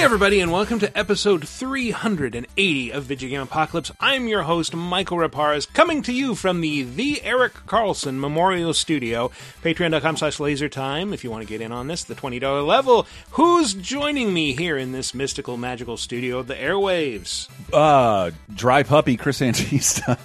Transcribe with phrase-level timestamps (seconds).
[0.00, 3.92] morning, everybody, and welcome to episode 380 of Vidjagame Apocalypse.
[4.00, 9.30] I'm your host, Michael Raparez, coming to you from the The Eric Carlson Memorial Studio.
[9.62, 13.06] Patreon.com slash lasertime if you want to get in on this, the $20 level.
[13.32, 17.50] Who's joining me here in this mystical, magical studio of the airwaves?
[17.70, 20.16] Uh, dry puppy Chris Antista.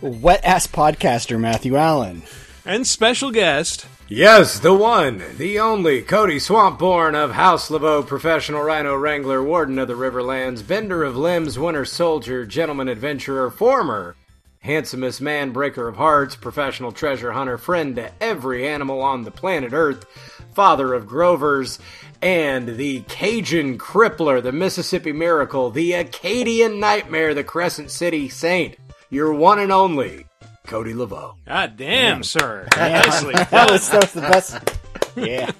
[0.00, 2.22] and, Wet ass podcaster Matthew Allen.
[2.64, 8.96] and special guest, Yes, the one, the only, Cody Swampborn of House Laveau, professional rhino
[8.96, 14.16] wrangler, warden of the Riverlands, bender of limbs, winter soldier, gentleman adventurer, former
[14.60, 19.74] handsomest man, breaker of hearts, professional treasure hunter, friend to every animal on the planet
[19.74, 20.06] Earth,
[20.54, 21.78] father of Grovers,
[22.22, 28.76] and the Cajun crippler, the Mississippi miracle, the Acadian nightmare, the Crescent City saint,
[29.10, 30.27] your one and only,
[30.68, 31.34] Cody Laveau.
[31.46, 32.68] God damn, sir.
[32.76, 33.32] Nicely.
[33.32, 34.78] That was, that was the best.
[35.16, 35.50] Yeah.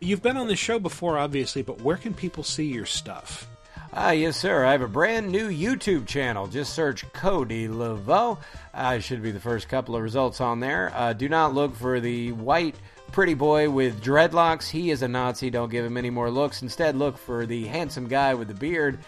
[0.00, 3.48] You've been on the show before, obviously, but where can people see your stuff?
[3.92, 4.64] Ah, yes, sir.
[4.64, 6.46] I have a brand new YouTube channel.
[6.46, 8.38] Just search Cody Laveau.
[8.72, 10.92] I should be the first couple of results on there.
[10.94, 12.76] Uh, do not look for the white
[13.10, 14.68] pretty boy with dreadlocks.
[14.68, 15.50] He is a Nazi.
[15.50, 16.62] Don't give him any more looks.
[16.62, 19.00] Instead, look for the handsome guy with the beard.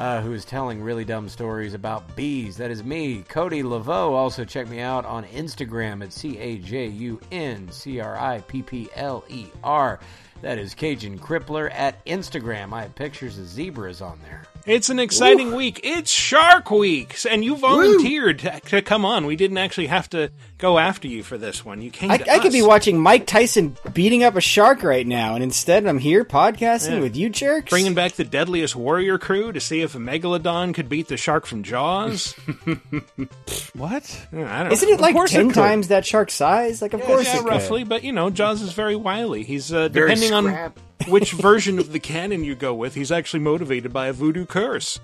[0.00, 2.56] Uh, who is telling really dumb stories about bees?
[2.56, 4.12] That is me, Cody Laveau.
[4.12, 8.40] Also, check me out on Instagram at C A J U N C R I
[8.40, 10.00] P P L E R.
[10.40, 12.72] That is Cajun Crippler at Instagram.
[12.72, 14.44] I have pictures of zebras on there.
[14.64, 15.80] It's an exciting week.
[15.84, 19.26] It's Shark Week, and you volunteered to come on.
[19.26, 21.80] We didn't actually have to go after you for this one.
[21.82, 22.10] You came.
[22.10, 25.42] I, to I could be watching Mike Tyson beating up a shark right now, and
[25.42, 27.00] instead I'm here podcasting Yeah.
[27.00, 27.70] with you jerks.
[27.70, 31.46] bringing back the deadliest warrior crew to see if a megalodon could beat the shark
[31.46, 32.32] from Jaws.
[33.74, 34.26] what?
[34.32, 34.94] Yeah, I don't Isn't know.
[34.94, 36.82] it like course it ten times that shark's size?
[36.82, 37.48] Like, of course yeah, it could.
[37.48, 39.42] roughly, but you know, Jaws is very wily.
[39.42, 40.72] He's uh, Very depending on
[41.08, 42.94] which version of the canon you go with.
[42.94, 44.98] He's actually motivated by a voodoo curse.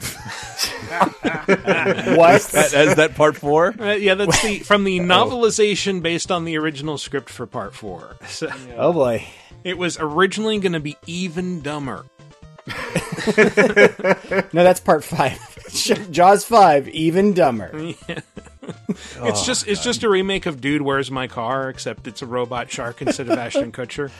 [0.92, 2.42] What?
[2.42, 3.74] That, is that part four?
[3.80, 8.16] Uh, yeah, that's the from the novelization based on the original script for Part Four.
[8.28, 9.26] So, oh boy.
[9.64, 12.04] It was originally going to be even dumber.
[14.52, 15.38] No, that's part five.
[16.10, 17.70] Jaws five, even dumber.
[19.16, 21.68] It's just it's just a remake of Dude, Where's My Car?
[21.68, 24.10] Except it's a robot shark instead of Ashton Kutcher.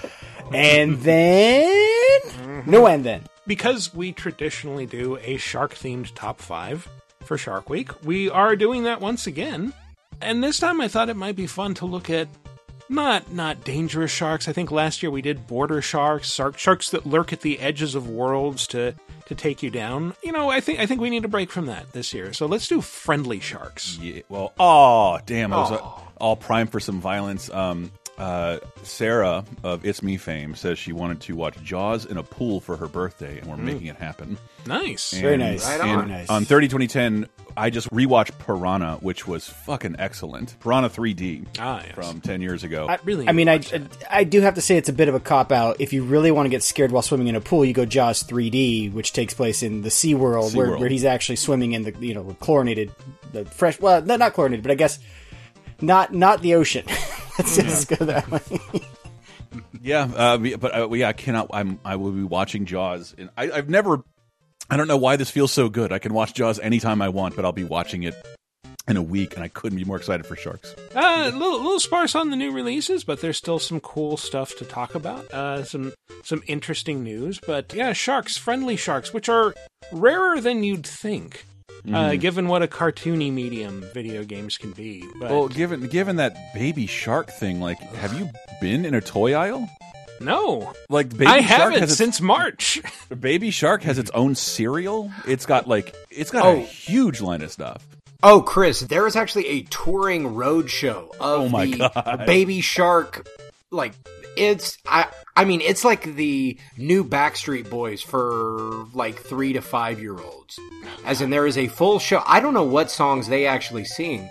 [0.52, 6.88] And then no, and then Because we traditionally do a shark themed top five
[7.24, 9.72] for Shark Week, we are doing that once again.
[10.20, 12.28] And this time I thought it might be fun to look at
[12.88, 14.48] not not dangerous sharks.
[14.48, 17.94] I think last year we did border sharks, shark, sharks that lurk at the edges
[17.94, 18.94] of worlds to
[19.26, 20.14] to take you down.
[20.22, 22.32] You know, I think I think we need a break from that this year.
[22.32, 23.98] So let's do friendly sharks.
[23.98, 25.52] Yeah, well, oh, damn.
[25.52, 25.80] I was uh,
[26.18, 27.50] all primed for some violence.
[27.50, 32.22] Um, uh, Sarah of It's Me fame says she wanted to watch Jaws in a
[32.22, 34.36] pool for her birthday, and we're making it happen.
[34.66, 35.12] Nice.
[35.12, 35.66] very nice.
[35.66, 36.08] Right on.
[36.08, 36.30] nice.
[36.30, 40.58] On 30 2010, I just rewatched Piranha, which was fucking excellent.
[40.60, 41.94] Piranha 3D Ah, yes.
[41.94, 42.86] from 10 years ago.
[42.88, 44.92] I, really I mean, I, need to watch I do have to say it's a
[44.92, 45.80] bit of a cop out.
[45.80, 48.22] If you really want to get scared while swimming in a pool, you go Jaws
[48.22, 50.80] 3D, which takes place in the Sea World, where, SeaWorld.
[50.80, 52.92] where he's actually swimming in the you know chlorinated,
[53.32, 53.80] the fresh.
[53.80, 54.98] Well, not chlorinated, but I guess
[55.82, 56.84] not not the ocean.
[57.38, 58.40] Let's just go that way.
[59.82, 61.50] Yeah, uh, but uh, yeah, I cannot.
[61.52, 61.80] I'm.
[61.84, 64.02] I will be watching Jaws, and I, I've never.
[64.70, 65.92] I don't know why this feels so good.
[65.92, 68.14] I can watch Jaws anytime I want, but I'll be watching it
[68.88, 70.74] in a week, and I couldn't be more excited for sharks.
[70.94, 74.56] Uh, a little, little sparse on the new releases, but there's still some cool stuff
[74.56, 75.30] to talk about.
[75.32, 79.54] Uh, some some interesting news, but yeah, sharks, friendly sharks, which are
[79.90, 81.44] rarer than you'd think,
[81.86, 81.94] Mm-hmm.
[81.94, 85.04] uh, given what a cartoony medium video games can be.
[85.18, 88.30] But Well, given given that baby shark thing, like, have you
[88.60, 89.68] been in a toy aisle?
[90.20, 92.80] no, Like, baby I shark haven't has its, since March.
[93.20, 95.10] baby shark has its own cereal.
[95.26, 96.52] It's got like it's got Oh.
[96.52, 97.84] a huge line of stuff.
[98.22, 102.22] Oh, Chris, there is actually a touring road show of Oh my the God.
[102.26, 103.26] Baby Shark.
[103.72, 103.94] Like
[104.36, 105.06] it's, I,
[105.36, 110.58] I mean, it's like the new Backstreet Boys for like three to five year olds.
[111.04, 112.22] As in, there is a full show.
[112.26, 114.28] I don't know what songs they actually sing,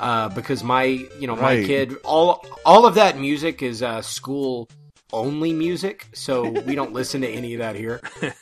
[0.00, 1.66] uh, because my, you know, my Right.
[1.66, 4.68] kid, all, all of that music is uh, school
[5.14, 8.00] only music, so we don't listen to any of that here.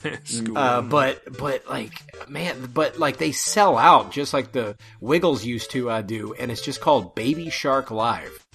[0.54, 1.92] Uh, but but like
[2.28, 6.50] man, but like they sell out just like the Wiggles used to uh, do, and
[6.52, 8.46] it's just called Baby Shark Live.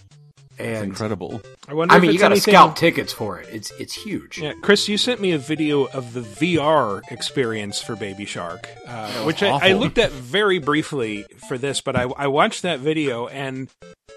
[0.57, 1.41] It's And incredible.
[1.67, 1.93] I wonder.
[1.93, 3.49] I if mean, you got to anything- scalp tickets for it.
[3.51, 4.37] It's it's huge.
[4.39, 9.11] Yeah, Chris, you sent me a video of the VR experience for Baby Shark, uh,
[9.23, 13.27] which I, I looked at very briefly for this, but I, I watched that video
[13.27, 13.69] and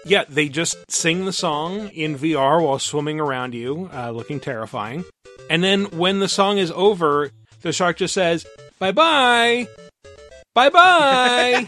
[0.05, 5.03] yeah, they just sing the song in VR while swimming around you, uh, looking terrifying.
[5.49, 7.31] And then when the song is over,
[7.63, 8.45] the shark just says,
[8.79, 9.67] bye bye.
[10.55, 11.67] Bye bye.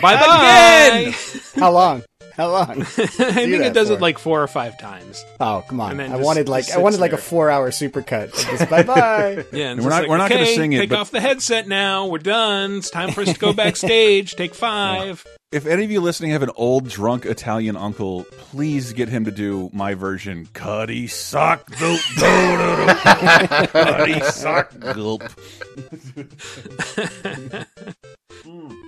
[0.00, 1.14] bye bye.
[1.56, 2.02] How long?
[2.36, 2.82] How long?
[2.82, 3.94] I think it does for?
[3.94, 5.24] it like four or five times.
[5.40, 5.98] Oh, come on!
[5.98, 8.68] I just- wanted like I wanted sits like a four-hour supercut.
[8.70, 9.44] Bye bye.
[9.52, 11.66] Yeah, and we're not- like, we're not gonna sing it, Take but- off the headset
[11.66, 12.06] now.
[12.06, 12.76] We're done.
[12.76, 14.34] It's time for us to go backstage.
[14.36, 15.24] Take five.
[15.52, 19.30] If any of you listening have an old drunk Italian uncle, please get him to
[19.30, 20.48] do my version.
[20.52, 22.00] Cuddy sock gulp.
[23.70, 25.22] Cuddy sock gulp.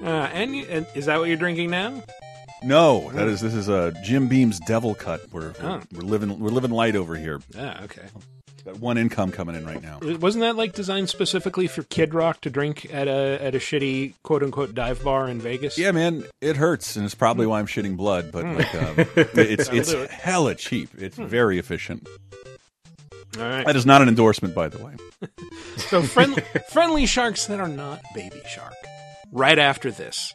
[0.03, 2.03] Uh, and, you, and is that what you're drinking now?
[2.63, 5.33] No, that is this is a Jim Beam's Devil Cut.
[5.33, 5.81] We're, Oh.
[5.93, 7.41] we're living we're living light over here.
[7.59, 8.03] Ah, okay.
[8.65, 10.01] Got one income coming in right now.
[10.03, 14.15] Wasn't that like designed specifically for Kid Rock to drink at a at a shitty
[14.25, 15.79] quote unquote dive bar in Vegas?
[15.79, 18.33] Yeah, man, it hurts, and it's probably why I'm shitting blood.
[18.33, 18.95] But like, um,
[19.37, 20.11] it's it's do it.
[20.11, 20.91] hella cheap.
[20.99, 22.09] It's very efficient.
[23.39, 23.65] All right.
[23.67, 24.95] That is not an endorsement, by the way.
[25.79, 28.75] So friendly friendly sharks that are not baby shark.
[29.33, 30.35] Right after this.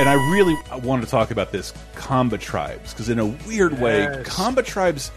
[0.00, 4.00] And I really wanted to talk about this Combat Tribes because, in a weird way,
[4.00, 4.26] Yes.
[4.26, 5.12] Combat Tribes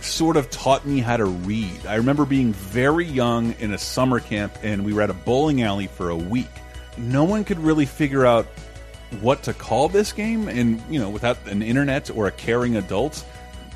[0.00, 1.86] sort of taught me how to read.
[1.86, 5.62] I remember being very young in a summer camp, and we were at a bowling
[5.62, 6.48] alley for a week.
[6.96, 8.46] No one could really figure out
[9.20, 13.22] what to call this game, and you know, without an internet or a caring adult,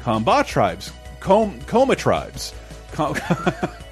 [0.03, 2.55] Combat Tribes, Com Coma Tribes.
[2.93, 3.15] Com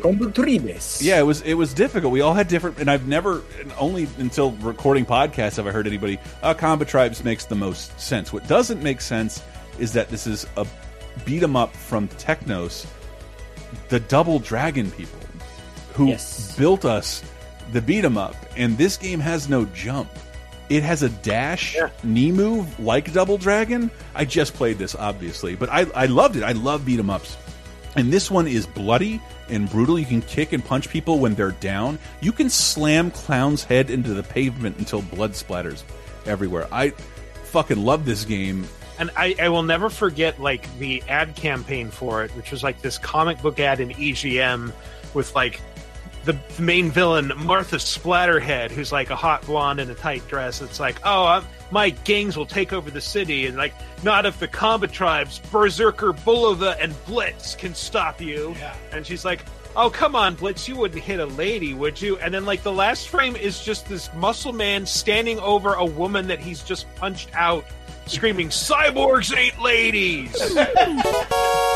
[0.00, 1.02] Combutribes.
[1.02, 2.12] yeah, it was it was difficult.
[2.12, 3.42] We all had different, and I've never,
[3.78, 6.18] only until recording podcasts have I heard anybody.
[6.42, 8.32] Uh, Combat Tribes makes the most sense.
[8.32, 9.42] What doesn't make sense
[9.78, 10.66] is that this is a
[11.24, 12.86] beat 'em up from Technos,
[13.88, 15.18] the Double Dragon people,
[15.94, 16.54] who Yes.
[16.56, 17.22] built us
[17.72, 20.08] the beat 'em up, and this game has no jump.
[20.68, 23.90] It has a dash knee move like Double Dragon.
[24.14, 26.42] I just played this, obviously, but I, I loved it.
[26.42, 27.36] I love beat 'em ups.
[27.94, 29.98] And this one is bloody and brutal.
[29.98, 31.98] You can kick and punch people when they're down.
[32.20, 35.82] You can slam Clown's head into the pavement until blood splatters
[36.24, 36.66] everywhere.
[36.72, 36.90] I
[37.44, 38.66] fucking love this game.
[38.98, 42.80] and I, I will never forget like the ad campaign for it, which was like
[42.82, 44.72] this comic book ad in EGM
[45.14, 45.60] with like
[46.24, 50.60] the main villain Martha Splatterhead, who's like a hot blonde in a tight dress.
[50.60, 54.38] It's like, oh, I'm, my gangs will take over the city, and like, not if
[54.38, 58.54] the combat tribes, Berserker, Bullova, and Blitz can stop you.
[58.92, 59.44] And she's like.
[59.78, 60.66] Oh come on, Blitz!
[60.66, 62.16] You wouldn't hit a lady, would you?
[62.16, 66.28] And then, like the last frame is just this muscle man standing over a woman
[66.28, 67.66] that he's just punched out,
[68.06, 70.32] screaming, "Cyborgs ain't ladies!"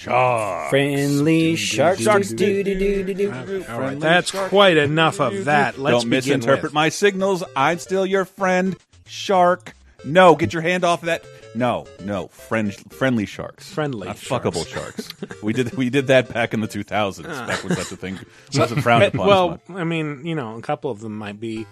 [0.00, 0.70] Shark.
[0.70, 2.00] Friendly sharks.
[2.00, 2.30] Sharks.
[2.30, 3.64] Do, do, do, do, do.
[3.68, 5.78] All right, that's quite enough of that.
[5.78, 7.44] Let's Don't begin misinterpret with- my signals.
[7.54, 8.76] I'm still your friend,
[9.06, 9.74] Shark.
[10.02, 11.24] No, get your hand off of that.
[11.54, 14.46] No, no, friend, friendly sharks, Friendly not sharks.
[14.46, 15.08] fuckable sharks.
[15.42, 17.24] we did we did that back in the 2000s.
[17.46, 18.18] Back when such a thing
[18.56, 19.26] wasn't frowned upon.
[19.26, 19.60] well.
[19.74, 21.66] I mean, you know, a couple of them might be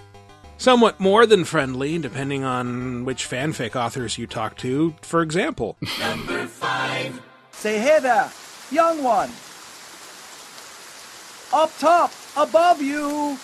[0.59, 4.95] somewhat more than friendly, depending on which fanfic authors you talk to.
[5.01, 5.79] For example,
[7.59, 8.31] Say, hey there,
[8.71, 9.31] young one.
[11.53, 13.37] Up top, above you.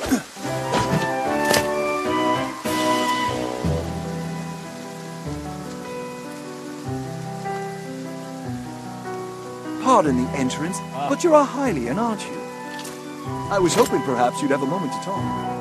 [9.84, 10.78] Pardon the entrance,
[11.10, 12.40] but you're a Hylian, aren't you?
[13.52, 15.52] I was hoping perhaps you'd have a moment to talk.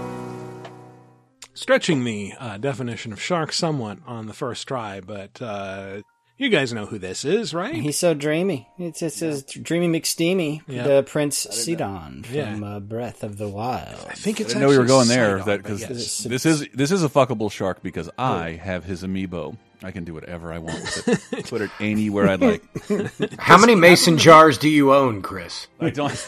[1.54, 6.04] stretching the uh, definition of shark somewhat on the first try, but uh,
[6.38, 7.74] you guys know who this is, right?
[7.76, 8.68] He's so dreamy.
[8.78, 10.84] It's it's his dreamy McSteamy, Yeah.
[10.84, 12.60] the Prince Sidon from Yeah.
[12.64, 14.06] uh, Breath of the Wild.
[14.10, 14.54] I think I it's.
[14.54, 15.40] didn't know we were going there.
[15.40, 16.20] Sidon, That because yes.
[16.24, 19.58] this is this is a fuckable shark because I have his amiibo.
[19.84, 21.46] I can do whatever I want with it.
[21.50, 22.64] Put it anywhere I'd like.
[23.40, 25.68] How many mason jars do you own, Chris?
[25.80, 26.28] I don't.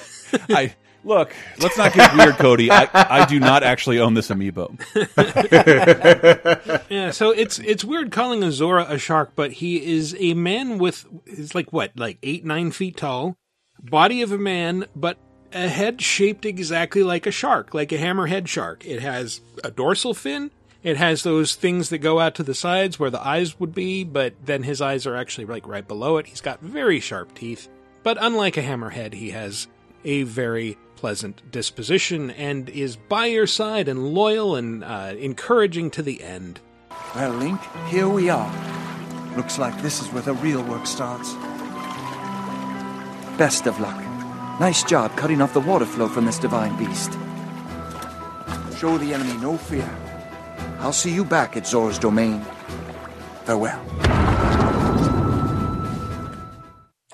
[0.50, 2.70] I Look, let's not get weird, Cody.
[2.70, 4.77] I, I do not actually own this amiibo.
[6.89, 10.77] Yeah, so it's it's weird calling a Zora a shark, but he is a man
[10.77, 13.38] with is like what, like eight nine feet tall,
[13.82, 15.18] body of a man, but
[15.53, 18.86] a head shaped exactly like a shark, like a hammerhead shark.
[18.86, 20.51] It has a dorsal fin.
[20.82, 24.03] It has those things that go out to the sides where the eyes would be,
[24.03, 26.27] but then his eyes are actually like right below it.
[26.27, 27.68] He's got very sharp teeth,
[28.03, 29.68] but unlike a hammerhead, he has
[30.06, 36.03] a very pleasant disposition and is by your side and loyal and uh, encouraging to
[36.03, 36.60] the end.
[37.15, 38.51] Well, Link, here we are.
[39.38, 41.34] Looks like this is where the real work starts.
[43.38, 43.98] Best of luck.
[44.60, 47.13] Nice job cutting off the water flow from this divine beast.
[48.77, 49.89] Show the enemy no fear.
[50.79, 52.41] I'll see you back at Zora's domain.
[53.46, 54.69] Farewell.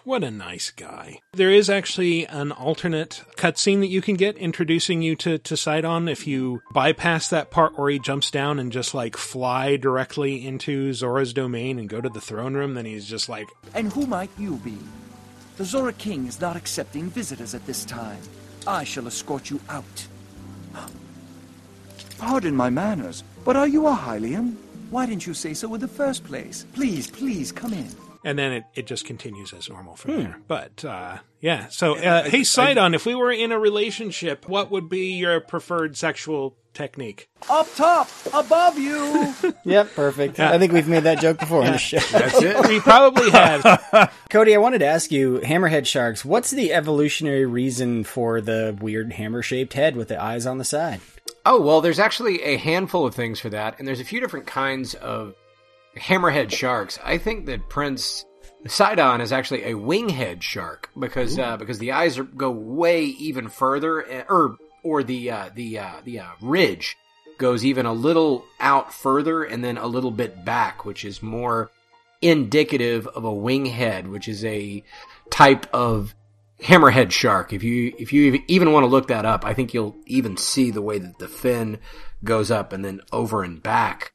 [0.06, 1.22] What a nice guy.
[1.34, 6.08] There is actually an alternate cutscene that you can get introducing you to, to Sidon
[6.08, 10.94] if you bypass that part where he jumps down and just like fly directly into
[10.94, 14.30] Zora's domain and go to the throne room, then he's just like, And who might
[14.38, 14.78] you be?
[15.58, 18.22] The Zora King is not accepting visitors at this time.
[18.68, 20.08] I shall escort you out.
[22.20, 24.54] Pardon my manners, but are you a Hylian?
[24.92, 26.68] Why didn't you say so in the first place?
[26.76, 27.90] Please, please come in.
[28.26, 30.38] And then it, it just continues as normal from there.
[30.48, 34.90] But uh, yeah, so uh, hey, Sidon, if we were in a relationship, what would
[34.90, 37.30] be your preferred sexual technique?
[37.50, 39.34] Up top, above you.
[39.64, 40.40] Yep, perfect.
[40.40, 41.98] I think we've made that joke before on the show.
[42.12, 42.68] That's it.
[42.68, 44.14] We probably have.
[44.30, 49.14] Cody, I wanted to ask you, hammerhead sharks, what's the evolutionary reason for the weird
[49.14, 51.02] hammer shaped head with the eyes on the side?
[51.46, 54.46] Oh, well, there's actually a handful of things for that, and there's a few different
[54.46, 55.36] kinds of
[55.98, 57.00] hammerhead sharks.
[57.04, 58.26] I think that Prince
[58.68, 63.50] Sidon is actually a winghead shark because uh, because the eyes are, go way even
[63.50, 66.98] further, eh, or or the uh, the uh, the uh, ridge
[67.38, 71.70] goes even a little out further and then a little bit back, which is more
[72.22, 74.84] indicative of a winghead, which is a
[75.30, 76.16] type of
[76.62, 77.54] hammerhead shark.
[77.54, 80.72] If you if you even want to look that up, I think you'll even see
[80.72, 81.80] the way that the fin
[82.24, 84.12] goes up and then over and back.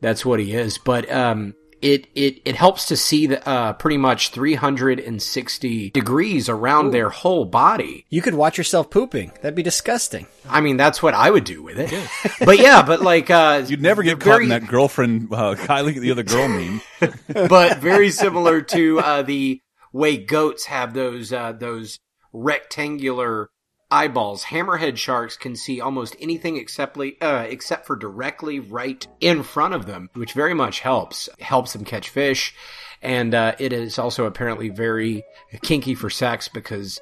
[0.00, 0.78] That's what he is.
[0.78, 6.90] But um, it it it helps to see the uh, pretty much 360 degrees around
[6.90, 8.04] their whole body.
[8.10, 9.32] You could watch yourself pooping.
[9.36, 10.26] That'd be disgusting.
[10.48, 11.90] I mean, that's what I would do with it.
[12.44, 15.98] but yeah, but like uh, You'd never get very- caught in that girlfriend, uh, Kylie,
[15.98, 16.80] the other girl meme.
[17.48, 19.60] but very similar to uh, the
[19.92, 21.98] way goats have those uh, those
[22.32, 23.48] rectangular
[23.90, 24.44] eyeballs.
[24.44, 29.86] Hammerhead sharks can see almost anything except uh, except for directly right in front of
[29.86, 32.54] them, which very much helps helps them catch fish.
[33.02, 35.24] And uh, it is also apparently very
[35.62, 37.00] kinky for sex because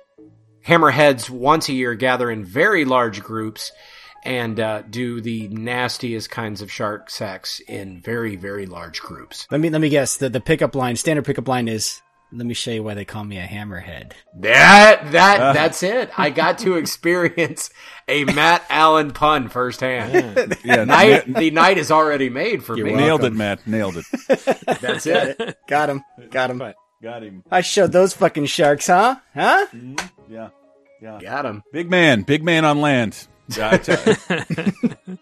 [0.66, 3.72] hammerheads once a year gather in very large groups
[4.24, 9.46] and uh, do the nastiest kinds of shark sex in very very large groups.
[9.50, 10.16] Let me let me guess.
[10.16, 13.24] The the pickup line, standard pickup line is let me show you why they call
[13.24, 14.12] me a hammerhead.
[14.40, 16.10] That that that's it.
[16.18, 17.70] I got to experience
[18.06, 20.56] a Matt Allen pun firsthand.
[20.64, 22.92] Yeah, Night, na- the night is already made for me.
[22.92, 23.66] nailed it, Matt.
[23.66, 24.04] Nailed it.
[24.80, 25.56] That's it.
[25.66, 26.02] Got him.
[26.30, 26.62] Got him.
[27.02, 27.44] Got him.
[27.50, 29.16] I showed those fucking sharks, huh?
[29.34, 29.66] Huh?
[30.28, 30.48] Yeah.
[31.00, 31.18] Yeah.
[31.20, 31.62] Got him.
[31.72, 32.22] Big man.
[32.22, 33.26] Big man on land.
[33.56, 35.16] Yeah, I tell.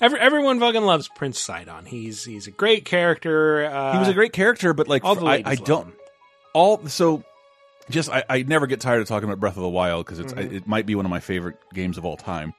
[0.00, 1.84] Every, everyone fucking loves Prince Sidon.
[1.84, 3.66] He's he's a great character.
[3.66, 5.92] Uh, he was a great character, but like all the I, ladies I don't him.
[6.52, 7.24] All so
[7.88, 10.32] just I, I never get tired of talking about Breath of the Wild because it's
[10.32, 10.54] Mm-hmm.
[10.56, 12.54] it might be one of my favorite games of all time.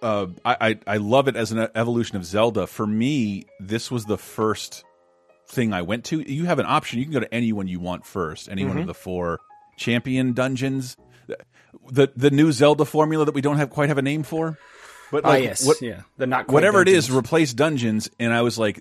[0.00, 2.66] Uh, I, I I love it as an evolution of Zelda.
[2.66, 4.84] For me, this was the first
[5.48, 6.20] thing I went to.
[6.20, 8.68] You have an option; you can go to any one you want first, any Mm-hmm.
[8.70, 9.40] one of the four
[9.76, 10.96] champion dungeons.
[11.90, 14.56] The the new Zelda formula that we don't have quite have a name for,
[15.10, 15.66] but Ah, like yes.
[15.66, 16.02] what yeah.
[16.16, 17.18] The not whatever it is, dungeons.
[17.18, 18.10] replace dungeons.
[18.20, 18.80] And I was like,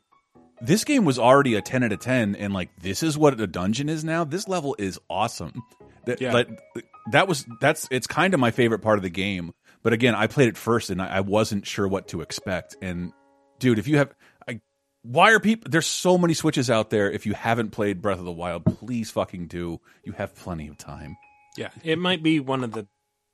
[0.62, 2.36] this game was already a 10 out of 10.
[2.36, 4.24] And like, this is what a dungeon is now.
[4.24, 5.62] This level is awesome.
[6.06, 6.32] That, Yeah.
[6.32, 6.48] that,
[7.12, 9.54] that was, that's, it's kind of my favorite part of the game.
[9.84, 12.76] But again, I played it first and I, I wasn't sure what to expect.
[12.82, 13.14] And
[13.60, 14.14] dude, if you have,
[14.48, 14.60] I,
[15.04, 17.10] why are people, there's so many switches out there.
[17.12, 19.80] If you haven't played Breath of the Wild, please fucking do.
[20.04, 21.16] You have plenty of time.
[21.58, 22.88] Yeah, it might be one of the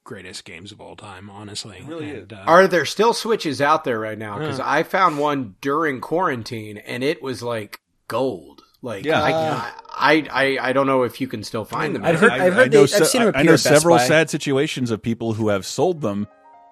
[0.03, 1.29] greatest games of all time.
[1.29, 4.37] Honestly, it really and, Uh, Are there still switches out there right now?
[4.37, 8.61] Because I found one during quarantine and it was like gold.
[8.81, 9.21] Like, Yeah.
[9.21, 12.03] I, I, I, I don't know if you can still find them.
[12.03, 13.53] I've heard- I, I've heard I know, they- I've seen them I- I know at
[13.53, 14.05] Best several Buy.
[14.07, 16.27] sad situations of people who have sold them,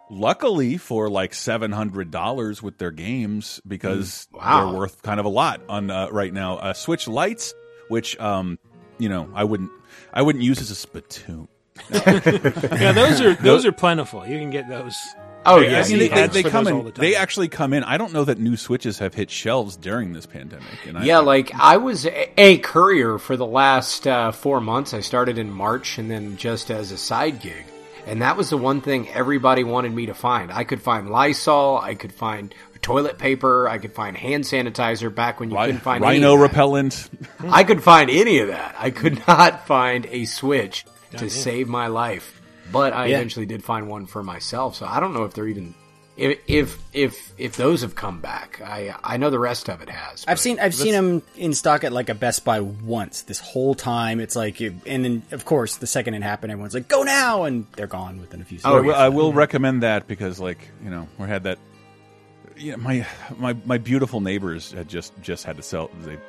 [0.09, 4.39] luckily for like seven hundred dollars with their games because Mm.
[4.39, 4.71] Wow.
[4.71, 6.57] they're worth kind of a lot on uh, right now.
[6.57, 7.53] Uh, Switch Lights,
[7.87, 8.59] which um,
[8.97, 9.71] you know, I wouldn't,
[10.13, 11.47] I wouldn't use as a spittoon.
[11.89, 14.25] Yeah, those are those are plentiful.
[14.25, 14.97] You can get those.
[15.43, 16.85] Oh Yeah, yeah, I mean, they, they, they come in.
[16.85, 16.91] the.
[16.91, 17.83] They actually come in.
[17.83, 20.67] I don't know that new Switches have hit shelves during this pandemic.
[20.87, 24.93] And I, Yeah, like I was a, a courier for the last uh, four months.
[24.93, 27.65] I started in March and then just as a side gig.
[28.05, 30.51] And that was the one thing everybody wanted me to find.
[30.51, 35.39] I could find Lysol, I could find toilet paper, I could find hand sanitizer back
[35.39, 36.47] when you Ri- couldn't find any rhino of that.
[36.47, 37.09] repellent.
[37.47, 38.75] I could find any of that.
[38.77, 40.83] I could not find a switch
[41.17, 42.41] to save my life.
[42.71, 43.17] But I Yeah.
[43.17, 44.75] eventually did find one for myself.
[44.75, 45.73] So I don't know if they're even
[46.17, 48.61] if if if, if those have come back.
[48.63, 50.23] I I know the rest of it has.
[50.27, 53.23] I've seen I've seen them in stock at like a Best Buy once.
[53.23, 56.87] This whole time, it's like, and then of course the second it happened, everyone's like,
[56.87, 58.87] "Go now!" and they're gone within a few So I seconds.
[58.87, 61.57] will- I will recommend that because, like, you know, we had that.
[62.57, 63.05] Yeah, my
[63.37, 65.89] my my beautiful neighbors had just just had to sell.
[66.01, 66.19] They s-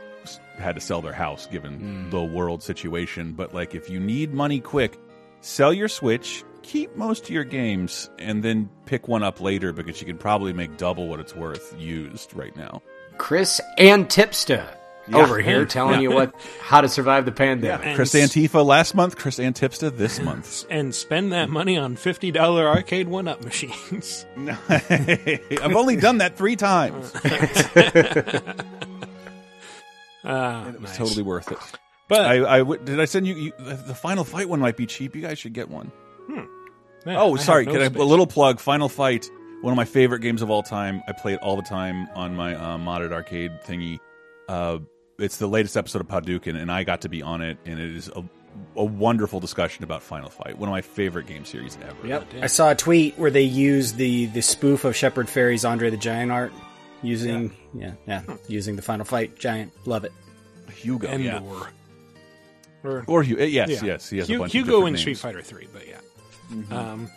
[0.58, 2.10] had to sell their house given hmm.
[2.10, 3.32] the world situation.
[3.32, 4.98] But like, if you need money quick,
[5.40, 10.00] sell your Switch, keep most of your games, and then pick one up later because
[10.00, 12.82] you can probably make double what it's worth used right now.
[13.18, 14.66] Chris Antipsta
[15.12, 15.46] over Yeah.
[15.46, 17.86] here telling you what how to survive the pandemic.
[17.86, 20.64] And Chris s- Antifa last month, Chris Antipsta this month.
[20.70, 24.24] and spend that money on fifty dollar arcade one up machines.
[24.68, 27.12] I've only done that three times.
[30.24, 30.96] Ah, It was nice.
[30.96, 31.58] totally worth it.
[32.08, 35.14] But I did I send you, you the the Final Fight one might be cheap.
[35.16, 35.90] You guys should get one.
[36.28, 36.46] man,
[37.16, 37.64] Oh, I have sorry.
[37.66, 38.00] no Can space.
[38.00, 38.60] a little plug?
[38.60, 39.28] Final Fight,
[39.62, 41.02] one of my favorite games of all time.
[41.08, 43.98] I play it all the time on my uh, modded arcade thingy.
[44.48, 44.78] Uh,
[45.18, 47.94] it's the latest episode of Hadouken, and I got to be on it, and it
[47.96, 48.24] is a,
[48.76, 50.58] a wonderful discussion about Final Fight.
[50.58, 52.06] One of my favorite game series ever.
[52.06, 52.26] Yep.
[52.42, 55.96] I saw a tweet where they used the the spoof of Shepard Fairey's Andre the
[55.96, 56.52] Giant art
[57.02, 59.72] using yeah yeah, using the Final Fight giant.
[59.86, 60.12] Love it.
[60.74, 61.22] Hugo, Andore.
[61.24, 61.70] yeah.
[62.84, 63.44] Or, Or Hugo.
[63.44, 63.80] Yes, yeah.
[63.84, 64.10] yes.
[64.10, 65.00] He has a bunch Hugo different in names.
[65.00, 66.00] Street Fighter Three, but yeah.
[66.76, 67.10] Um,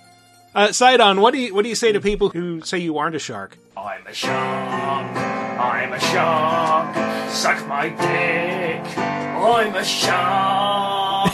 [0.54, 3.16] uh, Sidon, what do you what do you say to people who say you aren't
[3.16, 3.58] a shark?
[3.76, 5.18] I'm a shark.
[5.18, 7.30] I'm a shark.
[7.32, 8.98] Suck my dick.
[8.98, 11.32] I'm a shark.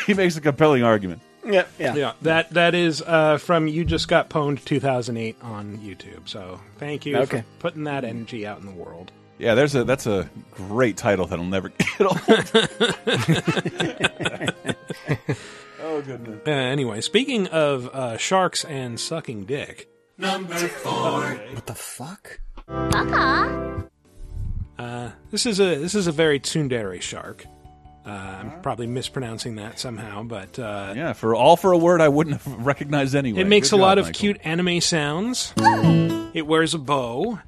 [0.06, 1.20] he makes a compelling argument.
[1.44, 1.68] Yep.
[1.78, 1.94] Yeah.
[1.94, 6.28] Yeah, that that is uh, from you just got pwned 2008 on YouTube.
[6.28, 7.40] So thank you Okay.
[7.40, 9.10] for putting that energy out in the world.
[9.38, 12.20] Yeah, there's a that's a great title that'll never get old.
[15.82, 16.40] oh goodness.
[16.46, 21.22] Uh, anyway, speaking of uh, sharks and sucking dick, Number four.
[21.54, 22.38] What the fuck?
[24.78, 27.46] uh, this is a this is a very tsundere shark.
[28.04, 32.08] Uh, I'm probably mispronouncing that somehow, but uh, Yeah, for all for a word I
[32.08, 33.40] wouldn't have recognized anyway.
[33.42, 34.18] It makes Good a lot of Michael.
[34.18, 35.52] cute anime sounds.
[36.34, 37.38] It wears a bow,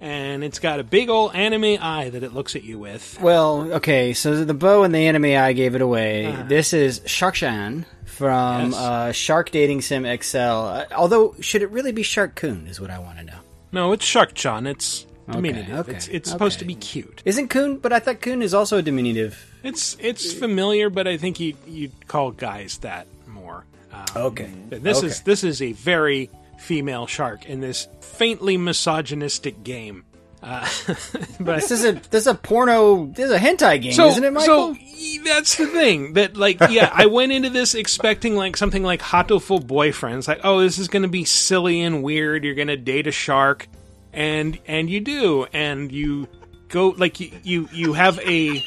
[0.00, 3.20] and it's got a big old anime eye that it looks at you with.
[3.20, 6.34] Well, okay, so the bow and the anime eye gave it away.
[6.48, 8.80] This is Shark-chan from Yes.
[8.80, 10.38] uh, Shark Dating Sim XL.
[10.38, 12.66] Uh, although, should it really be Shark-kun?
[12.66, 13.38] Is what I want to know.
[13.72, 14.66] No, it's Shark-chan.
[14.66, 15.80] It's diminutive.
[15.80, 17.20] okay, It's it's supposed to be cute.
[17.26, 17.76] Isn't kun?
[17.76, 19.49] But I thought kun is also a diminutive.
[19.62, 23.64] It's it's familiar, but I think you you'd call guys that more.
[23.92, 24.50] Um, Okay.
[24.68, 25.06] but This Okay.
[25.08, 30.04] is this is a very female shark in this faintly misogynistic game.
[30.42, 30.66] Uh,
[31.40, 33.06] but This is a this is a porno.
[33.06, 34.74] This is a hentai game, so, isn't it, Michael?
[34.74, 34.80] So
[35.24, 39.60] that's the thing that like yeah, I went into this expecting like something like Hatoful
[39.66, 42.44] Boyfriends, like oh this is going to be silly and weird.
[42.44, 43.68] You're going to date a shark,
[44.14, 46.26] and and you do, and you
[46.68, 48.62] go like you you, you have a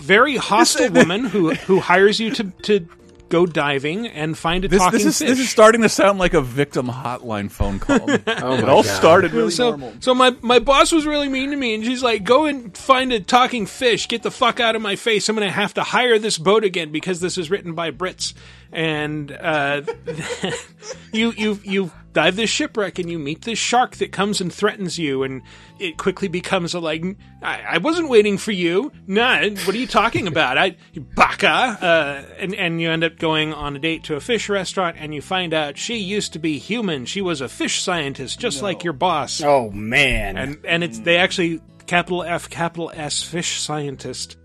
[0.00, 2.86] very hostile woman who who hires you to to
[3.28, 5.28] go diving and find a This, talking this is fish.
[5.28, 7.98] this is starting to sound like a victim hotline phone call.
[8.08, 8.86] Oh it all God.
[8.86, 9.94] started really so, normal.
[10.00, 13.12] so my my boss was really mean to me, and she's like, "Go and find
[13.12, 14.06] a talking fish.
[14.08, 15.28] Get the fuck out of my face.
[15.28, 18.32] I'm going to have to hire this boat again because this is written by Brits."
[18.72, 19.82] And uh,
[21.12, 24.98] you you you dive this shipwreck, and you meet this shark that comes and threatens
[24.98, 25.42] you, and
[25.78, 27.04] it quickly becomes a like,
[27.42, 28.92] "I, I wasn't waiting for you.
[29.06, 30.58] Nah, what are you talking about?
[30.58, 30.76] I
[31.14, 34.96] baka." Uh, and and you end up going on a date to a fish restaurant,
[34.98, 37.04] and you find out she used to be human.
[37.06, 40.36] She was a fish scientist, just like your boss oh man.
[40.36, 44.36] and and it's they actually capital F capital S fish scientist,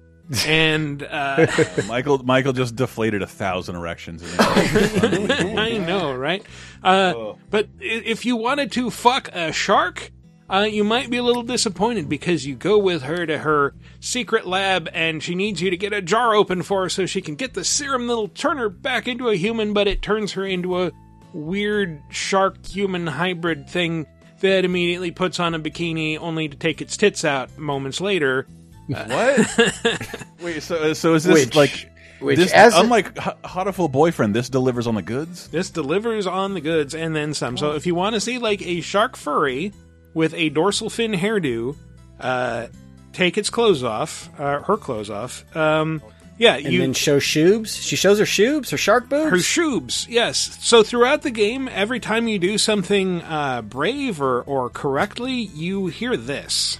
[0.45, 1.47] and uh,
[1.87, 4.23] Michael Michael just deflated a thousand erections.
[4.39, 6.45] I know, right?
[6.83, 10.11] Uh, but if you wanted to fuck a shark.
[10.49, 14.45] Uh, you might be a little disappointed because you go with her to her secret
[14.45, 17.35] lab and she needs you to get a jar open for her so she can
[17.35, 20.77] get the serum that'll turn her back into a human, but it turns her into
[20.77, 20.91] a
[21.31, 24.05] weird shark human hybrid thing
[24.41, 28.45] that immediately puts on a bikini only to take its tits out moments later.
[29.07, 30.25] what?
[30.41, 31.87] Wait, so so is this Which- like
[32.19, 35.47] which This, as unlike H- Hatoful Boyfriend, this delivers on the goods.
[35.47, 37.57] This delivers on the goods and then some.
[37.57, 39.73] So if you want to see like a shark furry
[40.13, 41.75] with a dorsal fin hairdo,
[42.19, 42.67] uh,
[43.11, 45.43] take its clothes off, uh, her clothes off.
[45.55, 45.99] Um,
[46.37, 47.81] yeah, And you then show shoobs.
[47.81, 49.31] She shows her shoobs, her shark boobs.
[49.31, 50.05] her shoobs.
[50.07, 50.57] Yes.
[50.61, 55.87] So throughout the game, every time you do something uh, brave or or correctly, you
[55.87, 56.77] hear this.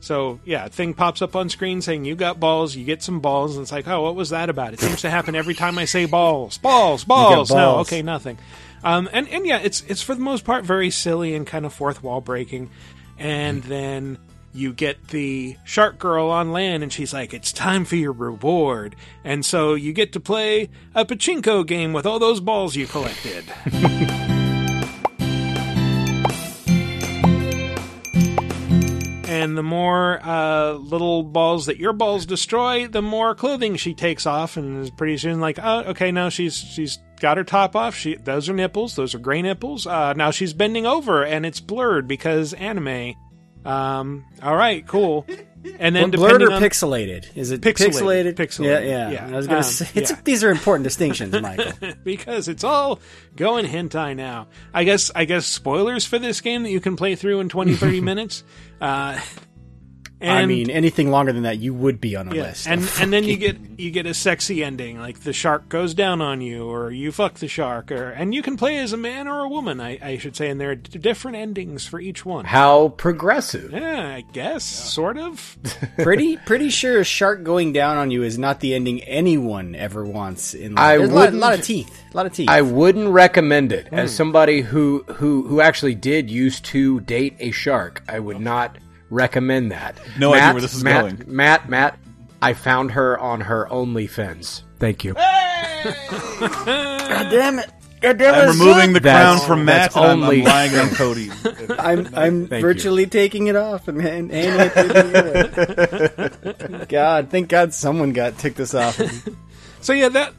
[0.00, 2.76] So yeah, a thing pops up on screen saying you got balls.
[2.76, 4.72] You get some balls, and it's like, oh, what was that about?
[4.72, 7.50] It seems to happen every time I say balls, balls, balls.
[7.50, 8.38] No, okay, nothing.
[8.84, 11.72] Um, and and yeah, it's it's for the most part very silly and kind of
[11.72, 12.70] fourth wall breaking.
[13.18, 14.18] And then
[14.54, 18.94] you get the shark girl on land, and she's like, "It's time for your reward."
[19.24, 23.44] And so you get to play a pachinko game with all those balls you collected.
[29.38, 34.26] and the more uh, little balls that your balls destroy, the more clothing she takes
[34.26, 37.94] off, and is pretty soon like, oh, okay, now she's she's got her top off.
[37.94, 39.86] She those are nipples, those are gray nipples.
[39.86, 43.14] Uh, now she's bending over, and it's blurred because anime.
[43.64, 45.26] Um, all right, cool.
[45.78, 47.36] And then blurred or pixelated?
[47.36, 48.34] Is it Pixelated.
[48.34, 48.34] pixelated?
[48.34, 49.10] Pixelated, Yeah, yeah.
[49.10, 49.26] yeah.
[49.32, 50.16] I was gonna Um, say it's, yeah.
[50.24, 51.72] these are important distinctions, Michael.
[52.04, 53.00] because it's all
[53.36, 54.46] going hentai now.
[54.72, 57.74] I guess I guess spoilers for this game that you can play through in 20
[57.74, 58.44] 30 minutes.
[58.80, 59.18] Uh
[60.20, 62.66] and, I mean, anything longer than that, you would be on a yeah, list.
[62.66, 66.20] and and then you get you get a sexy ending like the shark goes down
[66.20, 69.28] on you or you fuck the shark or and you can play as a man
[69.28, 72.24] or a woman I, I should say and there are d- different endings for each
[72.24, 72.44] one.
[72.44, 73.72] how progressive.
[73.72, 75.56] Yeah, I guess sort of.
[75.98, 80.04] pretty pretty sure a shark going down on you is not the ending anyone ever
[80.04, 80.54] wants.
[80.54, 80.84] In life.
[80.84, 82.48] I There's a lot, wouldn't- lot of teeth, a lot of teeth.
[82.48, 84.16] I wouldn't recommend it as hmm.
[84.16, 88.02] somebody who who who actually did used to date a shark.
[88.08, 88.40] I would oh.
[88.40, 88.78] not
[89.10, 89.98] recommend that.
[90.18, 91.24] No idea Matt, where this is Matt, going.
[91.26, 91.98] Matt, Matt,
[92.42, 94.62] I found her on her OnlyFans.
[94.78, 95.14] Thank you.
[95.14, 95.24] God
[97.30, 97.70] damn it!
[98.00, 98.52] God damn I'm it!
[98.52, 101.30] removing the That's- crown from Matt that's and I'm, I'm lying on Cody.
[101.78, 104.74] I'm I'm Thank virtually taking it off and, and handing it
[106.52, 106.86] to you.
[106.86, 109.00] God, thank God someone got ticked this off.
[109.80, 110.32] So yeah, that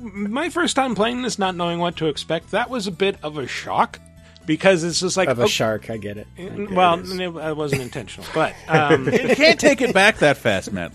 [0.00, 3.38] my first time playing this not knowing what to expect, that was a bit of
[3.38, 3.98] a shock
[4.46, 6.26] because it's just like Of a oh, shark, I get it.
[6.38, 7.20] I get Well, it.
[7.20, 10.92] it, it wasn't intentional, but um, you can't take it back that fast, Matt.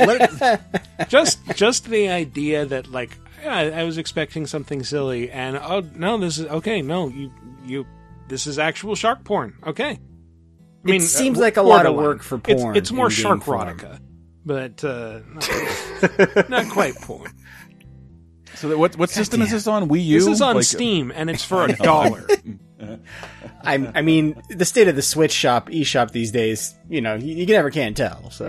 [0.00, 5.56] Let just just the idea that like yeah, I, I was expecting something silly, and
[5.56, 6.82] oh no, this is okay.
[6.82, 7.32] No, you
[7.64, 7.86] you
[8.28, 9.54] this is actual shark porn.
[9.66, 9.98] Okay, I
[10.82, 13.60] mean, It seems like a lot of work for porn It's, more shark form.
[13.68, 14.00] erotica,
[14.44, 17.30] but uh, not, not quite porn.
[18.56, 19.88] So what what system is this on?
[19.88, 20.18] Wii U.
[20.18, 22.26] This is on Like, Steam, and it's for a dollar.
[23.62, 27.34] I, I mean, the state of the Switch shop, eShop these days, you know, you,
[27.34, 28.30] you never can tell.
[28.30, 28.46] So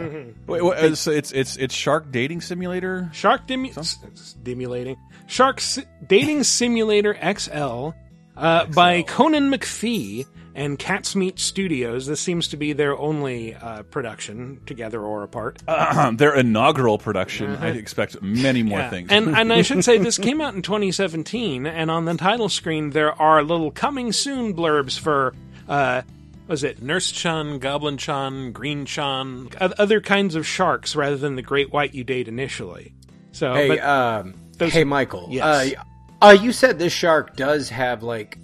[0.48, 3.10] Wait, wait, uh, so it's it's it's Shark Dating Simulator.
[3.14, 7.90] Shark dimu- s- stimulating Shark si- Dating Simulator XL
[8.36, 10.26] uh, by Conan McPhee
[10.58, 12.08] and Cat's Meat Studios.
[12.08, 15.62] This seems to be their only uh, production, together or apart.
[16.18, 17.56] Their inaugural production.
[17.58, 18.90] I expect many more Yeah.
[18.90, 19.10] things.
[19.12, 22.90] And and I should say this came out in 2017, and on the title screen
[22.90, 25.34] there are little coming soon blurbs for
[25.70, 26.02] uh
[26.48, 31.42] was it Nurse Chan, Goblin Chan, Green Chan, other kinds of sharks rather than the
[31.42, 32.94] great white you date initially.
[33.34, 35.28] So Hey, but um, those- hey, Michael.
[35.30, 35.74] Yes.
[35.74, 38.38] Uh, uh, you said this shark does have like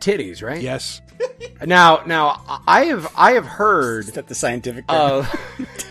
[0.00, 0.62] titties, right?
[0.62, 1.00] yes.
[1.64, 5.20] Now, now I have I have heard that the scientific term?
[5.20, 5.28] of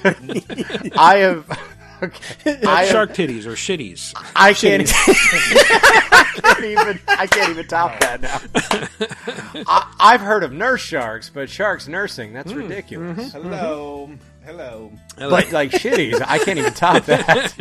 [0.97, 1.59] I have.
[2.01, 4.13] Okay, I have, shark titties or shitties.
[4.33, 6.99] I can't, I can't even.
[7.09, 9.63] I can't even top that now.
[9.67, 12.59] I, I've heard of nurse sharks, but sharks nursing that's hmm.
[12.59, 13.33] ridiculous.
[13.33, 13.49] Mm-hmm.
[13.49, 14.45] hello, mm-hmm.
[14.45, 14.91] hello.
[15.17, 17.53] But like shitties, I can't even top that.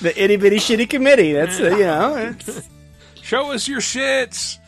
[0.00, 1.32] the itty bitty shitty committee.
[1.32, 2.16] That's uh, you know.
[2.16, 2.68] it's-
[3.26, 4.60] Show us your shits.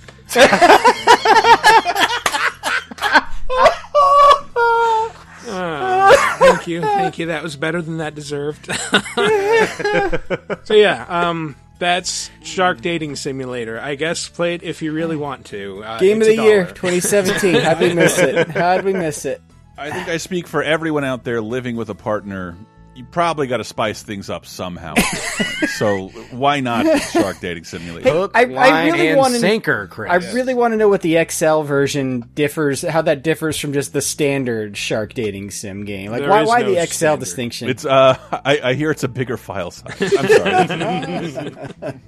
[5.51, 7.27] Ah, thank you, thank you.
[7.27, 8.67] That was better than that deserved.
[10.67, 13.81] so yeah, um, that's Shark Dating Simulator.
[13.81, 15.83] I guess play it if you really want to.
[15.85, 17.55] Uh, Game of the year, 2017.
[17.55, 18.49] How'd we miss it?
[18.51, 19.41] How'd we miss it?
[19.77, 22.57] I think I speak for everyone out there living with a partner.
[22.99, 24.95] You probably got to spice things up somehow.
[25.77, 28.11] so why not Shark Dating Simulator?
[28.11, 30.11] Hook, I- I line, really and wanna- sinker, Chris.
[30.11, 33.93] I really want to know what the XL version differs, how that differs from just
[33.93, 36.11] the standard shark dating sim game.
[36.11, 37.21] Like, There why, why no the XL standard.
[37.21, 37.69] distinction?
[37.69, 40.13] It's uh, I, I hear it's a bigger file size.
[40.19, 42.01] I'm sorry.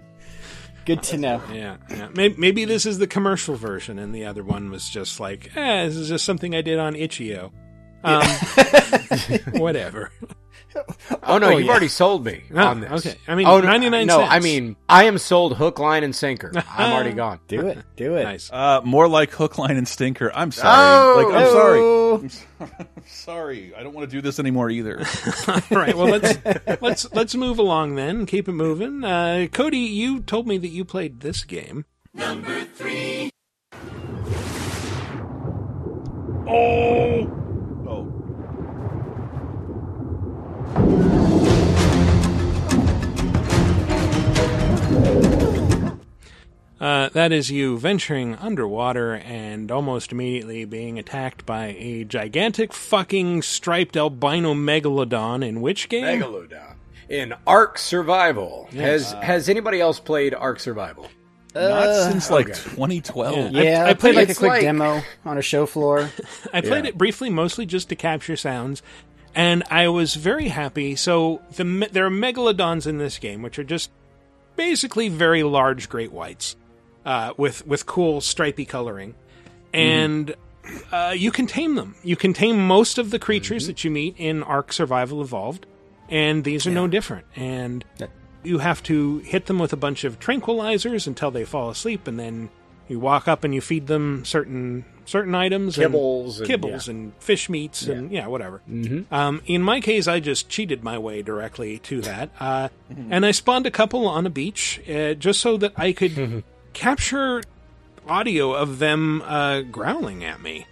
[0.86, 1.42] Good to know.
[1.52, 2.08] Yeah, yeah.
[2.14, 5.84] Maybe, maybe this is the commercial version, and the other one was just like, eh,
[5.84, 7.52] this is just something I did on Itch.io.
[8.04, 8.22] Um,
[9.60, 10.10] whatever.
[11.22, 11.70] Oh no, Oh, you've yeah.
[11.70, 13.06] already sold me Oh, on this.
[13.06, 13.18] okay.
[13.26, 14.32] I mean, oh, no, 99 No, cents.
[14.32, 16.52] I mean, I am sold hook, line, and sinker.
[16.70, 17.40] I'm already gone.
[17.48, 17.78] Do it.
[17.96, 18.24] Do it.
[18.24, 18.50] nice.
[18.52, 20.30] Uh, more like hook, line, and stinker.
[20.34, 20.70] I'm sorry.
[20.74, 21.24] Oh!
[21.28, 21.80] like, I'm sorry.
[21.80, 22.18] Oh.
[22.22, 22.70] I'm sorry.
[22.80, 23.74] I'm sorry.
[23.76, 24.98] I don't want to do this anymore either.
[25.48, 25.94] All right.
[25.96, 26.38] Well, let's
[26.80, 28.24] let's let's move along then.
[28.26, 29.04] Keep it moving.
[29.04, 31.84] Uh, Cody, you told me that you played this game.
[32.14, 33.30] Number three.
[36.48, 37.47] oh.
[46.80, 53.42] Uh, that is you venturing underwater and almost immediately being attacked by a gigantic fucking
[53.42, 55.44] striped albino megalodon.
[55.44, 56.20] In which game?
[56.20, 56.76] Megalodon
[57.08, 58.68] in Ark Survival.
[58.72, 61.08] Has Has anybody else played Ark Survival?
[61.52, 62.54] Not since like okay.
[62.70, 63.50] 2012.
[63.52, 63.62] Yeah.
[63.62, 66.08] Yeah, I I, played like a quick like- demo on a show floor.
[66.52, 66.90] I played Yeah.
[66.90, 68.82] it briefly, mostly just to capture sounds,
[69.38, 70.96] and I was very happy.
[70.96, 73.88] So the there are megalodons in this game, which are just
[74.56, 76.56] basically very large great whites
[77.06, 79.14] uh, with with cool stripy coloring,
[79.72, 80.34] and
[80.90, 81.94] uh, you can tame them.
[82.02, 85.66] You can tame most of the creatures that you meet in Ark Survival Evolved,
[86.08, 87.24] and these are no different.
[87.36, 87.84] And
[88.42, 92.18] you have to hit them with a bunch of tranquilizers until they fall asleep, and
[92.18, 92.50] then
[92.88, 96.92] you walk up and you feed them certain certain items, Kibbles and, and- kibbles, yeah.
[96.92, 98.60] and fish meats, and yeah, whatever.
[98.70, 99.12] Mm-hmm.
[99.12, 102.68] Um, in my case, I just cheated my way directly to that, uh,
[103.10, 106.44] and I spawned a couple on a beach uh, just so that I could
[106.74, 107.42] capture
[108.06, 110.66] audio of them uh, growling at me.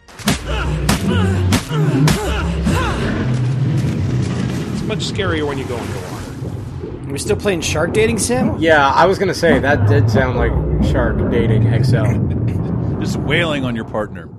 [4.73, 7.07] It's much scarier when you go underwater.
[7.07, 8.57] We're we still playing Shark Dating Sim.
[8.59, 10.53] Yeah, I was gonna say that did sound like
[10.91, 12.05] Shark dating XL.
[13.07, 14.29] Just wailing on your partner.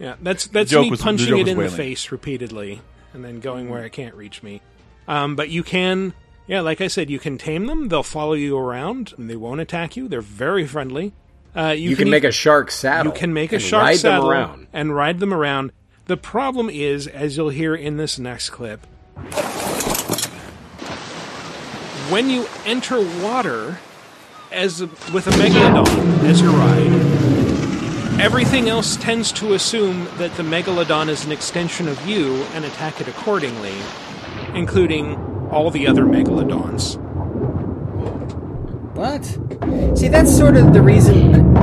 [0.00, 2.80] Yeah, that's that's me was- punching it was in the face repeatedly
[3.12, 4.62] and then going where it can't reach me.
[5.08, 6.14] Um, but you can,
[6.46, 7.88] yeah, like I said, you can tame them.
[7.88, 9.12] They'll follow you around.
[9.18, 10.06] And they won't attack you.
[10.06, 11.14] They're very friendly.
[11.56, 13.12] Uh, you, You, can, e- make a shark saddle.
[13.12, 14.66] you can make a and shark ride saddle them around.
[14.72, 15.72] and ride them around.
[16.04, 18.86] The problem is, as you'll hear in this next clip,
[22.12, 23.78] when you enter water
[24.52, 27.37] as a, with a megalodon as your ride,
[28.18, 33.00] everything else tends to assume that the megalodon is an extension of you and attack
[33.00, 33.74] it accordingly,
[34.54, 35.16] including
[35.50, 36.96] all the other megalodons.
[38.94, 39.24] What?
[39.96, 41.54] See, that's sort of the reason.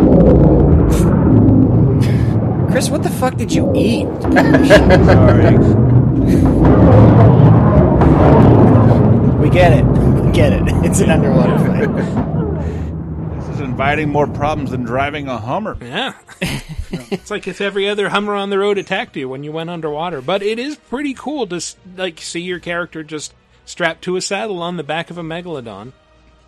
[2.71, 4.07] Chris, what the fuck did you eat?
[4.21, 5.57] Sorry.
[9.45, 9.85] We get it.
[9.85, 10.63] We get it.
[10.83, 12.34] It's an underwater fight.
[13.75, 15.77] This inviting more problems than driving a Hummer.
[15.81, 16.13] Yeah.
[16.41, 20.21] it's like if every other Hummer on the road attacked you when you went underwater.
[20.21, 21.61] But it is pretty cool to
[21.95, 23.33] like see your character just
[23.65, 25.91] strapped to a saddle on the back of a megalodon.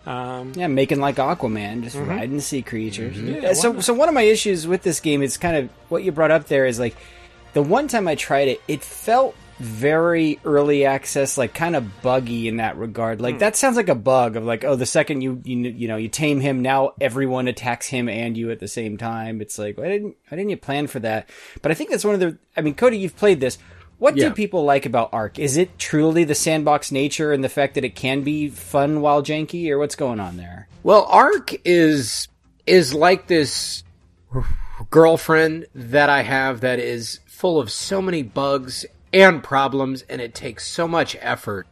[0.06, 3.20] Um, Yeah, making like Aquaman, just riding sea creatures.
[3.20, 3.84] Yeah, Uh, so, why not?
[3.84, 6.46] so one of my issues with this game is kind of what you brought up
[6.46, 6.96] there is like
[7.52, 12.48] the one time I tried it, it felt very early access, like kind of buggy
[12.48, 13.20] in that regard.
[13.20, 13.40] Like hmm.
[13.40, 16.08] that sounds like a bug of like, oh, the second you you you know you
[16.08, 19.40] tame him, now everyone attacks him and you at the same time.
[19.40, 21.28] It's like why didn't why didn't you plan for that?
[21.62, 22.38] But I think that's one of the.
[22.56, 23.58] I mean, Cody, you've played this.
[23.98, 24.28] What Yeah.
[24.28, 25.40] do people like about Ark?
[25.40, 29.22] Is it truly the sandbox nature and the fact that it can be fun while
[29.22, 30.68] janky, or what's going on there?
[30.84, 32.28] Well, Ark is
[32.64, 33.82] is like this
[34.90, 40.34] girlfriend that I have that is full of so many bugs and problems, and it
[40.34, 41.66] takes so much effort.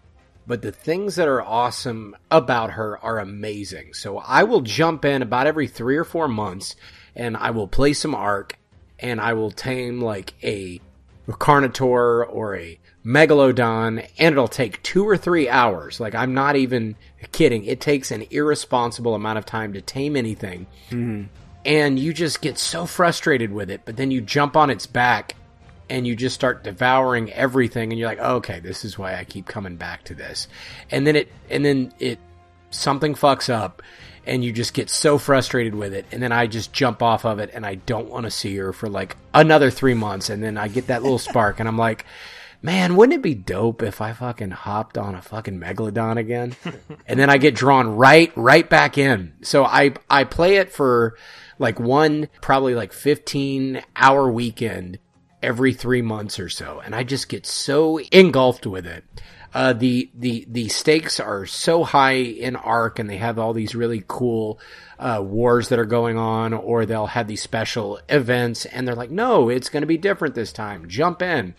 [0.46, 3.94] But the things that are awesome about her are amazing.
[3.94, 6.76] So I will jump in about every three or four months,
[7.16, 8.56] and I will play some Ark,
[8.98, 10.80] and I will tame like a
[11.28, 15.98] Carnotaur or a Megalodon, and it'll take two or three hours.
[15.98, 16.96] Like, I'm not even
[17.32, 17.64] kidding.
[17.64, 20.66] It takes an irresponsible amount of time to tame anything.
[20.90, 21.24] Mm-hmm.
[21.64, 25.34] And you just get so frustrated with it, but then you jump on its back
[25.88, 29.46] and you just start devouring everything, and you're like, okay, this is why I keep
[29.46, 30.48] coming back to this.
[30.90, 32.18] And then it, and then it,
[32.70, 33.82] something fucks up
[34.26, 37.38] and you just get so frustrated with it and then i just jump off of
[37.38, 40.58] it and i don't want to see her for like another three months and then
[40.58, 42.04] i get that little spark and i'm like
[42.60, 46.54] man wouldn't it be dope if i fucking hopped on a fucking megalodon again
[47.06, 51.16] and then i get drawn right right back in so i i play it for
[51.58, 54.98] like one probably like 15 hour weekend
[55.46, 59.04] every three months or so, and I just get so engulfed with it.
[59.54, 63.74] Uh, the the the stakes are so high in Ark, and they have all these
[63.74, 64.58] really cool
[64.98, 69.10] uh, wars that are going on, or they'll have these special events, and they're like,
[69.10, 70.88] "No, it's going to be different this time.
[70.88, 71.54] Jump in."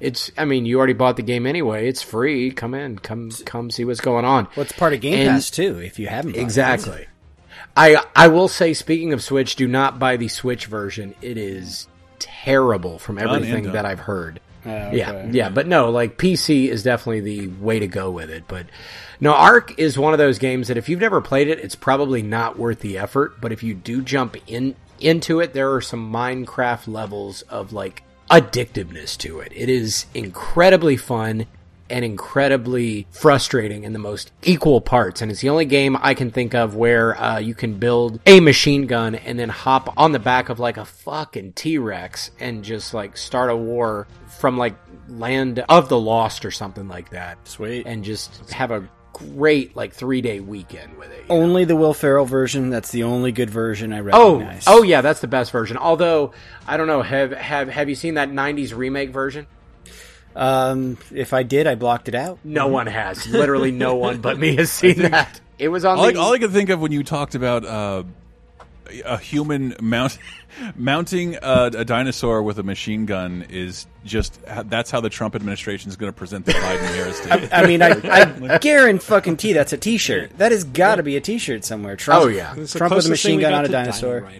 [0.00, 0.30] It's.
[0.36, 1.88] I mean, you already bought the game anyway.
[1.88, 2.50] It's free.
[2.50, 2.98] Come in.
[2.98, 4.48] Come come see what's going on.
[4.56, 5.78] Well, it's part of Game And- Pass too.
[5.78, 6.42] If you haven't, bought it.
[6.42, 7.06] Exactly.
[7.76, 11.14] I I will say, speaking of Switch, do not buy the Switch version.
[11.22, 11.86] It is
[12.44, 14.40] terrible from everything that I've heard.
[14.66, 15.30] Oh, yeah, okay.
[15.32, 18.44] yeah, but no, like PC is definitely the way to go with it.
[18.48, 18.66] But
[19.20, 22.22] no, Ark is one of those games that if you've never played it, it's probably
[22.22, 23.40] not worth the effort.
[23.40, 28.02] But if you do jump in into it, there are some Minecraft levels of like
[28.30, 29.52] addictiveness to it.
[29.54, 31.46] It is incredibly fun
[31.90, 35.22] and incredibly frustrating in the most equal parts.
[35.22, 38.40] And it's the only game I can think of where uh, you can build a
[38.40, 42.62] machine gun and then hop on the back of like a fucking T Rex and
[42.62, 44.06] just like start a war
[44.38, 44.74] from like
[45.08, 47.38] Land of the Lost or something like that.
[47.48, 47.86] Sweet.
[47.86, 51.24] And just have a great like three day weekend with it.
[51.28, 52.70] Only the Will Ferrell version.
[52.70, 54.64] That's the only good version I Oh, recognize.
[54.68, 55.76] oh yeah, that's the best version.
[55.76, 56.32] Although
[56.68, 59.46] I don't know, have have have you seen that '90s remake version?
[60.36, 62.38] Um, if I did, I blocked it out.
[62.44, 63.26] No one has.
[63.26, 65.40] Literally, no one but me has seen that.
[65.58, 66.20] It was on All I, the.
[66.20, 68.04] all I could think of when you talked about uh,
[69.04, 70.16] a human mount,
[70.76, 75.88] mounting a, a dinosaur with a machine gun is just that's how the Trump administration
[75.88, 77.20] is going to present the Biden Harris.
[77.24, 77.52] ticket.
[77.52, 80.38] I mean, I, I guarantee fucking that's a T-shirt.
[80.38, 81.96] That has got to be a T-shirt somewhere.
[81.96, 82.54] Trump, Oh, yeah.
[82.66, 84.30] Trump with a machine gun on a to dinosaur.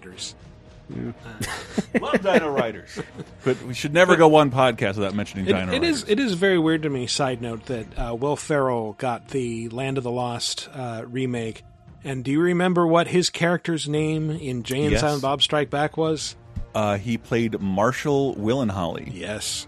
[0.89, 1.87] Dino Riders.
[2.01, 2.99] Love Dino Riders,
[3.43, 6.03] but we should never go one podcast without mentioning It, Dino it Riders.
[6.03, 6.09] is.
[6.09, 7.07] It is very weird to me.
[7.07, 11.63] Side note that uh, Will Ferrell got the Land of the Lost uh, remake.
[12.03, 15.01] And do you remember what his character's name in Jay and Yes.
[15.01, 16.35] Silent Bob Strike Back was?
[16.73, 19.11] Uh, he played Marshall, Will, and Holly.
[19.13, 19.67] Yes.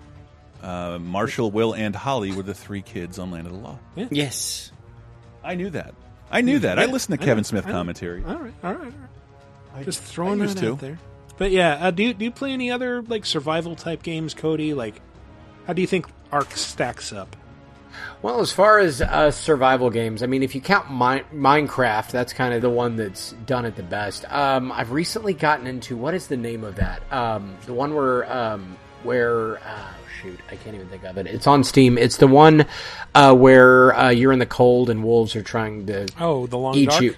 [0.64, 3.82] Uh, Marshall, Will, and Holly were the three kids on Land of the Lost.
[4.12, 4.72] Yes.
[5.44, 5.94] I knew that.
[6.32, 6.80] I knew that.
[6.80, 8.24] I listened to I Kevin know, Smith commentary.
[8.24, 8.54] All right.
[8.64, 8.94] All right.
[8.94, 9.86] All right.
[9.86, 10.72] Just throwing I that used to.
[10.74, 11.00] out there.
[11.38, 14.74] But yeah, uh, do you, do you play any other like survival type games, Cody?
[14.74, 15.02] Like,
[15.66, 17.36] how do you think Ark stacks up?
[18.22, 22.32] Well, as far as uh, survival games, I mean, if you count Mi- Minecraft, that's
[22.32, 24.24] kind of the one that's done it the best.
[24.32, 27.02] Um, I've recently gotten into what is the name of that?
[27.12, 29.90] Um, the one where um, where oh
[30.22, 31.28] shoot, I can't even think of it.
[31.28, 31.98] It's on Steam.
[31.98, 32.66] It's the one
[33.16, 36.76] uh, where uh, you're in the cold and wolves are trying to Oh, the Long
[36.76, 37.02] eat Dark.
[37.02, 37.16] you.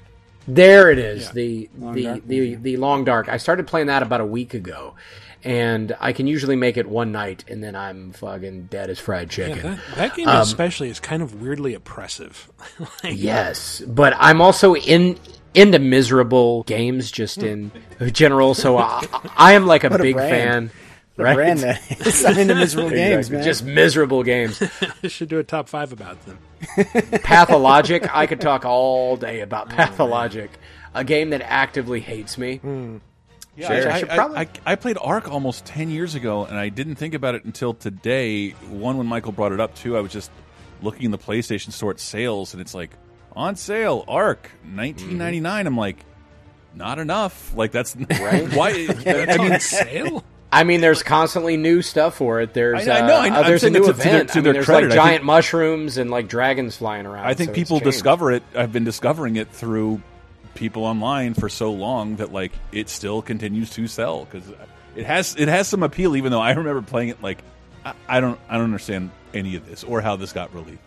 [0.47, 1.25] There it is.
[1.27, 1.31] Yeah.
[1.33, 3.29] The the, Dark, the the long dark.
[3.29, 4.95] I started playing that about a week ago,
[5.43, 9.35] and I can usually make it one night, and then I'm fucking dead as fried
[9.37, 9.71] Yeah, chicken.
[9.71, 12.49] that, that game Um, especially is kind of weirdly oppressive.
[13.03, 15.17] Like, Yes, but I'm also in
[15.53, 17.71] into miserable games just in
[18.11, 18.53] general.
[18.55, 19.05] So I,
[19.37, 20.71] I am like a What a big brand.
[20.71, 20.79] fan.
[21.15, 21.35] The Right?
[21.35, 22.25] brand that is.
[22.25, 23.43] I'm into miserable games, man.
[23.43, 24.61] Just miserable games.
[25.03, 26.39] I should do a top five about them.
[27.23, 28.13] Pathologic.
[28.15, 30.49] I could talk all day about oh, Pathologic,
[30.93, 32.57] a game that actively hates me.
[32.57, 32.97] Hmm.
[33.55, 33.91] Yeah, Sure.
[33.91, 36.69] I, I should I- probably- I, I played Ark almost 10 years ago, and I
[36.69, 38.49] didn't think about it until today.
[38.69, 40.31] One, when Michael brought it up, too, I was just
[40.81, 42.89] looking in the PlayStation Store at sales, and it's like,
[43.35, 45.67] on sale, Ark, 1999 mm-hmm.
[45.67, 45.97] I'm like,
[46.73, 47.53] not enough.
[47.55, 48.47] Like, that's Right?
[48.53, 48.87] why.
[49.05, 50.23] I mean, sale.
[50.53, 52.53] I mean, there's constantly new stuff for it.
[52.53, 53.35] There's I- I know, I uh, know.
[53.41, 54.29] uh, there's a new that to- to their- event.
[54.29, 57.25] to I mean, there's credit, like I think- giant mushrooms and like dragons flying around.
[57.25, 58.43] I think so people discover it.
[58.55, 60.01] I've been discovering it through
[60.55, 64.47] people online for so long that like it still continues to sell because
[64.95, 66.15] it has it has some appeal.
[66.15, 67.39] Even though I remember playing it like
[67.83, 70.77] I, I don't I don't understand any of this or how this got released.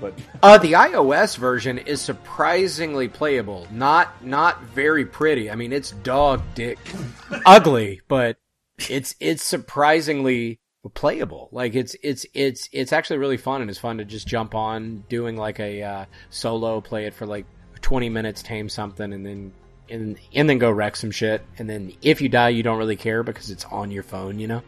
[0.00, 3.68] But Uh, the iOS version is surprisingly playable.
[3.70, 5.48] Not not very pretty.
[5.50, 6.78] I mean, it's dog dick
[7.46, 8.36] ugly, but
[8.78, 10.60] it's it's surprisingly
[10.92, 11.48] playable.
[11.52, 15.04] Like it's it's it's it's actually really fun and it's fun to just jump on
[15.08, 17.46] doing like a uh, solo, play it for like
[17.80, 19.52] twenty minutes, tame something, and then
[19.88, 21.44] and and then go wreck some shit.
[21.58, 24.48] And then if you die, you don't really care because it's on your phone, you
[24.48, 24.62] know.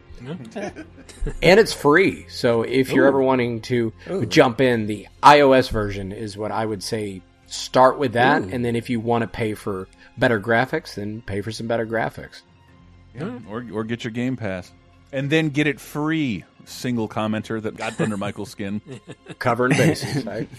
[1.42, 2.26] and it's free.
[2.28, 3.92] So if you're ever wanting to
[4.28, 7.22] jump in, the iOS version is what I would say.
[7.48, 9.86] Start with that, and then if you want to pay for
[10.18, 12.42] better graphics, then pay for some better graphics.
[13.48, 14.72] Or or get your Game Pass
[15.12, 16.44] and then get it free.
[16.64, 18.80] Single commenter that got under Michael's skin.
[19.38, 20.48] Covering bases, right?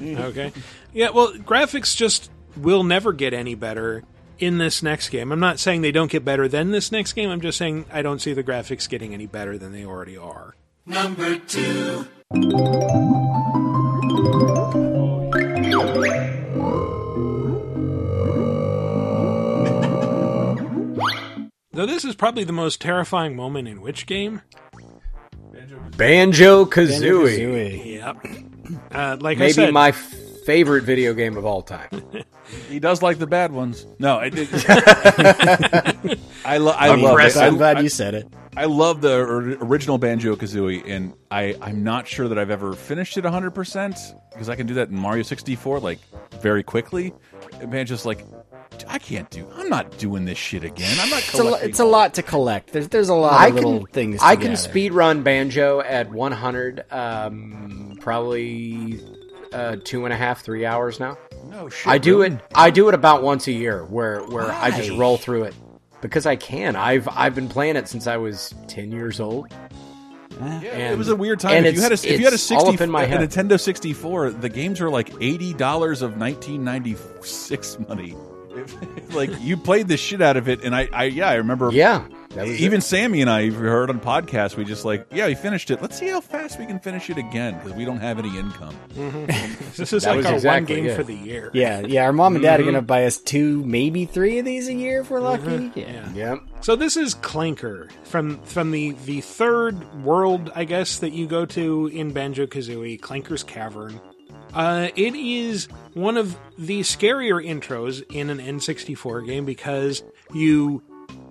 [0.00, 0.52] Okay.
[0.92, 4.02] Yeah, well, graphics just will never get any better
[4.38, 5.30] in this next game.
[5.32, 7.28] I'm not saying they don't get better than this next game.
[7.28, 10.54] I'm just saying I don't see the graphics getting any better than they already are.
[21.80, 24.42] Though this is probably the most terrifying moment in which game?
[25.96, 27.94] Banjo Kazooie, Kazooie.
[27.94, 28.84] Yep.
[28.92, 31.88] Uh, like I maybe said, my favorite video game of all time.
[32.68, 33.86] He does like the bad ones.
[33.98, 34.48] No, I did.
[36.44, 37.04] I, lo- I love it.
[37.04, 37.40] Impressive.
[37.40, 38.28] I, I'm glad you said it.
[38.58, 39.14] I love the
[39.62, 43.96] original Banjo Kazooie, and I I'm not sure that I've ever finished it 100 percent
[44.32, 46.00] because I can do that in Mario 64 like
[46.42, 47.14] very quickly.
[47.58, 48.26] And Banjo's like,
[48.88, 49.46] I can't do.
[49.54, 50.96] I'm not doing this shit again.
[51.00, 51.18] I'm not.
[51.20, 52.72] It's a, lo- it's a lot to collect.
[52.72, 54.20] There's there's a lot I of little can things.
[54.22, 54.56] I can gather.
[54.56, 59.00] speed run banjo at 100, um, probably
[59.52, 61.18] uh, two and a half, three hours now.
[61.48, 61.86] No shit.
[61.86, 62.36] I do really?
[62.36, 62.42] it.
[62.54, 65.54] I do it about once a year, where where I just roll through it
[66.00, 66.76] because I can.
[66.76, 69.52] I've I've been playing it since I was ten years old.
[70.40, 71.66] Yeah, it was a weird time.
[71.66, 73.18] If you had a if you had a 60 up in my a.
[73.18, 78.16] Nintendo 64, the games were like eighty dollars of 1996 money.
[79.10, 81.70] like you played the shit out of it, and I, I yeah, I remember.
[81.72, 82.82] Yeah, that was even it.
[82.82, 84.56] Sammy and I we heard on podcast.
[84.56, 85.82] We just like, yeah, we finished it.
[85.82, 88.74] Let's see how fast we can finish it again because we don't have any income.
[88.94, 89.66] Mm-hmm.
[89.80, 90.96] This is That like our exactly one game it.
[90.96, 91.50] for the year.
[91.54, 92.04] Yeah, yeah.
[92.04, 92.86] Our mom and dad are gonna mm-hmm.
[92.86, 95.42] buy us two, maybe three of these a year if we're lucky.
[95.44, 95.78] Mm-hmm.
[95.78, 96.12] Yeah.
[96.12, 96.38] Yep.
[96.60, 101.46] So this is Clanker from from the the third world, I guess, that you go
[101.46, 104.00] to in Banjo Kazooie, Clanker's Cavern.
[104.52, 110.82] Uh, it is one of the scarier intros in an N64 game because you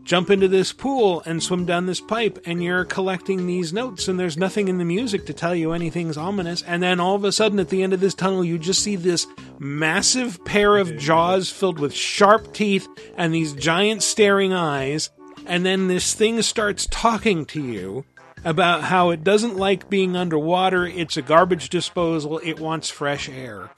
[0.03, 4.20] jump into this pool and swim down this pipe and you're collecting these notes and
[4.20, 6.63] there's nothing in the music to tell you anything's ominous.
[6.63, 8.95] And then all of a sudden at the end of this tunnel you just see
[8.95, 9.28] this
[9.59, 15.11] massive pair of jaws filled with sharp teeth and these giant staring eyes.
[15.45, 18.05] And then this thing starts talking to you
[18.44, 23.70] about how it doesn't like being underwater it's a garbage disposal it wants fresh air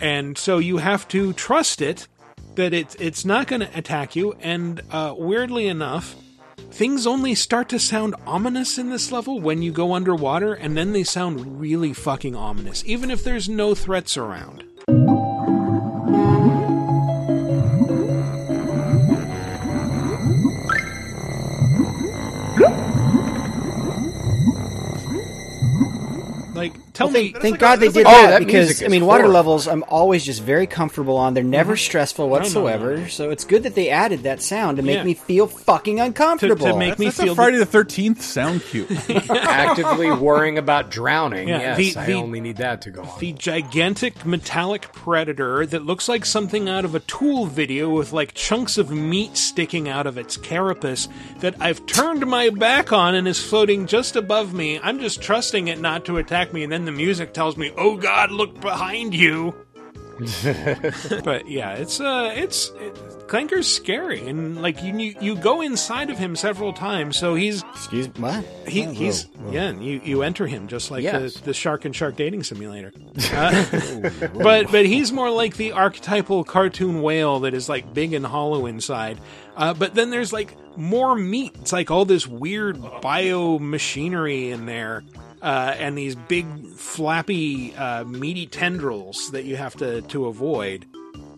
[0.00, 2.08] and so you have to trust it
[2.54, 4.34] that it's it's not going to attack you.
[4.40, 6.14] And uh, weirdly enough,
[6.70, 10.92] things only start to sound ominous in this level when you go underwater, and then
[10.92, 14.64] they sound really fucking ominous, even if there's no threats around.
[26.60, 29.34] Like, tell me, Thank God they did oh, that, that because I mean, water horrible.
[29.34, 31.32] levels I'm always just very comfortable on.
[31.34, 31.78] They're never mm-hmm.
[31.78, 32.38] stressful no, no.
[32.38, 33.08] whatsoever.
[33.08, 35.04] So it's good that they added that sound to make Yeah.
[35.04, 36.66] me feel fucking uncomfortable.
[36.66, 38.86] to make me That's feel a Friday the 13th sound cue.
[39.30, 41.48] Actively worrying about drowning.
[41.48, 43.18] Yeah, yes, the- I the- only need that to go on.
[43.18, 48.34] the gigantic metallic predator that looks like something out of a tool video with like
[48.34, 51.08] chunks of meat sticking out of its carapace
[51.38, 54.78] that I've turned my back on and is floating just above me.
[54.82, 57.96] I'm just trusting it not to attack me, and then the music tells me, "Oh
[57.96, 59.54] God, look behind you."
[61.24, 62.94] but yeah, it's uh, it's it,
[63.26, 68.08] Clanker's scary, and like you, you go inside of him several times, so he's Excuse
[68.16, 68.44] what?
[68.66, 69.52] he, Oh, he's whoa, whoa.
[69.52, 71.34] yeah, and you you enter him just like Yes.
[71.34, 72.92] the, the shark and shark dating simulator.
[73.32, 78.26] Uh, but but he's more like the archetypal cartoon whale that is like big and
[78.26, 79.18] hollow inside.
[79.56, 81.52] Uh, but then there's like more meat.
[81.60, 85.02] It's like all this weird bio machinery in there.
[85.42, 90.86] Uh, and these big flappy uh, meaty tendrils that you have to to avoid.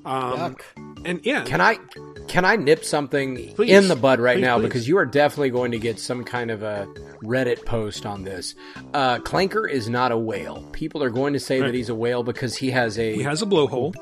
[0.04, 0.56] Um,
[1.04, 1.78] and yeah, Can I
[2.26, 3.70] can I nip something Please.
[3.70, 4.64] in the bud right Please, now please.
[4.64, 6.86] because you are definitely going to get some kind of a
[7.22, 8.56] Reddit post on this.
[8.94, 10.68] Uh, Clanker is not a whale.
[10.72, 11.66] People are going to say Right.
[11.68, 13.94] that he's a whale because he has a he has a blowhole.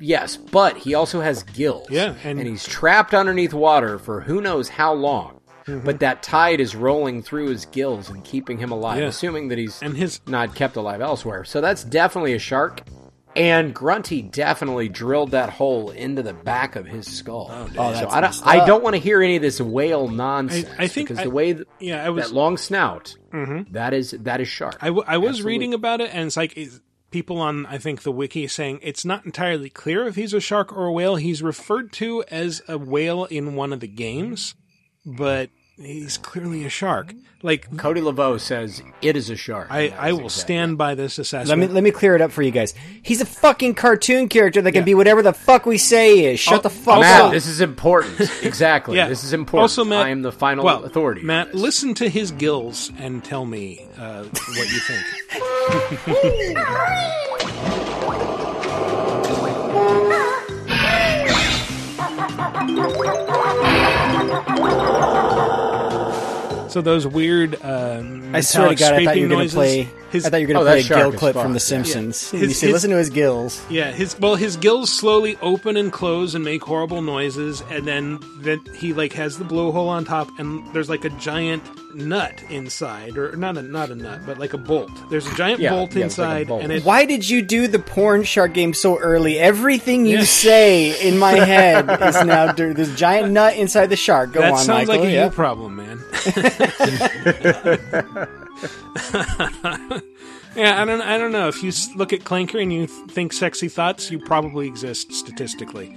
[0.00, 1.86] yes, but he also has gills.
[1.88, 5.38] Yeah, and- and, he's trapped underneath water for who knows how long.
[5.66, 5.84] Mm-hmm.
[5.86, 9.06] But that tide is rolling through his gills and keeping him alive, Yeah.
[9.06, 11.44] assuming that he's And his not kept alive elsewhere.
[11.44, 12.82] So that's definitely a shark.
[13.36, 17.48] And Grunty definitely drilled that hole into the back of his skull.
[17.50, 20.68] Oh, so that's I don't, I don't want to hear any of this whale nonsense.
[20.78, 23.16] I- I think because I- the way th- yeah, I was that long snout,
[23.72, 24.76] that is that is shark.
[24.80, 25.52] I, w- I was Absolutely.
[25.52, 29.04] reading about it, and it's like it's, people on I think the wiki saying it's
[29.04, 31.16] not entirely clear if he's a shark or a whale.
[31.16, 34.54] He's referred to as a whale in one of the games,
[35.04, 37.14] but he's clearly a shark.
[37.42, 39.66] Like Cody Laveau says it is a shark.
[39.70, 41.48] I, I will exactly- stand by this assessment.
[41.50, 41.74] Let me assessment.
[41.74, 42.72] let me clear it up for you guys.
[43.02, 44.84] He's a fucking cartoon character that can Yeah.
[44.86, 46.40] be whatever the fuck we say he is.
[46.40, 47.32] Shut Oh, the fuck also- Matt, up.
[47.32, 48.18] this is important.
[48.42, 48.96] Exactly.
[48.98, 49.62] yeah, This is important.
[49.62, 51.20] Also, Matt, I am the final well, authority.
[51.22, 55.04] Matt, listen to his gills and tell me uh, what you think.
[66.70, 67.54] So those weird.
[67.62, 69.88] Uh, I swear to God, I thought you were going to play.
[70.10, 71.44] His, I thought you were going Oh, to play a gill clip fun.
[71.44, 71.60] from The Yeah.
[71.60, 72.30] Simpsons.
[72.32, 73.62] His- you say, his- listen to his gills.
[73.70, 78.18] Yeah, his well, his gills slowly open and close and make horrible noises, and then
[78.40, 81.62] then he like has the blowhole on top, and there's like a giant
[81.94, 84.90] nut inside, or not a not a nut, but like a bolt.
[85.10, 86.62] There's a giant Yeah, bolt yeah, it's like inside, bolt.
[86.62, 89.38] and it Why did you do the porn shark game so early?
[89.38, 90.24] Everything you Yeah.
[90.24, 94.32] say in my head is now dir- this giant nut inside the shark.
[94.32, 95.02] Go that on, sounds Michael.
[95.04, 95.24] like a yeah.
[95.26, 96.00] you problem, man.
[100.56, 101.00] Yeah, I don't.
[101.02, 101.48] I don't know.
[101.48, 105.12] If you s- look at Clanker and you th- think sexy thoughts, you probably exist
[105.12, 105.96] statistically.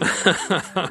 [0.00, 0.88] Uh,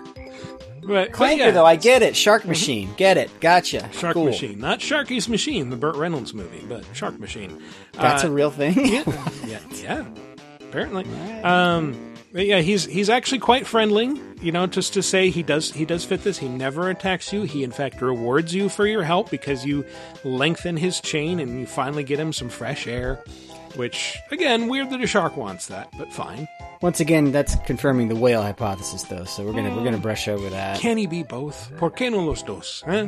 [0.88, 2.16] but, Clanker, yeah, though, I get it.
[2.16, 2.90] Shark Machine.
[2.98, 3.30] Get it.
[3.40, 3.90] Gotcha.
[3.94, 4.26] Shark Cool.
[4.26, 7.62] Machine, not Sharky's Machine, the Burt Reynolds movie, but Shark Machine.
[7.94, 8.74] That's Uh, a real thing.
[8.86, 9.04] yeah,
[9.46, 10.06] yeah, yeah.
[10.62, 11.06] Apparently,
[11.44, 11.96] um,
[12.34, 14.20] but yeah, he's he's actually quite friendly.
[14.42, 16.38] You know, just to say he does he does fit this.
[16.38, 17.44] He never attacks you.
[17.44, 19.86] He in fact rewards you for your help because you
[20.24, 23.24] lengthen his chain and you finally get him some fresh air.
[23.76, 26.48] Which again, weird that a shark wants that, but fine.
[26.82, 29.26] Once again, that's confirming the whale hypothesis, though.
[29.26, 30.80] So we're gonna we're gonna brush over that.
[30.80, 31.72] Can he be both?
[31.78, 32.84] ¿Por qué no los dos?
[32.88, 33.08] Eh?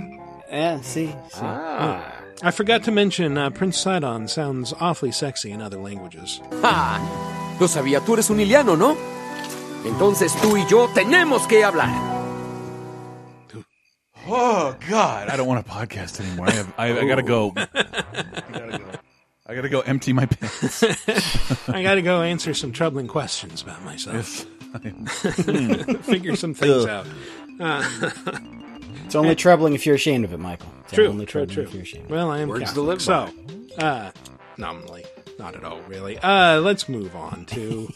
[0.49, 0.81] Yeah.
[0.81, 1.07] See.
[1.07, 1.15] see.
[1.41, 2.19] Ah.
[2.41, 6.39] I forgot to mention uh, Prince Sidon sounds awfully sexy in other languages.
[6.61, 6.99] ¡Ja!
[7.59, 8.95] Lo sabía, tú eres un iliano, ¿no?
[9.85, 11.89] Entonces tú y yo tenemos que hablar.
[14.27, 16.47] Oh God, I don't want a podcast anymore.
[16.47, 17.51] I have, I, I gotta go.
[17.57, 17.63] I
[18.53, 18.99] gotta go.
[19.49, 20.83] I gotta go empty my pants.
[21.67, 24.45] I got to go answer some troubling questions about myself.
[26.05, 27.07] Figure some things out.
[29.05, 30.71] It's only troubling if you're ashamed of it, Michael.
[30.83, 31.63] It's True, only true, troubling true.
[31.63, 32.11] if you're ashamed.
[32.11, 33.29] Well, I am Words to Catholic, live so
[33.79, 34.11] uh,
[34.59, 35.03] nominally,
[35.39, 36.19] not at all, really.
[36.19, 37.91] Uh, let's move on to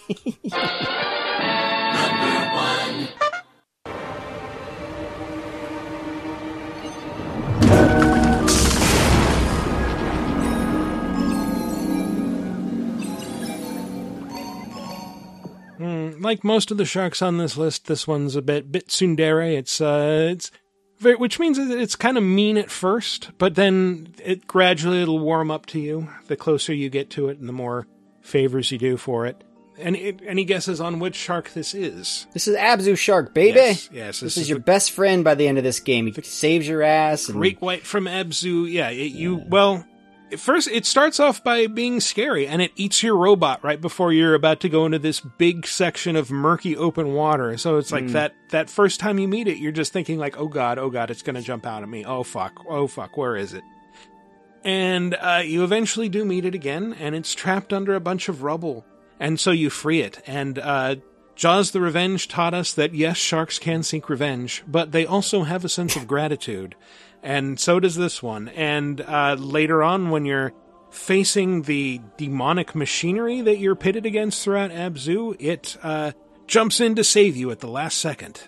[16.23, 19.55] like most of the sharks on this list, this one's a bit bit tsundere.
[19.57, 20.49] It's uh, it's
[20.99, 25.51] very, which means it's kind of mean at first, but then it gradually it'll warm
[25.51, 27.87] up to you the closer you get to it, and the more
[28.21, 29.43] favors you do for it.
[29.75, 32.27] It, any guesses on which shark this is?
[32.31, 33.57] This is Abzu Shark, baby.
[33.57, 35.79] Yes, yes, This, this is, is your the- best friend by the end of this
[35.79, 36.05] game.
[36.05, 37.27] He saves your ass.
[37.27, 38.71] And Great White from Abzu.
[38.71, 39.83] Yeah, it, you well.
[40.37, 44.35] First, it starts off by being scary, and it eats your robot right before you're
[44.35, 47.57] about to go into this big section of murky open water.
[47.57, 50.47] So it's like that that first time you meet it, you're just thinking like, "Oh
[50.47, 52.05] God, oh God, it's going to jump out at me!
[52.05, 53.63] Oh fuck, oh fuck, where is it?"
[54.63, 58.43] And uh, you eventually do meet it again, and it's trapped under a bunch of
[58.43, 58.85] rubble,
[59.19, 60.21] and so you free it.
[60.25, 60.95] And uh,
[61.35, 65.65] Jaws the Revenge taught us that yes, sharks can seek revenge, but they also have
[65.65, 66.75] a sense of gratitude.
[67.23, 68.49] And so does this one.
[68.49, 70.53] And uh, later on, when you're
[70.91, 76.11] facing the demonic machinery that you're pitted against throughout Abzu, it uh,
[76.47, 78.41] jumps in to save you at the last second.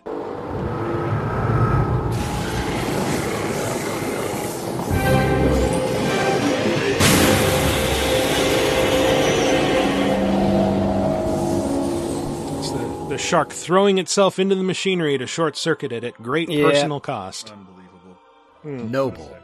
[12.58, 16.50] It's the, the shark throwing itself into the machinery to short circuit it at great
[16.50, 16.70] Yeah.
[16.70, 17.54] personal cost.
[18.66, 19.38] Noble.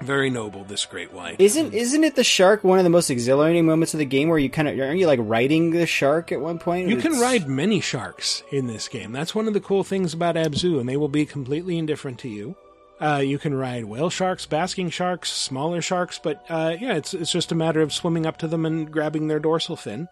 [0.00, 1.38] Very noble, this great white.
[1.38, 4.38] Isn't isn't it the shark one of the most exhilarating moments of the game where
[4.38, 6.88] you kind of aren't you like riding the shark at one point?
[6.88, 9.12] You can ride many sharks in this game.
[9.12, 12.28] That's one of the cool things about Abzu, and they will be completely indifferent to
[12.28, 12.56] you.
[12.98, 17.32] Uh, you can ride whale sharks, basking sharks, smaller sharks, but uh, yeah, it's it's
[17.32, 20.08] just a matter of swimming up to them and grabbing their dorsal fin,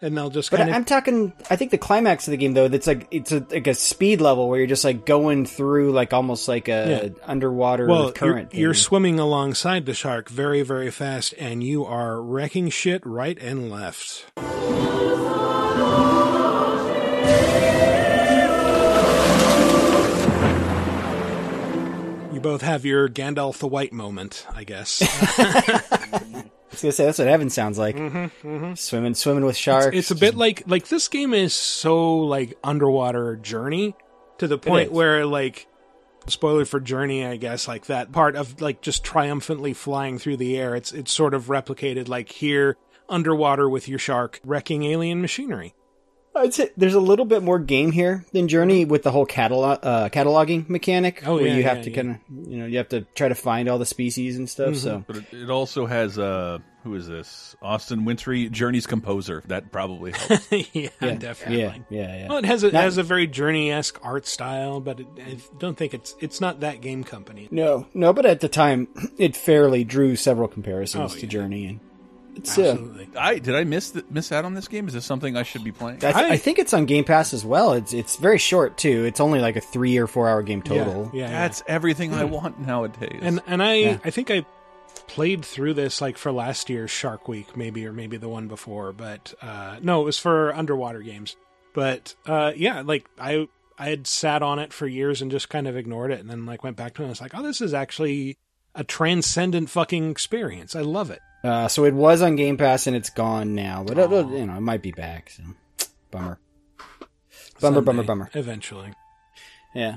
[0.00, 1.32] and they'll just But kind I'm talking.
[1.50, 4.20] I think the climax of the game though, that's like it's a, like a speed
[4.20, 7.08] level where you're just like going through like almost like a Yeah.
[7.24, 12.68] underwater Well, you're, you're swimming alongside the shark very, very fast, and you are wrecking
[12.70, 14.26] shit right and left.
[22.32, 25.02] You both have your Gandalf the White moment, I guess.
[26.68, 27.96] I was gonna say that's what heaven sounds like.
[28.76, 29.86] Swimming, swimming with sharks.
[29.86, 33.96] Mm-hmm, it's a bit like like this game is so like underwater journey
[34.38, 35.66] to the point where like
[36.26, 40.58] spoiler for journey i guess like that part of like just triumphantly flying through the
[40.58, 42.76] air it's it's sort of replicated like here
[43.08, 45.74] underwater with your shark wrecking alien machinery
[46.36, 49.80] I'd say there's a little bit more game here than Journey with the whole catalog
[49.82, 51.22] uh, cataloging mechanic.
[51.26, 51.96] Oh, where yeah, you have yeah, to yeah.
[51.96, 54.76] kind of you know you have to try to find all the species and stuff.
[54.76, 57.56] So But it, it also has uh, who is this?
[57.60, 59.42] Austin Wintory, Journey's composer.
[59.48, 60.46] That probably helps.
[60.52, 62.28] yeah, yeah, definitely yeah, yeah, yeah.
[62.28, 65.06] well it has a, it Not- has a very journey esque art style but it,
[65.18, 68.86] i don't think it's it's not that game company No, no, but at the time
[69.18, 71.28] it fairly drew several comparisons Oh, to yeah.
[71.28, 71.80] Journey, and
[72.38, 72.56] it's.
[72.58, 74.88] Uh, I did I miss th miss out on this game?
[74.88, 76.04] Is this something I should be playing?
[76.04, 77.72] I, I- I think it's on Game Pass as well.
[77.74, 79.04] It's it's very short too.
[79.04, 81.10] It's only like a three or four hour game total.
[81.12, 81.40] yeah, yeah, yeah.
[81.42, 83.18] That's everything I want nowadays.
[83.22, 83.98] and and I Yeah.
[84.04, 84.44] I think I
[85.06, 88.92] played through this like for last year's Shark Week maybe or maybe the one before
[88.92, 91.36] but uh no it was for underwater games
[91.72, 95.68] but uh yeah like I I had sat on it for years and just kind
[95.68, 97.04] of ignored it, and then like went back to it.
[97.04, 98.36] and I was like, oh, this is actually
[98.74, 100.74] a transcendent fucking experience.
[100.74, 101.20] I love it.
[101.44, 104.56] Uh, so it was on Game Pass and it's gone now, but it'll, you know
[104.56, 105.30] it might be back.
[105.30, 105.42] So
[106.10, 106.38] bummer,
[107.60, 108.30] bummer, bummer, Someday, bummer.
[108.34, 108.92] Eventually,
[109.74, 109.96] Yeah,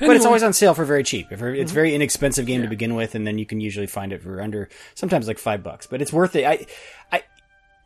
[0.00, 1.26] but it's always on sale for very cheap.
[1.30, 1.74] If It's a Mhm.
[1.74, 4.68] very inexpensive game to begin with, and then you can usually find it for under
[4.94, 5.86] sometimes like five bucks.
[5.86, 6.44] But it's worth it.
[6.46, 6.66] I,
[7.12, 7.22] I,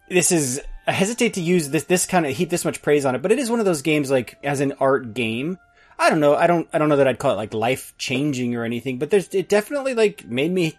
[0.08, 3.14] this is I hesitate to use this this kind of heap this much praise on
[3.16, 5.58] it, but it is one of those games like as an art game.
[5.98, 6.34] I don't know.
[6.34, 6.66] I don't.
[6.72, 9.48] I don't know that I'd call it like life changing or anything, but there's it
[9.48, 10.78] definitely like made me.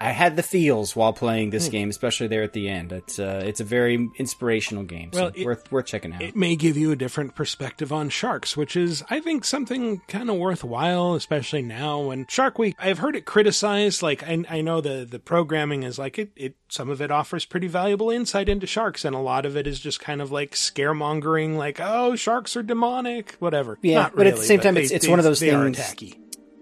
[0.00, 1.72] I, had the feels while playing this Hmm.
[1.72, 2.92] game, especially there at the end.
[2.92, 5.10] It's uh, it's a very inspirational game.
[5.12, 6.22] So Well, it- worth worth checking out.
[6.22, 10.28] it may give you a different perspective on sharks, which is, I think, something kind
[10.30, 12.74] of worthwhile, especially now when Shark Week.
[12.78, 14.02] I've heard it criticized.
[14.02, 16.56] Like, I, I know the the programming is like it, it.
[16.68, 19.80] Some of it offers pretty valuable insight into sharks, and a lot of it is
[19.80, 23.78] just kind of like scaremongering, like, oh, sharks are demonic, whatever.
[23.82, 25.50] Yeah, Not but at the same time, they- it's- it's they- one of those they
[25.50, 26.14] are things- tacky.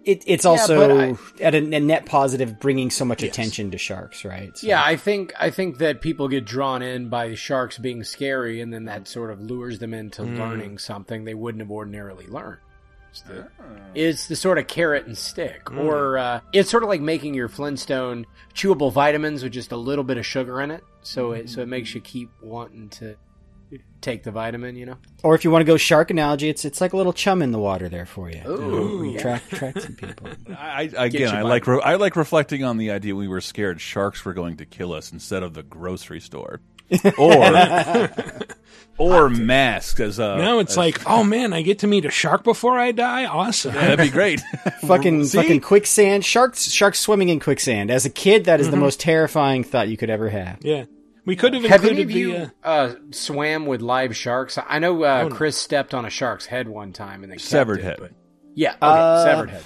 [0.04, 0.90] It, it's Yeah, also but
[1.40, 4.56] I- at a, a net positive, bringing so much attention to sharks, right?
[4.56, 8.60] So- Yeah, I think I think that people get drawn in by sharks being scary,
[8.60, 10.38] and then that sort of lures them into Mm.
[10.38, 12.58] learning something they wouldn't have ordinarily learned.
[13.10, 13.48] It's the,
[13.94, 15.84] it's the sort of carrot and stick, Mm.
[15.84, 20.04] or uh, it's sort of like making your Flintstone chewable vitamins with just a little
[20.04, 23.16] bit of sugar in it, so it so it makes you keep wanting to
[24.00, 24.76] take the vitamin.
[24.76, 24.96] You know.
[25.22, 27.50] Or if you want to go shark analogy, it's it's like a little chum in
[27.52, 28.42] the water there for you.
[28.46, 29.20] Ooh, yeah.
[29.20, 30.28] Track track some people.
[30.58, 33.80] I, I again, I like re- I like reflecting on the idea we were scared
[33.80, 36.60] sharks were going to kill us instead of the grocery store,
[37.18, 38.08] or
[38.98, 42.10] or masks as uh, Now it's as- like, oh man, I get to meet a
[42.10, 43.26] shark before I die.
[43.26, 43.74] Awesome.
[43.74, 44.40] that'd be great.
[44.86, 45.38] fucking See?
[45.38, 47.90] fucking quicksand sharks sharks swimming in quicksand.
[47.90, 48.80] As a kid, that is the Mhm.
[48.80, 50.58] most terrifying thought you could ever have.
[50.62, 50.84] Yeah,
[51.28, 52.18] we could have Have any included of the.
[52.20, 54.58] you uh, uh, swam with live sharks?
[54.58, 55.34] I know uh, Oh, no.
[55.34, 57.96] Chris stepped on a shark's head one time and then kept Severed it, head.
[58.00, 58.12] but-
[58.56, 59.62] yeah, okay, Uh, severed head.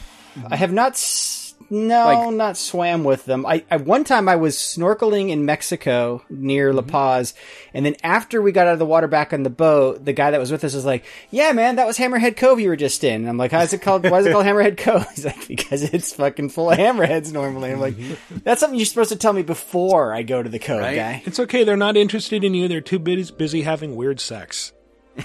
[0.50, 0.92] I have not.
[0.92, 1.41] S-
[1.72, 3.46] no, Like- not swam with them.
[3.46, 6.90] I, I one time I was snorkeling in Mexico near La mm-hmm.
[6.90, 7.32] Paz,
[7.72, 10.32] and then after we got out of the water back on the boat, the guy
[10.32, 13.02] that was with us was like, "Yeah, man, that was Hammerhead Cove you were just
[13.04, 14.08] in." And I'm like, "How's it called?
[14.08, 17.72] Why is it called Hammerhead Cove?" He's like, "Because it's fucking full of hammerheads normally."
[17.72, 18.36] I'm like, mm-hmm.
[18.44, 20.94] "That's something you're supposed to tell me before I go to the cove, Right?
[20.94, 21.64] guy." It's okay.
[21.64, 22.68] They're not interested in you.
[22.68, 24.74] They're too busy, busy having weird sex.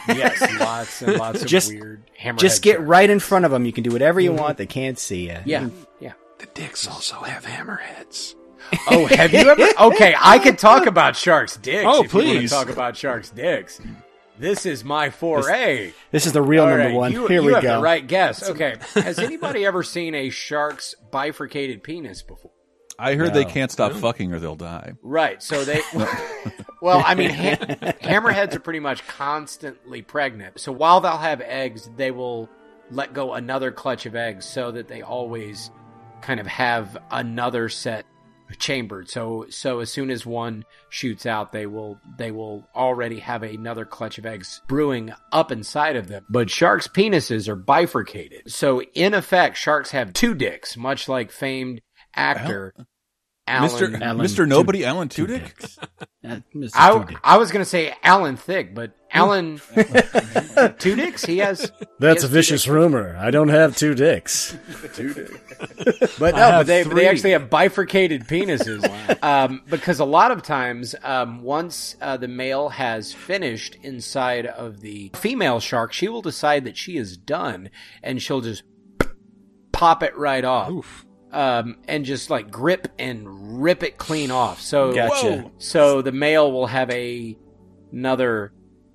[0.08, 2.40] Yes, lots and lots of Just- weird hammerhead.
[2.40, 2.88] Just get sharks.
[2.88, 3.66] right in front of them.
[3.66, 4.40] You can do whatever you mm-hmm.
[4.40, 4.58] want.
[4.58, 5.38] They can't see you.
[5.46, 5.70] Yeah, yeah.
[6.40, 8.36] The dicks also have hammerheads.
[8.90, 9.66] Oh, have you ever?
[9.80, 11.86] Okay, I could talk about sharks' dicks.
[11.88, 12.50] Oh, if you want to please.
[12.52, 13.80] talk about sharks' dicks.
[14.40, 15.94] This is my foray.
[16.12, 17.12] This is the real All number right, one.
[17.12, 17.78] You, Here you we have go.
[17.78, 18.50] the right guess.
[18.50, 22.52] Okay, has anybody ever seen a shark's bifurcated penis before?
[23.00, 24.94] I heard they can't stop fucking or they'll die.
[25.02, 25.42] Right.
[25.42, 25.82] So they.
[26.82, 27.56] well, I mean, ha-
[28.02, 30.60] hammerheads are pretty much constantly pregnant.
[30.60, 32.50] So while they'll have eggs, they will
[32.90, 35.70] let go another clutch of eggs so that they always
[36.22, 38.06] kind of have another set
[38.60, 39.10] chambered.
[39.10, 43.86] So so as soon as one shoots out, they will they will already have another
[43.86, 46.26] clutch of eggs brewing up inside of them.
[46.30, 48.52] But sharks' penises are bifurcated.
[48.52, 51.82] So in effect, sharks have two dicks, much like famed
[52.16, 52.74] actor
[53.48, 54.02] Alan Mr.
[54.02, 54.48] Alan Mr.
[54.48, 55.78] Nobody, Alan Tudyk.
[56.26, 56.72] Uh, Mr.
[56.74, 57.20] I, Tudyk.
[57.24, 59.62] I was going to say Alan Thick, but Alan
[60.80, 61.72] Two Dicks, he has.
[62.00, 63.16] That's he a vicious rumor.
[63.18, 64.58] I don't have two dicks.
[64.94, 65.34] two dicks.
[66.20, 68.84] But no, but they, but they actually have bifurcated penises.
[69.24, 74.82] um, because a lot of times, um, once uh, the male has finished inside of
[74.82, 77.70] the female shark, she will decide that she is done
[78.04, 78.64] and she'll just
[79.72, 80.70] pop it right off.
[80.70, 81.06] Oof.
[81.32, 84.62] Um, and just like grip and rip it clean off.
[84.62, 85.52] So Gotcha.
[85.58, 87.36] So the male will have a
[87.92, 88.54] another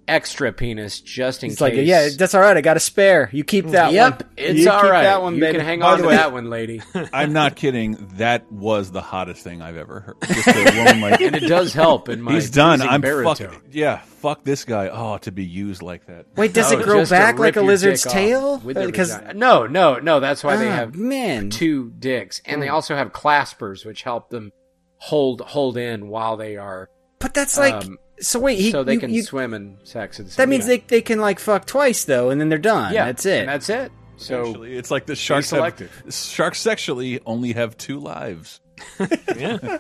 [0.09, 1.77] extra penis just in It's case.
[1.77, 2.57] like, yeah, that's all right.
[2.57, 3.31] I got a spare.
[3.33, 4.21] You keep that yep, one.
[4.21, 5.03] Yep, it's all right you all keep right.
[5.05, 5.59] That one, you baby.
[5.59, 6.83] can hang By on to way- that one, lady.
[7.13, 8.09] I'm not kidding.
[8.15, 10.17] That was the hottest thing I've ever heard.
[10.27, 10.47] Just
[10.77, 12.33] woman like and it does help in my.
[12.35, 12.83] he's done.
[12.83, 13.35] I'm baritone.
[13.51, 13.63] fuck.
[13.71, 14.89] Yeah, fuck this guy.
[14.89, 16.27] Oh, to be used like that.
[16.37, 18.59] Wait, does No, it grow back like a lizard's tail?
[18.59, 20.21] Because no, no, no.
[20.21, 21.51] That's why they Ah, have man.
[21.51, 24.53] two dicks, and they also have claspers, which help them
[24.97, 26.89] hold hold in while they are.
[27.19, 28.41] But that's like Um, so.
[28.41, 30.65] Wait, he, so they you- can you- swim and sex at the same That means
[30.65, 30.69] time.
[30.71, 32.93] they they can like fuck twice though, and then they're done.
[32.95, 33.41] yeah, that's it.
[33.41, 33.93] and that's it.
[34.17, 36.03] So Actually, it's like the sharks have, selective.
[36.11, 38.61] sharks sexually only have two lives.
[39.37, 39.79] Yeah.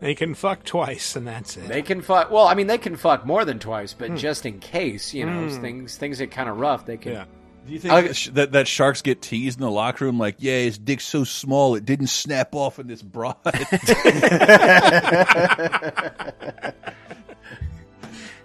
[0.00, 1.68] they can fuck twice, and that's it.
[1.68, 2.30] They can fuck.
[2.30, 3.98] Well, I mean, they can fuck more than twice, Hmm.
[3.98, 6.84] but just in case, you know, things things get kind of rough.
[6.86, 7.12] They can.
[7.12, 7.24] Yeah.
[7.66, 10.58] Do you think that, that that sharks get teased in the locker room like, yeah,
[10.58, 13.36] his dick's so small it didn't snap off in this broad?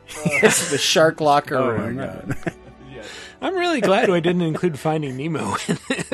[0.44, 1.96] it's the shark locker Oh room.
[1.96, 2.36] my god.
[3.42, 6.08] I'm really glad I didn't include Finding Nemo in it.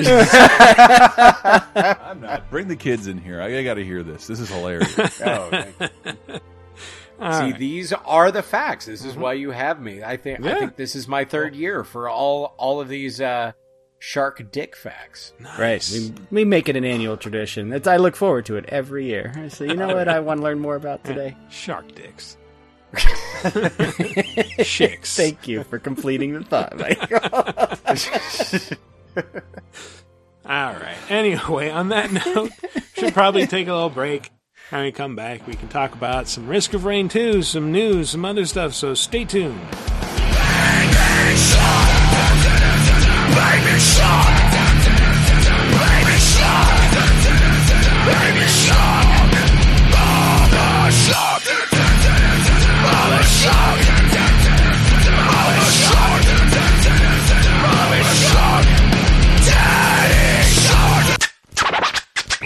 [1.76, 2.50] I'm not.
[2.52, 3.42] Bring the kids in here.
[3.42, 4.28] I, I got to hear this.
[4.28, 4.96] This is hilarious.
[5.00, 6.40] Oh, thank you.
[7.20, 7.58] All See, right.
[7.58, 8.86] these are the facts.
[8.86, 10.04] This is why you have me.
[10.04, 13.54] I think I think this is my third year for all all of these uh,
[14.00, 15.34] shark dick facts.
[15.58, 15.88] Right.
[15.92, 17.72] We, we make it an annual tradition.
[17.74, 19.48] It's, I look forward to it every year.
[19.50, 21.36] So you know what I want to learn more about today?
[21.50, 22.38] Shark dicks.
[24.64, 25.16] Chicks.
[25.16, 26.74] Thank you for completing the thought.
[30.46, 30.98] All right.
[31.10, 32.52] Anyway, on that note,
[32.96, 34.32] should probably take a little break.
[34.70, 38.10] When we come back, we can talk about some Risk of Rain 2, some news,
[38.10, 39.60] some other stuff, so stay tuned.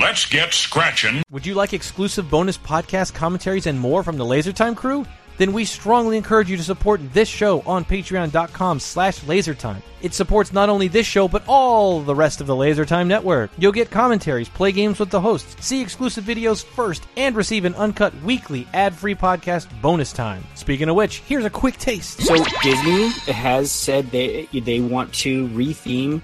[0.09, 1.23] Let's get scratching.
[1.29, 5.05] Would you like exclusive bonus podcast commentaries and more from the LaserTime crew?
[5.39, 9.81] Then we strongly encourage you to support this show on patreon.com slash lasertime.
[10.01, 13.49] It supports not only this show, but all the rest of the LaserTime network.
[13.57, 17.73] You'll get commentaries, play games with the hosts, see exclusive videos first, and receive an
[17.75, 20.43] uncut weekly ad-free podcast bonus time.
[20.55, 22.19] Speaking of which, here's a quick taste.
[22.21, 26.21] So Disney has said they they want to retheme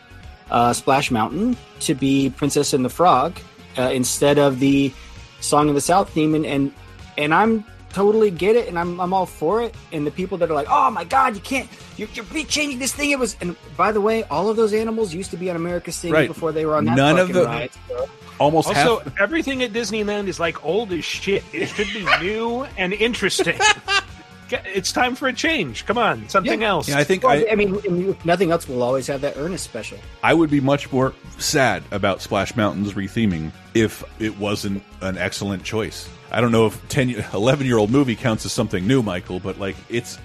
[0.52, 3.40] uh, Splash Mountain to be Princess and the Frog
[3.78, 4.94] uh, instead of the
[5.40, 6.74] Song of the South theme, and and,
[7.18, 7.64] and I'm
[7.96, 9.74] totally get it, and I'm I'm all for it.
[9.94, 11.68] And the people that are like, oh my God, you can't,
[11.98, 13.10] you're, you're changing this thing.
[13.12, 15.92] It was, and by the way, all of those animals used to be on America
[15.92, 16.28] Sings Right.
[16.28, 17.72] before they were on that None of the- ride.
[17.88, 19.14] so- Almost Also, half.
[19.22, 21.42] everything at Disneyland is like old as shit.
[21.54, 23.58] It should be new and interesting.
[24.50, 25.86] Get- It's time for a change.
[25.86, 26.88] Come on, something else.
[26.90, 29.98] Yeah, I think Well, I, I mean, nothing else, we'll always have that Ernest special.
[30.24, 35.64] I would be much more sad about Splash Mountain's retheming if it wasn't an excellent
[35.64, 36.08] choice.
[36.32, 39.60] I don't know if 10, 11 year old movie counts as something new, Michael, but
[39.60, 40.20] like it's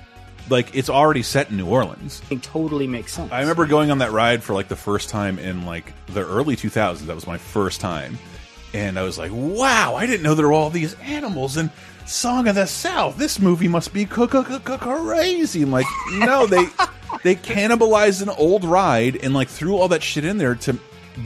[0.48, 2.20] like it's already set in New Orleans.
[2.30, 3.30] It totally makes sense.
[3.30, 6.56] I remember going on that ride for like the first time in like the early
[6.56, 7.00] 2000s.
[7.06, 8.18] That was my first time.
[8.72, 11.70] And I was like, wow, I didn't know there were all these animals in
[12.10, 13.16] Song of the South.
[13.16, 15.62] This movie must be crazy.
[15.62, 16.64] I'm like, no, they
[17.22, 20.76] they cannibalized an old ride and like threw all that shit in there to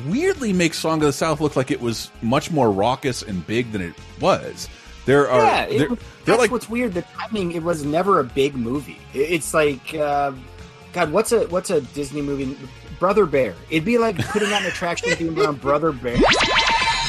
[0.06, 3.72] weirdly make Song of the South look like it was much more raucous and big
[3.72, 4.68] than it was.
[5.06, 6.92] There are yeah, it, there- that's they're like what's weird.
[6.92, 9.00] The timing it was never a big movie.
[9.14, 10.32] It's like, uh,
[10.92, 12.58] God, what's a what's a Disney movie?
[12.98, 13.54] Brother Bear.
[13.70, 16.16] It'd be like putting out an attraction theme around Brother Bear.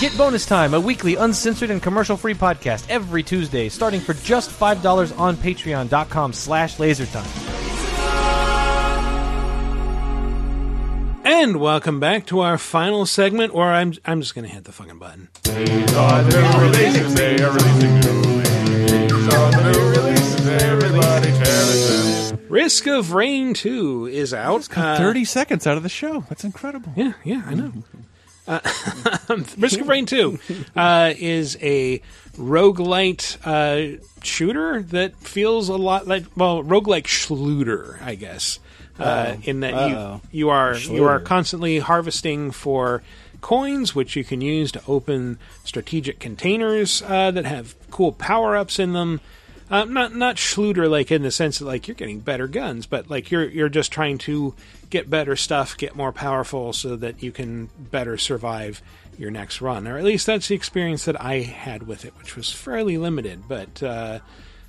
[0.02, 5.18] Get Bonus Time, a weekly uncensored and commercial-free podcast every Tuesday, starting for just $5
[5.18, 7.26] on patreon.com slash lasertime.
[11.24, 15.00] And welcome back to our final segment, where I'm I'm just gonna hit the fucking
[15.00, 15.30] button.
[22.50, 24.78] Risk of Rain 2 is out.
[24.78, 26.22] Uh, 30 seconds out of the show.
[26.30, 26.92] That's incredible.
[26.96, 27.72] Yeah, yeah, I know.
[28.48, 28.60] Uh,
[29.58, 30.40] Risk of Rain 2
[30.76, 32.00] uh, is a
[32.38, 38.60] roguelite uh, shooter that feels a lot like, well, roguelike Schluter, I guess.
[38.98, 40.22] Uh, in that Uh-oh.
[40.32, 43.04] you you are you are constantly harvesting for
[43.42, 48.80] coins, which you can use to open strategic containers uh, that have cool power ups
[48.80, 49.20] in them.
[49.70, 53.10] Uh, not not Schluter like in the sense that like you're getting better guns, but
[53.10, 54.54] like you're you're just trying to
[54.90, 58.82] get better stuff, get more powerful, so that you can better survive
[59.18, 59.88] your next run.
[59.88, 63.48] Or at least that's the experience that I had with it, which was fairly limited.
[63.48, 64.20] But uh,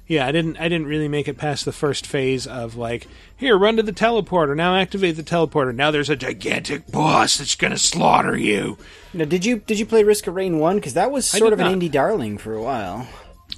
[0.06, 3.58] yeah, I didn't I didn't really make it past the first phase of like here
[3.58, 7.76] run to the teleporter now activate the teleporter now there's a gigantic boss that's gonna
[7.76, 8.78] slaughter you.
[9.12, 10.76] Now, did you did you play Risk of Rain one?
[10.76, 13.06] Because that was sort of an indie darling for a while.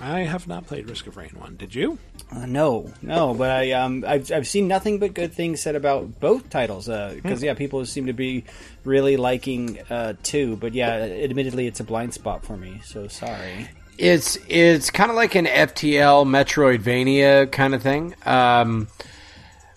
[0.00, 1.56] I have not played Risk of Rain one.
[1.56, 1.98] Did you?
[2.30, 6.20] Uh, no, no, but I um I've I've seen nothing but good things said about
[6.20, 6.86] both titles.
[6.86, 7.44] Because Hmm.
[7.44, 8.44] yeah, people seem to be
[8.84, 10.56] really liking uh two.
[10.56, 12.80] But yeah, admittedly, it's a blind spot for me.
[12.84, 13.68] So sorry.
[13.98, 18.86] It's it's kind of like an FTL Metroidvania kind of thing, um,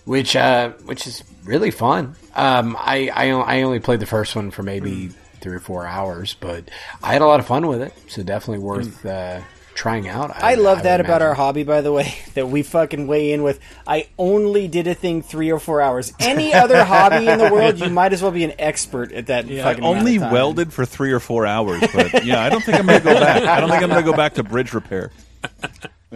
[0.05, 2.15] which uh, which is really fun.
[2.35, 5.09] Um, I, I o- I only played the first one for maybe
[5.41, 6.69] three or four hours, but
[7.01, 7.93] I had a lot of fun with it.
[8.09, 9.41] So definitely worth uh,
[9.81, 10.31] trying out.
[10.35, 13.41] I, love would that about our hobby, by the way, that we fucking weigh in
[13.41, 13.59] with.
[13.87, 16.13] I only did a thing three or four hours.
[16.19, 19.45] Any other hobby in the world, you might as well be an expert at that.
[19.45, 20.33] I fucking amount only of time.
[20.33, 23.19] welded for three or four hours, but yeah, I don't think I'm going to go
[23.19, 23.43] back.
[23.43, 25.11] I don't think I'm going to go back to bridge repair.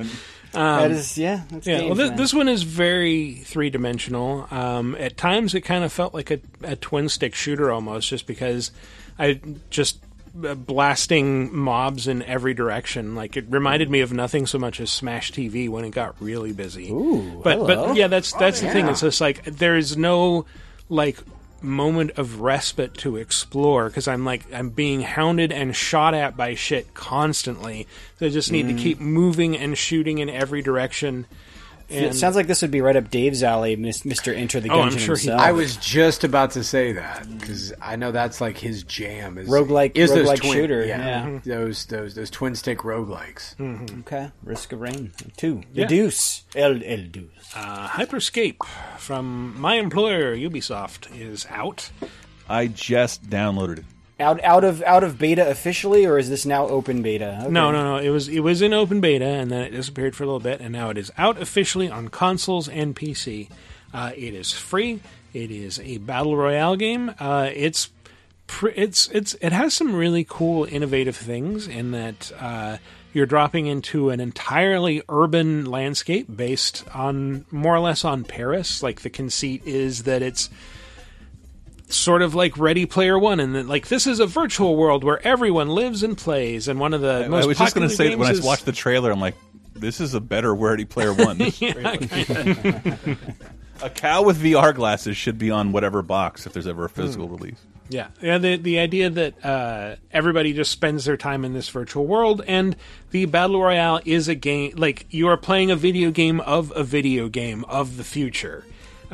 [0.52, 1.42] that is, yeah.
[1.50, 4.48] That's Yeah, games, well, this, this one is very three dimensional.
[4.52, 8.28] Um, at times, it kind of felt like a, a twin stick shooter almost, just
[8.28, 8.70] because
[9.18, 9.42] I
[9.72, 10.05] just
[10.36, 13.16] blasting mobs in every direction.
[13.16, 16.52] Like it reminded me of nothing so much as Smash TV when it got really
[16.52, 16.90] busy.
[16.92, 17.88] Ooh, but hello.
[17.88, 18.88] but yeah, that's that's the thing.
[18.88, 20.46] It's just like there's no
[20.90, 21.18] like
[21.62, 26.54] moment of respite to explore because I'm like I'm being hounded and shot at by
[26.54, 27.88] shit constantly.
[28.20, 28.76] So I just need Mm.
[28.78, 31.26] to keep moving and shooting in every direction.
[31.90, 34.36] And it sounds like this would be right up Dave's alley, Mr.
[34.36, 35.42] Enter the Oh, I'm Gungeon sure he- himself.
[35.42, 39.38] I was just about to say that because I know that's like his jam.
[39.38, 41.26] Is Roguelike- is those roguelike twin- shooter, Yeah, yeah.
[41.26, 41.44] Mhm.
[41.44, 43.56] those those those twin stick roguelikes.
[44.02, 45.88] Okay, Risk of Rain two, the Yeah.
[45.88, 47.30] Deuce, El El Deuce.
[47.56, 48.66] uh, Hyperscape
[48.98, 51.90] from my employer Ubisoft is out.
[52.50, 53.86] I just downloaded it.
[54.18, 57.40] Out out of out of beta officially, or is this now open beta?
[57.42, 57.50] Okay.
[57.52, 57.98] No, no, no.
[57.98, 60.62] It was it was in open beta and then it disappeared for a little bit,
[60.62, 63.50] and now it is out officially on consoles and PC.
[63.94, 65.02] Uh, it is free.
[65.34, 67.14] It is a battle royale game.
[67.20, 67.90] Uh, it's
[68.48, 72.78] pr- it's it's it has some really cool, innovative things in that uh,
[73.14, 78.82] you're dropping into an entirely urban landscape based on more or less on Paris.
[78.82, 80.50] Like the conceit is that it's
[81.90, 85.26] sort of like Ready Player One, and that like this is a virtual world where
[85.26, 86.68] everyone lives and plays.
[86.68, 88.66] And one of the I, most I was just going to say when I watched
[88.66, 89.36] the trailer, I'm like,
[89.74, 91.42] this is a better Ready Player One.
[93.82, 97.02] a cow with VR glasses should be on whatever box if there's ever a Hmm.
[97.02, 97.58] physical release.
[97.88, 98.40] Yeah, yeah.
[98.40, 102.76] The the idea that uh, everybody just spends their time in this virtual world, and
[103.12, 106.84] the battle royale is a game like you are playing a video game of a
[106.84, 108.66] video game of the future.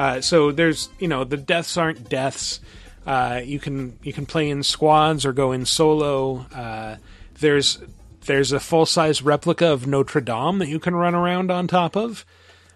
[0.01, 2.59] Uh, so there's you know the deaths aren't deaths.
[3.05, 6.47] Uh, you can you can play in squads or go in solo.
[6.51, 6.95] Uh,
[7.39, 7.77] there's
[8.25, 11.95] there's a full size replica of Notre Dame that you can run around on top
[11.95, 12.25] of.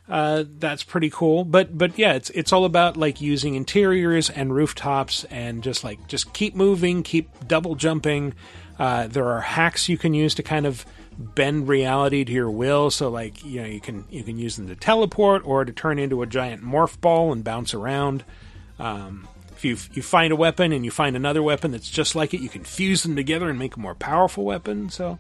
[0.07, 1.43] Uh, that's pretty cool.
[1.43, 6.07] But but yeah, it's it's all about like using interiors and rooftops and just like
[6.07, 8.36] just keep moving, keep double jumping.
[8.78, 10.86] Uh, there are hacks you can use to kind of
[11.17, 12.91] bend reality to your will.
[12.91, 15.99] So like you know you can you can use them to teleport or to turn
[15.99, 18.23] into a giant morph ball and bounce around.
[18.80, 22.34] Um, if you you find a weapon and you find another weapon that's just like
[22.34, 24.89] it, you can fuse them together and make a more powerful weapon.
[24.89, 25.19] So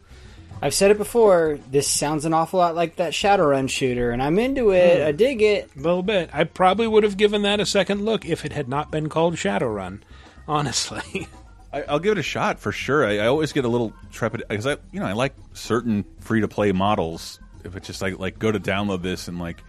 [0.61, 1.59] I've said it before.
[1.71, 5.01] This sounds an awful lot like that Shadowrun shooter, and I'm into it.
[5.01, 5.07] Hmm.
[5.07, 5.69] I dig it.
[5.75, 6.29] A little bit.
[6.33, 9.35] I probably would have given that a second look if it had not been called
[9.35, 10.01] Shadowrun.
[10.47, 11.27] Honestly,
[11.75, 13.05] I, I'll give it a shot for sure.
[13.05, 16.39] I, I always get a little trepid because I, you know, I like certain free
[16.39, 17.39] to play models.
[17.65, 19.61] If it's just like like go to download this and like,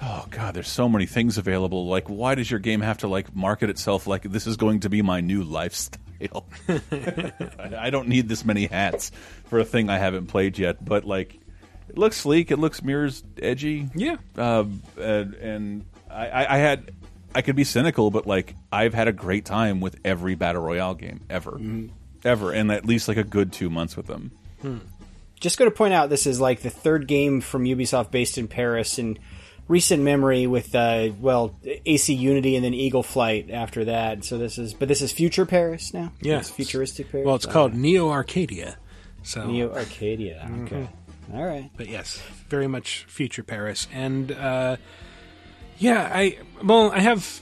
[0.00, 1.88] oh god, there's so many things available.
[1.88, 4.88] Like, why does your game have to like market itself like this is going to
[4.88, 6.46] be my new lifestyle?
[6.68, 9.10] I, I don't need this many hats
[9.46, 10.84] for a thing I haven't played yet.
[10.84, 11.40] But like,
[11.88, 12.52] it looks sleek.
[12.52, 13.88] It looks mirrors edgy.
[13.96, 14.18] Yeah.
[14.36, 16.92] Um, and, and I, I I had
[17.34, 20.94] I could be cynical, but like I've had a great time with every battle royale
[20.94, 21.86] game ever, Mm-hmm.
[22.24, 24.32] ever, and at least like a good two months with them.
[25.40, 28.46] Just going to point out this is like the third game from Ubisoft based in
[28.46, 29.18] Paris in
[29.68, 31.56] recent memory with uh, well
[31.86, 34.24] AC Unity and then Eagle Flight after that.
[34.24, 36.12] So this is but this is future Paris now.
[36.20, 36.38] Yeah.
[36.40, 37.24] it's futuristic Paris.
[37.24, 38.76] well, it's called Neo Arcadia.
[39.22, 40.50] So, Neo Arcadia.
[40.64, 40.88] Okay,
[41.32, 41.70] all right.
[41.76, 44.76] but yes, very much future Paris, and uh,
[45.80, 47.40] yeah, I well, I have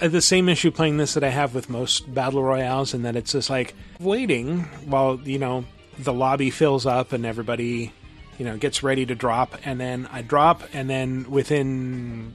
[0.00, 3.32] the same issue playing this that I have with most battle royales, in that it's
[3.32, 5.64] just like waiting while you know
[5.98, 7.92] the lobby fills up and everybody
[8.38, 12.34] you know gets ready to drop, and then I drop, and then within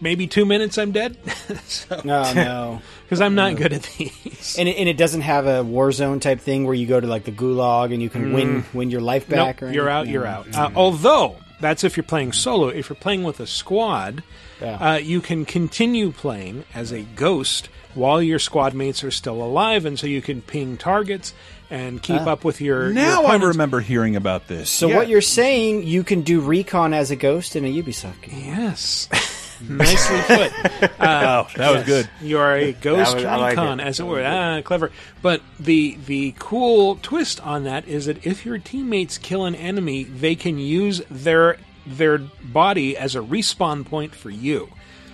[0.00, 1.16] maybe two minutes I'm dead.
[1.64, 2.82] so, No, no.
[3.04, 4.56] because I'm not good at these.
[4.58, 7.06] And it, and it doesn't have a war zone type thing where you go to
[7.06, 9.62] like the gulag and you can win win your life back.
[9.62, 10.08] Nope, or you're anything?
[10.08, 10.12] out.
[10.12, 10.54] You're out.
[10.54, 12.68] Uh, although that's if you're playing solo.
[12.68, 14.22] If you're playing with a squad,
[14.60, 14.76] Yeah.
[14.92, 19.84] uh, you can continue playing as a ghost while your squad mates are still alive,
[19.84, 21.32] and so you can ping targets
[21.70, 22.30] and keep Ah.
[22.32, 22.90] up with your.
[22.92, 24.68] Now your I remember hearing about this.
[24.70, 28.44] So what you're saying, you can do recon as a ghost in a Ubisoft game.
[28.46, 29.08] Yes.
[29.60, 30.52] Nicely put.
[31.00, 32.08] wow, that was good.
[32.20, 33.84] You are a ghost was- I like recon, it.
[33.86, 34.22] as it were.
[34.24, 34.90] Ah, clever.
[35.22, 40.04] But the the cool twist on that is that if your teammates kill an enemy,
[40.04, 44.68] they can use their their body as a respawn point for you.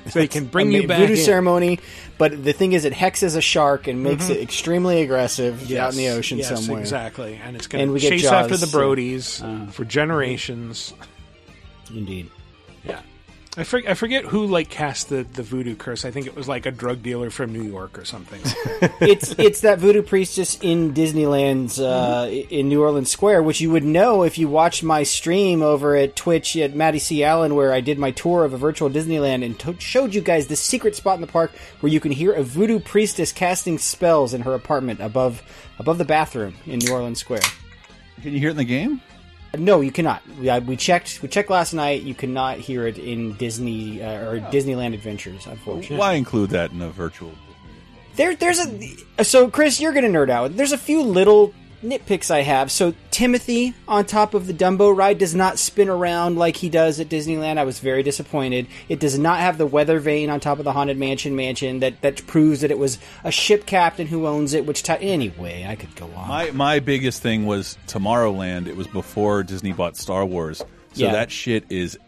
[0.08, 0.98] So they can bring you ma- back.
[1.00, 1.18] voodoo in.
[1.18, 1.78] ceremony,
[2.16, 5.92] but the thing is, it hexes a shark and makes it extremely aggressive Yes, out
[5.92, 6.80] in the ocean yes, somewhere.
[6.80, 9.84] Exactly, and it's going And to we get chase Jaws, after the so- Brodies for
[9.84, 10.94] generations.
[11.94, 12.30] Indeed.
[12.82, 13.02] Yeah.
[13.56, 16.04] I, for, I forget who like cast the, the voodoo curse.
[16.04, 18.40] I think it was like a drug dealer from New York or something.
[19.00, 23.82] it's it's that voodoo priestess in Disneyland's uh, in New Orleans Square, which you would
[23.82, 27.80] know if you watched my stream over at Twitch at Maddie C Allen, where I
[27.80, 31.16] did my tour of a virtual Disneyland and to- showed you guys the secret spot
[31.16, 35.00] in the park where you can hear a voodoo priestess casting spells in her apartment
[35.00, 35.42] above
[35.80, 37.42] above the bathroom in New Orleans Square.
[38.22, 39.02] Can you hear it in the game?
[39.58, 40.22] No, you cannot.
[40.38, 41.20] We, I, we checked.
[41.22, 42.02] We checked last night.
[42.02, 45.46] You cannot hear it in Disney uh, or Disneyland Adventures.
[45.46, 47.32] Unfortunately, Why include that in a virtual?
[48.16, 48.60] There, there's
[49.18, 50.56] a so Chris, you're gonna nerd out.
[50.56, 52.70] There's a few little nitpicks I have.
[52.70, 57.00] So Timothy on top of the Dumbo ride does not spin around like he does
[57.00, 57.58] at Disneyland.
[57.58, 58.66] I was very disappointed.
[58.88, 62.00] It does not have the weather vane on top of the Haunted Mansion mansion that
[62.02, 64.66] that proves that it was a ship captain who owns it.
[64.66, 66.28] Which ti anyway, I could go on.
[66.28, 68.66] My my biggest thing was Tomorrowland.
[68.66, 70.64] It was before Disney bought Star Wars, so
[70.94, 71.12] Yeah.
[71.12, 71.98] that shit is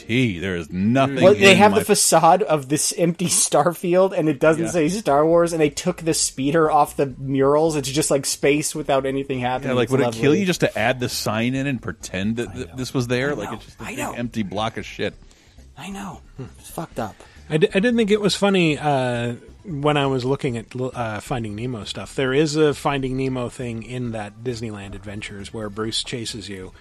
[0.00, 0.38] empty.
[0.38, 1.22] There's nothing.
[1.22, 4.70] Well, they in have my- the facade of this empty Starfield, and it doesn't Yeah.
[4.70, 5.52] say Star Wars.
[5.52, 7.76] And they took the speeder off the murals.
[7.76, 9.70] It's just like space without anything happening.
[9.70, 12.36] Yeah, like It's would it kill you just to add the sign in and pretend
[12.36, 13.34] that th- this was there?
[13.34, 13.56] Like know.
[13.56, 14.12] it's just a I big know.
[14.12, 15.14] empty block of shit.
[15.78, 16.20] I know.
[16.58, 17.14] It's fucked up.
[17.50, 19.34] I, di- I did think it was funny uh,
[19.64, 22.14] when I was looking at uh, Finding Nemo stuff.
[22.16, 26.72] There is a Finding Nemo thing in that Disneyland Adventures where Bruce chases you.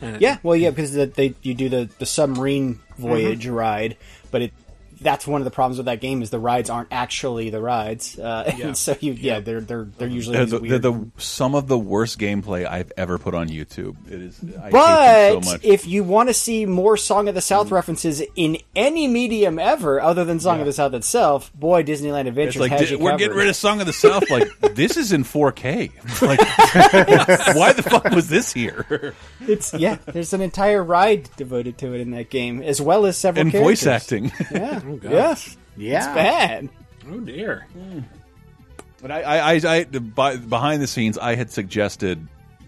[0.00, 3.02] Yeah, well, yeah, because the, they you do the, the submarine mm-hmm.
[3.02, 3.96] voyage ride,
[4.30, 4.52] but it
[5.00, 8.18] that's one of the problems with that game is the rides aren't actually the rides,
[8.18, 8.68] uh, Yeah.
[8.68, 10.82] and so you yeah, they're they're they're usually They're the, weird.
[10.82, 13.96] they're the some of the worst gameplay I've ever put on YouTube.
[14.10, 15.64] It is, I hate but them so much.
[15.64, 20.00] if you want to see more Song of the South references in any medium ever,
[20.00, 22.98] other than Song of the South itself, boy, Disneyland Adventures It's like has di- you
[22.98, 23.18] we're covered.
[23.18, 24.30] getting rid of Song of the South.
[24.30, 25.92] Like this is in 4K.
[26.26, 26.40] Like
[27.56, 29.14] why the fuck was this here?
[29.40, 33.16] It's yeah, there's an entire ride devoted to it in that game, as well as
[33.16, 33.82] several And characters.
[33.82, 34.32] voice acting.
[34.50, 35.12] Yeah, Oh, God.
[35.12, 35.98] yes, Yeah.
[35.98, 36.68] it's bad.
[37.10, 37.66] Oh, dear.
[37.72, 38.00] Hmm.
[39.02, 42.26] But I, I, I, I by, behind the scenes, I had suggested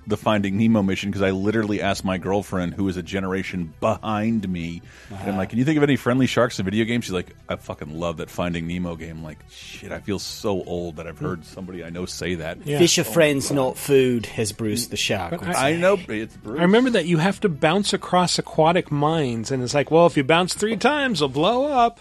[0.09, 4.49] the Finding Nemo mission because I literally asked my girlfriend, who is a generation behind
[4.49, 5.39] me, and I'm uh-huh.
[5.39, 7.99] like, "Can you think of any friendly sharks in video games?" She's like, "I fucking
[7.99, 11.27] love that Finding Nemo game." I'm like, shit, I feel so old that I've hmm.
[11.27, 12.67] heard somebody I know say that.
[12.67, 12.79] Yeah.
[12.79, 15.43] Fish are friends, not food, as Bruce the shark.
[15.43, 16.59] I- I know it's Bruce.
[16.59, 20.17] I remember that you have to bounce across aquatic mines, and it's like, well, if
[20.17, 22.01] you bounce three times, it'll blow up.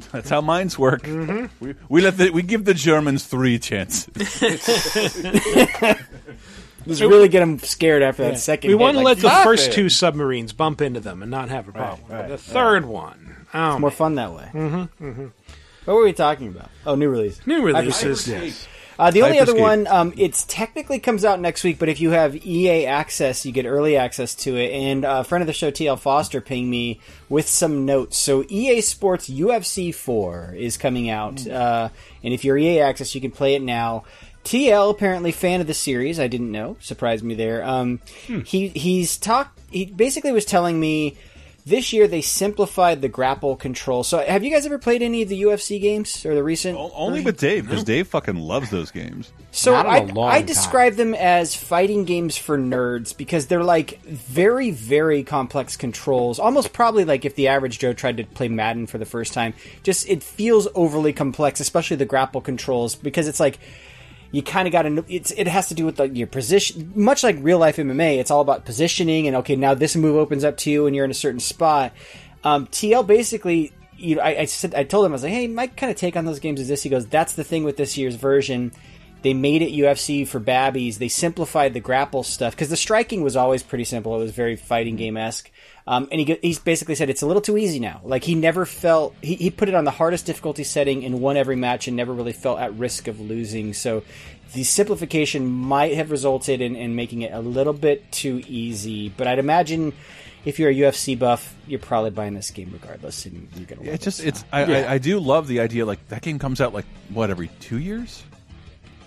[0.12, 1.06] That's how minds work.
[1.06, 4.06] We, we let the, we give the Germans three chances.
[6.86, 8.68] Just really get them scared after that second.
[8.68, 11.30] we hit, want to like, let the first it." two submarines bump into them and
[11.30, 12.06] not have a problem.
[12.08, 14.48] But the third one, oh, It's more fun that way.
[14.52, 15.26] Mm-hmm, mm-hmm.
[15.84, 16.70] What were we talking about?
[16.86, 17.40] Oh, new release.
[17.46, 18.26] new releases.
[18.26, 18.66] Hyperscape.
[18.98, 22.10] Uh, the only other one, um, it's technically comes out next week, but if you
[22.10, 24.72] have EA access, you get early access to it.
[24.72, 28.18] And uh, a friend of the show, TL Foster, pinged me with some notes.
[28.18, 31.90] So EA Sports UFC 4 is coming out, uh,
[32.24, 34.04] and if you're EA access, you can play it now.
[34.44, 36.18] TL apparently fan of the series.
[36.18, 36.76] I didn't know.
[36.80, 37.62] Surprised me there.
[37.64, 38.00] Um,
[38.44, 39.58] He he's talked.
[39.70, 41.18] He basically was telling me
[41.68, 44.02] this year they simplified the grapple control.
[44.02, 46.76] So have you guys ever played any of the UFC games or the recent?
[46.78, 49.32] O- Only with Dave because Dave fucking loves those games.
[49.50, 50.46] So Not in I, a long I time.
[50.46, 56.38] describe them as fighting games for nerds because they're like very, very complex controls.
[56.38, 59.54] Almost probably like if the average Joe tried to play Madden for the first time.
[59.82, 63.58] Just it feels overly complex, especially the grapple controls because it's like
[64.30, 65.04] you kind of got to.
[65.08, 68.18] It's it has to do with your position, much like real life MMA.
[68.18, 71.04] It's all about positioning and okay, now this move opens up to you and you're
[71.04, 71.92] in a certain spot.
[72.44, 75.46] Um, TL basically, you know, I, I said I told him I was like, hey,
[75.46, 76.82] my kind of take on those games is this.
[76.82, 78.72] He goes, that's the thing with this year's version.
[79.22, 80.98] They made it UFC for babbies.
[80.98, 84.14] They simplified the grapple stuff because the striking was always pretty simple.
[84.14, 85.50] It was very fighting game esque.
[85.88, 88.02] Um, and he he's basically said it's a little too easy now.
[88.04, 91.38] Like he never felt he, he put it on the hardest difficulty setting and won
[91.38, 93.72] every match and never really felt at risk of losing.
[93.72, 94.02] So
[94.52, 99.08] the simplification might have resulted in, in making it a little bit too easy.
[99.08, 99.94] But I'd imagine
[100.44, 103.84] if you're a UFC buff, you're probably buying this game regardless, and you're gonna.
[103.84, 104.26] Yeah, it's just it.
[104.28, 107.30] it's I, I, I do love the idea like that game comes out like what
[107.30, 108.22] every two years,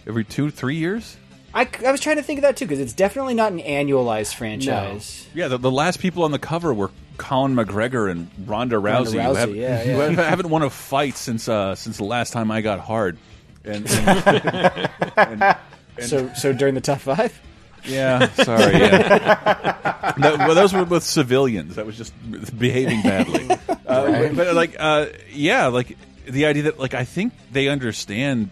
[0.07, 1.15] every two three years.
[1.53, 4.35] I, I was trying to think of that too because it's definitely not an annualized
[4.35, 5.27] franchise.
[5.33, 9.17] Yeah, the, the last people on the cover were Conor McGregor and Ronda Rousey, who,
[9.17, 10.09] Rousey, have, yeah, who yeah.
[10.09, 13.17] have- haven't won a fight since uh, since the last time I got hard.
[13.63, 15.57] And, and-
[15.99, 17.39] So so during the top five.
[17.85, 20.13] yeah, sorry, yeah.
[20.17, 21.75] no, well, those were with civilians.
[21.75, 22.13] That was just
[22.57, 23.49] behaving badly.
[23.91, 28.51] Uh, but, but, like, uh, yeah, like the idea that like I think they understand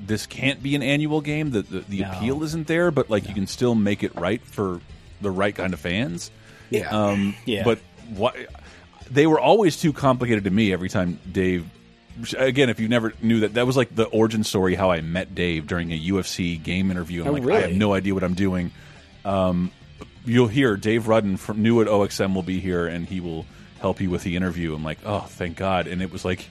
[0.00, 1.50] this can't be an annual game.
[1.50, 2.10] That the, the No.
[2.12, 4.80] appeal isn't there, but like you can still make it right for
[5.20, 6.30] the right kind of fans.
[6.70, 6.88] Yeah.
[6.90, 7.64] Um, Yeah.
[7.64, 7.78] But
[8.14, 8.34] what?
[9.10, 11.66] they were always too complicated to me every time Dave.
[12.36, 15.34] Again, if you never knew that, that was like the origin story how I met
[15.34, 17.22] Dave during a UFC game interview.
[17.22, 18.72] I'm Oh, like, I have no idea what I'm doing.
[19.24, 19.70] Um,
[20.24, 23.46] you'll hear Dave Rudden from new at OXM will be here and he will
[23.80, 24.74] help you with the interview.
[24.74, 25.86] I'm like, oh, thank God!
[25.86, 26.46] And it was like.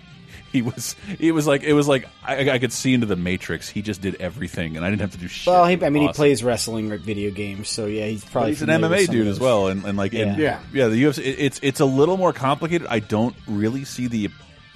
[0.53, 0.95] He was.
[1.19, 1.63] It was like.
[1.63, 3.69] It was like I, I could see into the Matrix.
[3.69, 5.47] He just did everything, and I didn't have to do shit.
[5.51, 8.61] Well, he, I mean, he plays wrestling video games, so yeah, he's But probably he's
[8.63, 10.59] an MMA dude as well, and, and like in- Yeah.
[10.73, 11.19] yeah, the UFC.
[11.19, 12.87] it- it's it's a little more complicated.
[12.89, 14.29] I don't really see the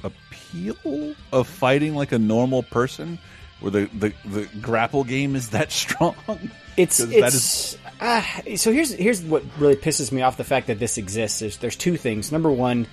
[0.04, 3.18] appeal of fighting like a normal person,
[3.60, 6.16] where the the, the grapple game is that strong.
[6.78, 10.68] It's 'Cause it's that uh, so here's here's what really pisses me off the fact
[10.68, 11.40] that this exists.
[11.40, 12.32] There's there's two things.
[12.32, 12.88] Number one,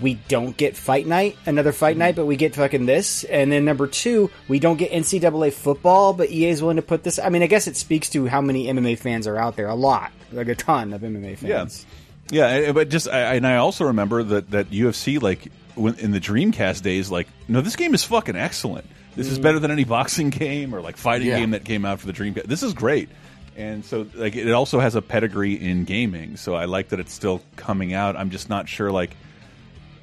[0.00, 1.98] we don't get fight night, another fight Mm-hmm.
[1.98, 3.24] night, but we get fucking this.
[3.24, 7.02] And then number two, we don't get NCAA football, but EA is willing to put
[7.02, 7.18] this.
[7.18, 9.68] I mean, I guess it speaks to how many MMA fans are out there.
[9.68, 11.84] A lot, like a ton of MMA fans.
[12.30, 16.10] Yeah, and- but just I, and I also remember that that UFC like when, in
[16.12, 18.86] the Dreamcast days, like no, this game is fucking excellent.
[19.16, 19.42] This is Mm.
[19.42, 21.38] better than any boxing game or like fighting Yeah.
[21.40, 22.44] game that came out for the Dreamcast.
[22.44, 23.08] This is great,
[23.56, 26.36] and so like it also has a pedigree in gaming.
[26.36, 28.14] So I like that it's still coming out.
[28.16, 29.16] I'm just not sure like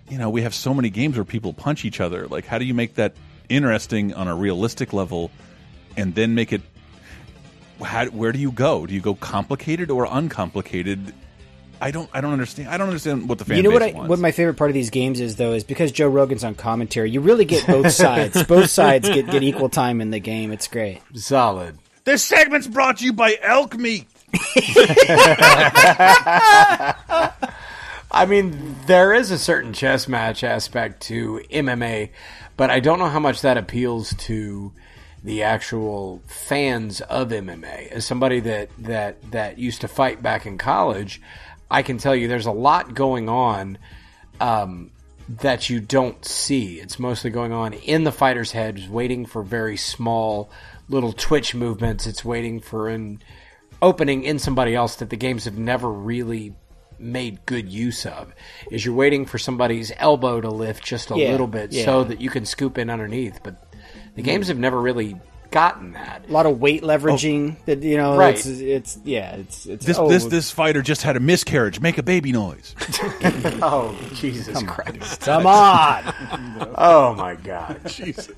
[0.09, 2.27] you know we have so many games where people punch each other.
[2.27, 3.13] Like how do you make that
[3.49, 5.31] interesting on a realistic level,
[5.97, 6.61] and then make it
[7.83, 8.85] how, where do you go?
[8.85, 11.13] Do you go complicated or uncomplicated?
[11.81, 12.09] I don't.
[12.13, 12.69] I don't understand.
[12.69, 13.83] I don't understand what the fan you know what?
[13.83, 14.09] I, wants.
[14.09, 17.11] what my favorite part of these games is, though, is because Joe Rogan's on commentary.
[17.11, 18.41] You really get both sides.
[18.43, 20.51] both sides get, get equal time in the game.
[20.51, 21.01] It's great.
[21.15, 21.77] Solid.
[22.05, 24.07] This segment's brought to you by elk meat.
[28.15, 32.11] I mean, there is a certain chess match aspect to MMA,
[32.55, 34.71] but I don't know how much that appeals to
[35.21, 37.89] the actual fans of MMA.
[37.91, 41.21] As somebody that that that used to fight back in college,
[41.69, 43.79] I can tell you there's a lot going on
[44.39, 44.91] um,
[45.27, 46.79] that you don't see.
[46.79, 50.49] It's mostly going on in the fighter's head, waiting for very small
[50.87, 52.07] little twitch movements.
[52.07, 53.21] It's waiting for an
[53.81, 56.55] opening in somebody else that the games have never really
[56.99, 58.33] made good use of.
[58.71, 61.85] Is you're waiting for somebody's elbow to lift just a Yeah, little bit yeah.
[61.85, 63.39] so that you can scoop in underneath.
[63.43, 63.55] But
[64.15, 65.19] the games have never really
[65.51, 66.23] gotten that.
[66.27, 67.53] A lot of weight leveraging.
[67.53, 67.61] Oh.
[67.65, 68.35] That you know, Right.
[68.35, 69.35] It's, it's yeah.
[69.35, 71.79] It's it's This oh, this this fighter just had a miscarriage.
[71.79, 72.75] Make a baby noise.
[73.61, 75.21] oh Jesus Christ!
[75.21, 76.13] Come on.
[76.77, 77.79] oh my God!
[77.87, 78.29] Jesus.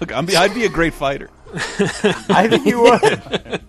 [0.00, 1.28] Look, I'm, I'd be a great fighter.
[1.54, 3.60] I think you would.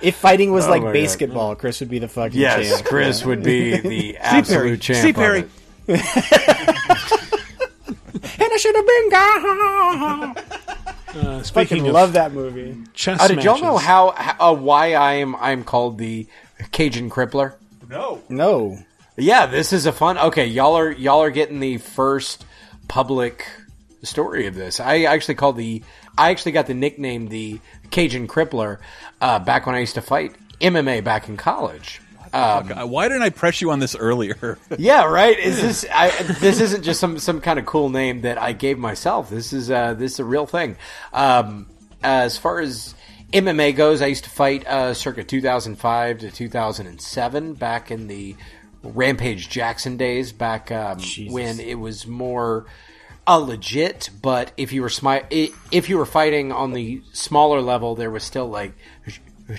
[0.00, 0.92] If fighting was Oh like my God.
[0.94, 2.84] basketball, Chris would be the fucking Yes, champ.
[2.86, 3.26] Chris Yeah.
[3.26, 4.16] would be the Perry.
[4.18, 5.02] absolute champ.
[5.02, 5.44] See, of Perry.
[8.40, 10.36] And I should have been gone.
[11.08, 12.76] Uh, speaking Fucking of love that movie.
[12.94, 16.26] chess Uh, did y'all know how, how uh, why I am I'm called the
[16.72, 17.54] Cajun Crippler?
[17.88, 18.22] No.
[18.28, 18.78] No.
[19.16, 20.18] Yeah, this is a fun.
[20.18, 22.44] Okay, y'all are y'all are getting the first
[22.86, 23.46] public
[24.02, 24.78] story of this.
[24.80, 25.82] I actually called the
[26.18, 27.60] I actually got the nickname the
[27.90, 28.78] Cajun Crippler
[29.20, 32.00] uh, back when I used to fight MMA back in college.
[32.32, 34.58] Um, Fuck, Why didn't I press you on this earlier?
[34.78, 35.38] yeah, right.
[35.38, 36.10] Is this I,
[36.40, 39.30] this isn't just some some kind of cool name that I gave myself?
[39.30, 40.76] This is uh, this is a real thing.
[41.12, 41.68] Um,
[42.02, 42.94] as far as
[43.32, 48.36] MMA goes, I used to fight uh, circa 2005 to 2007, back in the
[48.82, 52.66] Rampage Jackson days, back um, when it was more
[53.28, 54.10] uh, legit.
[54.22, 58.24] But if you were smi- if you were fighting on the smaller level, there was
[58.24, 58.72] still like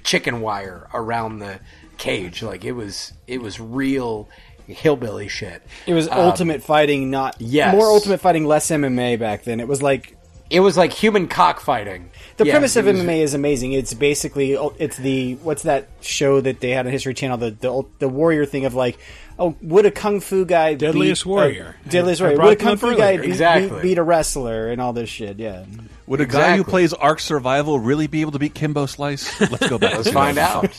[0.03, 1.59] chicken wire around the
[1.97, 2.43] cage.
[2.43, 4.27] Like it was it was real
[4.67, 5.63] hillbilly shit.
[5.87, 7.73] It was Um, ultimate fighting, not yes.
[7.73, 9.59] more ultimate fighting, less MMA back then.
[9.59, 10.15] It was like
[10.51, 12.09] It was like human cockfighting.
[12.37, 13.73] the Yeah, premise of was- MMA is amazing.
[13.73, 17.83] It's basically it's the what's that show that they had on History Channel the the,
[17.99, 18.97] the warrior thing of like
[19.39, 21.75] oh would a kung fu guy Deadliest beat, Warrior.
[21.85, 23.21] uh, deadliest I- I warrior would a kung up fu guy earlier.
[23.21, 23.69] beat, Exactly.
[23.69, 25.65] beat, beat a wrestler and all this shit yeah
[26.07, 29.39] Would a guy who plays Ark Survival really be able to beat Kimbo Slice?
[29.41, 29.95] Let's go back.
[29.95, 30.75] Let's find out.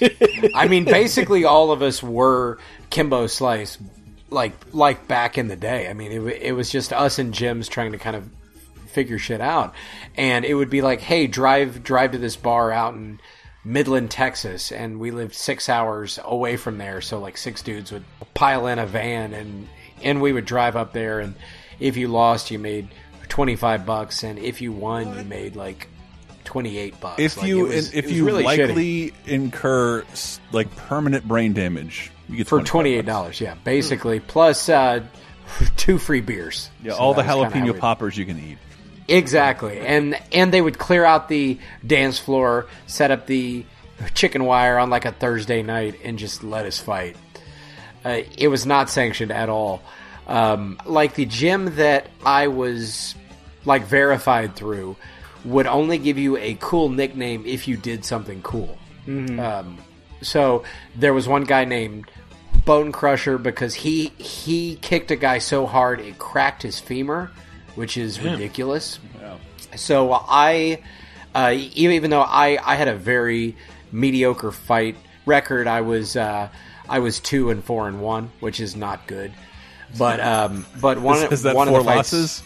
[0.54, 2.58] I mean, basically, all of us were
[2.90, 3.78] Kimbo Slice,
[4.28, 5.88] like like back in the day.
[5.88, 8.28] I mean, it, it was just us and gyms trying to kind of
[8.88, 9.72] figure shit out,
[10.16, 13.20] and it would be like, hey, drive drive to this bar out in
[13.64, 17.00] Midland, Texas, and we lived six hours away from there.
[17.00, 18.04] So like six dudes would
[18.34, 19.68] pile in a van, and
[20.02, 21.34] and we would drive up there, and
[21.78, 22.88] if you lost, you made
[23.28, 25.88] twenty five bucks, and if you won, you made like.
[26.44, 27.20] 28 bucks.
[27.22, 28.68] If Like, you was- if you really shitty.
[28.68, 30.04] likely incur
[30.50, 33.40] like permanent brain damage, you get for twenty eight dollars.
[33.40, 35.04] Yeah, basically plus uh,
[35.76, 36.68] two free beers.
[36.82, 38.58] Yeah, So all the jalapeno poppers you can eat.
[39.10, 43.64] Exactly, and and they would clear out the dance floor, set up the
[44.14, 47.16] chicken wire on like a Thursday night, and just let us fight.
[48.04, 49.82] Uh, it was not sanctioned at all.
[50.26, 53.16] Um, like the gym that I was
[53.64, 54.96] like verified through
[55.44, 58.78] would only give you a cool nickname if you did something cool.
[59.40, 59.78] Um,
[60.22, 60.62] so
[60.94, 62.10] there was one guy named
[62.64, 67.30] Bone Crusher because he he kicked a guy so hard it cracked his femur,
[67.74, 68.98] which is ridiculous.
[69.76, 70.82] So I,
[71.34, 73.56] uh, even though I, I had a very
[73.92, 76.48] mediocre fight record, I was uh,
[76.88, 79.32] I was two and four and one, which is not good.
[79.98, 82.42] But um, but one Is, is that one four of the fights, losses?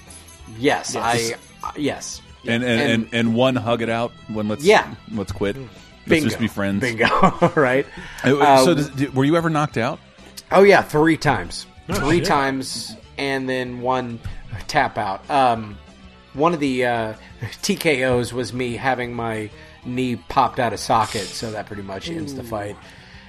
[0.58, 2.20] Yes, I uh, yes.
[2.46, 4.94] And and, and and one hug it out when let's Yeah.
[5.12, 5.56] let's quit.
[5.56, 5.70] Let's
[6.06, 6.28] Bingo.
[6.28, 6.80] just be friends.
[6.82, 7.06] Bingo,
[7.56, 7.86] right?
[8.22, 9.98] Uh, Uh, so does, did, were you ever knocked out?
[10.52, 12.26] Oh yeah, three times, three shit.
[12.26, 14.20] times, and then one
[14.66, 15.28] tap out.
[15.30, 15.78] Um,
[16.32, 17.14] one of the uh,
[17.62, 19.50] TKOs was me having my
[19.84, 22.76] knee popped out of socket, so that pretty much ends the fight.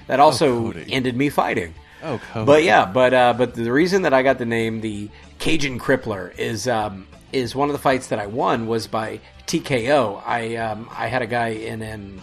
[0.06, 1.74] That also ended me fighting.
[2.02, 2.46] Oh, Cody.
[2.46, 5.08] but yeah, but uh, but the reason that I got the name the
[5.38, 10.22] Cajun Crippler is um, is one of the fights that I won was by TKO.
[10.24, 12.20] I um, I had a guy in an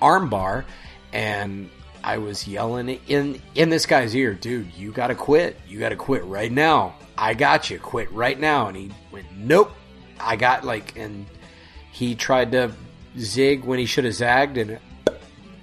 [0.00, 0.64] armbar,
[1.12, 1.70] and
[2.02, 5.58] I was yelling in in this guy's ear, dude, you got to quit.
[5.68, 6.94] You got to quit right now.
[7.20, 7.78] I got you.
[7.78, 8.68] Quit right now.
[8.68, 9.70] And he went, nope.
[10.18, 11.26] I got like, and
[11.92, 12.72] he tried to
[13.18, 14.78] zig when he should have zagged, and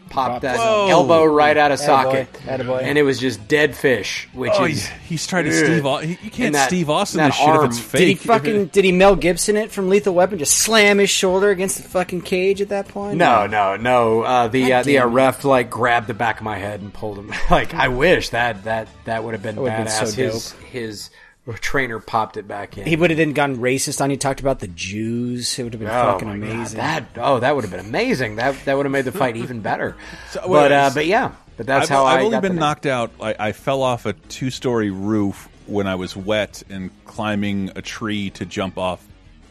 [0.09, 0.87] popped that Whoa.
[0.89, 1.85] elbow right out of Attaboy.
[1.85, 2.81] socket, Attaboy.
[2.81, 4.27] and it was just dead fish.
[4.33, 5.65] Which Oh, is he's- he's trying to Ugh.
[5.65, 7.99] Steve Au- he- you can't that- Steve Austin that this shit if it's fake.
[7.99, 10.39] Did he fucking did he Mel Gibson it from Lethal Weapon?
[10.39, 13.17] Just slam his shoulder against the fucking cage at that point?
[13.17, 14.21] No, no, no.
[14.21, 17.17] Uh, the uh, the uh, ref like grabbed the back of my head and pulled
[17.19, 17.31] him.
[17.51, 20.07] like I wish that that that would have been That would've been badass.
[20.07, 21.09] so his his
[21.53, 22.85] trainer popped it back in.
[22.85, 24.17] He would have then gone racist on you.
[24.17, 25.57] Talked about the Jews.
[25.57, 26.77] It would have been Oh fucking my God, amazing.
[26.77, 28.35] that oh, that would have been amazing.
[28.35, 29.95] That that would have made the fight even better.
[30.31, 32.55] So, but uh, but yeah, but that's I've, how I've I only got been the
[32.55, 32.59] name.
[32.59, 33.11] knocked out.
[33.21, 38.29] I, I fell off a two-story roof when I was wet and climbing a tree
[38.31, 39.05] to jump off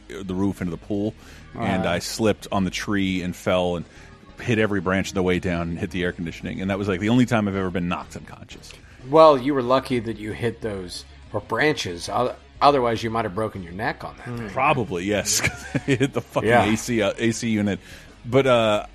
[0.09, 1.15] the roof into the pool,
[1.55, 1.87] and.
[1.87, 3.87] I slipped on the tree and fell and
[4.41, 6.89] hit every branch on the way down and hit the air conditioning, and that was
[6.89, 8.73] like the only time I've ever been knocked unconscious.
[9.09, 11.05] Well, you were lucky that you hit those
[11.37, 12.09] or branches.
[12.61, 14.25] Otherwise, you might have broken your neck on that.
[14.27, 14.49] thing.
[14.51, 15.41] Probably yes,
[15.87, 16.65] hit the fucking Yeah.
[16.65, 17.79] AC uh, AC unit.
[18.25, 18.87] But uh,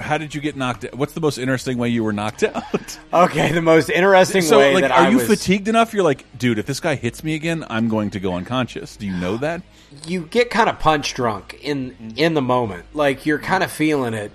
[0.00, 0.84] how did you get knocked?
[0.84, 0.94] out?
[0.94, 2.98] What's the most interesting way you were knocked out?
[3.12, 5.92] Okay, the most interesting so, way like, that are I you was fatigued enough?
[5.92, 8.96] You're like, dude, if this guy hits me again, I'm going to go unconscious.
[8.96, 9.62] Do you know that?
[10.06, 12.86] you get kind of punch drunk in in the moment.
[12.94, 14.32] Like you're kind of feeling it,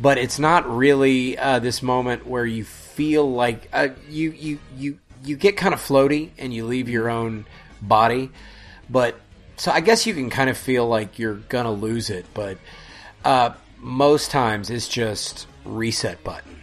[0.00, 4.98] but it's not really uh, this moment where you feel like uh, you you you
[5.24, 7.46] you get kind of floaty and you leave your own
[7.80, 8.30] body.
[8.90, 9.18] But
[9.56, 12.58] so I guess you can kind of feel like you're gonna lose it, but
[13.24, 16.56] uh, most times it's just reset button.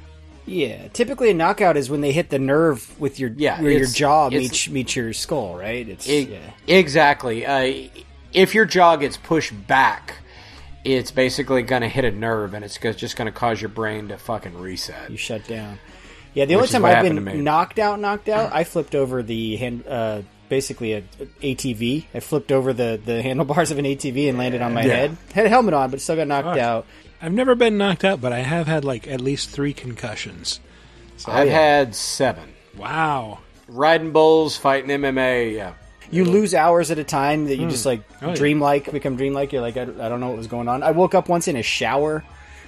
[0.47, 3.87] Yeah, typically a knockout is when they hit the nerve with your Yeah, where your
[3.87, 5.87] jaw meets meets your skull, right?
[5.87, 6.51] It's E- yeah.
[6.67, 7.45] Exactly.
[7.45, 7.89] Uh,
[8.31, 10.15] if your jaw gets pushed back,
[10.83, 14.09] it's basically going to hit a nerve, and it's just going to cause your brain
[14.09, 15.09] to fucking reset.
[15.09, 15.79] You shut down.
[16.35, 19.87] Yeah, the only time I've been knocked out, knocked out, I flipped over the hand,
[19.87, 21.03] uh, basically a,
[21.41, 22.05] a ATV.
[22.13, 24.93] I flipped over the, the handlebars of an ATV and landed on my Yeah.
[24.95, 25.17] head.
[25.33, 26.57] Had a helmet on, but still got knocked Fuck.
[26.59, 26.85] out.
[27.21, 30.59] I've never been knocked out, but I have had like at least three concussions.
[31.17, 32.43] So, I've had seven.
[32.77, 33.39] Wow.
[33.69, 35.55] Riding bulls, fighting MMA.
[35.55, 35.73] Yeah.
[36.11, 37.69] You lose hours at a time that you Hmm.
[37.69, 38.35] just like Oh, yeah.
[38.35, 39.53] dreamlike, become dreamlike.
[39.53, 40.83] You're like, I, I don't know what was going on.
[40.83, 42.23] I woke up once in a shower.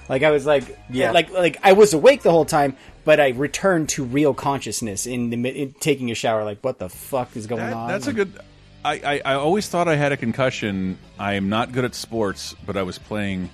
[0.08, 1.10] Like I was like, Yeah.
[1.12, 2.76] like like I was awake the whole time,
[3.08, 6.44] but I returned to real consciousness in the in taking a shower.
[6.44, 7.88] Like, what the fuck is going on?
[7.88, 8.38] That's a good.
[8.84, 10.98] I, I, I always thought I had a concussion.
[11.18, 13.48] I am not good at sports, but I was playing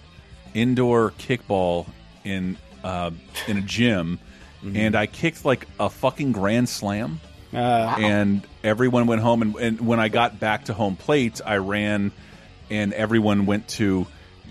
[0.55, 1.87] indoor kickball
[2.25, 3.13] in uh,
[3.47, 4.19] in a gym,
[4.65, 4.77] Mm-hmm.
[4.77, 7.21] and I kicked like a fucking grand slam.
[7.53, 9.43] Uh, and everyone went home.
[9.43, 12.11] And, and when I got back to home plate, I ran,
[12.71, 14.07] and everyone went to,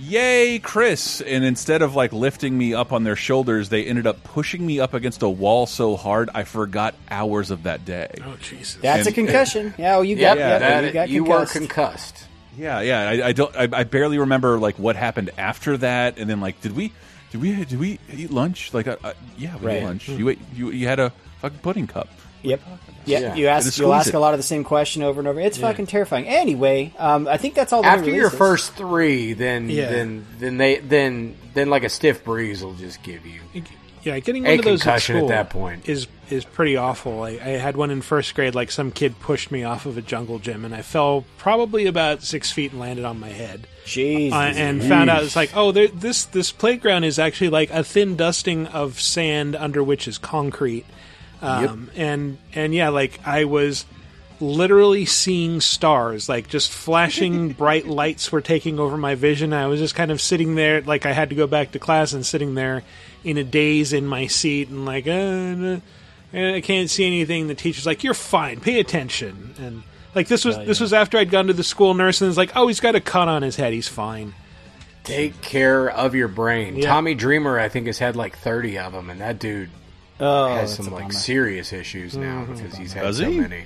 [0.07, 4.23] "Yay, Chris!" And instead of like lifting me up on their shoulders, they ended up
[4.23, 8.09] pushing me up against a wall so hard I forgot hours of that day.
[8.25, 8.75] Oh Jesus!
[8.81, 9.73] That's a And- concussion.
[9.77, 11.53] Yeah, well, you got, yeah, that- you got you were concussed.
[11.53, 12.25] concussed.
[12.57, 13.09] Yeah, yeah.
[13.09, 13.55] I, I don't.
[13.55, 16.91] I, I barely remember like what happened after that, and then like, did we,
[17.31, 18.73] did we, did we eat lunch?
[18.75, 19.77] Like, uh, uh, yeah, we Right.
[19.77, 20.07] ate lunch.
[20.09, 21.11] You ate, you you had a
[21.41, 22.09] fucking pudding cup.
[22.43, 22.61] Yep.
[23.05, 23.35] Yeah, Yeah.
[23.35, 24.13] you ask you'll ask it.
[24.15, 25.39] a lot of the same question over and over.
[25.39, 25.67] It's Yeah.
[25.69, 26.27] fucking terrifying.
[26.27, 27.81] Anyway, um, I think that's all.
[27.81, 29.89] the After new your first three, then Yeah.
[29.89, 33.39] then then they then then like a stiff breeze will just give you.
[34.03, 35.87] Yeah, getting A one of those at concussion at that point.
[35.87, 37.23] is is pretty awful.
[37.23, 38.53] I, I had one in first grade.
[38.53, 42.21] Like some kid pushed me off of a jungle gym, and I fell probably about
[42.21, 43.65] six feet and landed on my head.
[43.85, 47.69] Jeez, Uh, and found out it's like, oh, there, this this playground is actually like
[47.71, 50.85] a thin dusting of sand under which is concrete.
[51.43, 53.85] Um, and and yeah, like I was
[54.39, 59.53] literally seeing stars, like just flashing bright lights were taking over my vision.
[59.53, 62.13] I was just kind of sitting there, like I had to go back to class
[62.13, 62.83] and sitting there
[63.23, 65.79] in a daze in my seat and like, uh,
[66.33, 67.47] I can't see anything.
[67.47, 68.59] The teacher's like, "You're fine.
[68.59, 69.83] Pay attention." And
[70.15, 72.51] like this was this was after I'd gone to the school nurse and it's like,
[72.55, 73.73] "Oh, he's got a cut on his head.
[73.73, 74.33] He's fine."
[75.03, 76.77] Take care of your brain.
[76.77, 76.87] Yeah.
[76.87, 79.69] Tommy Dreamer, I think, has had like 30 of them, and that dude
[80.19, 83.39] Oh, has some like serious issues now because he's had Does so he?
[83.39, 83.65] many.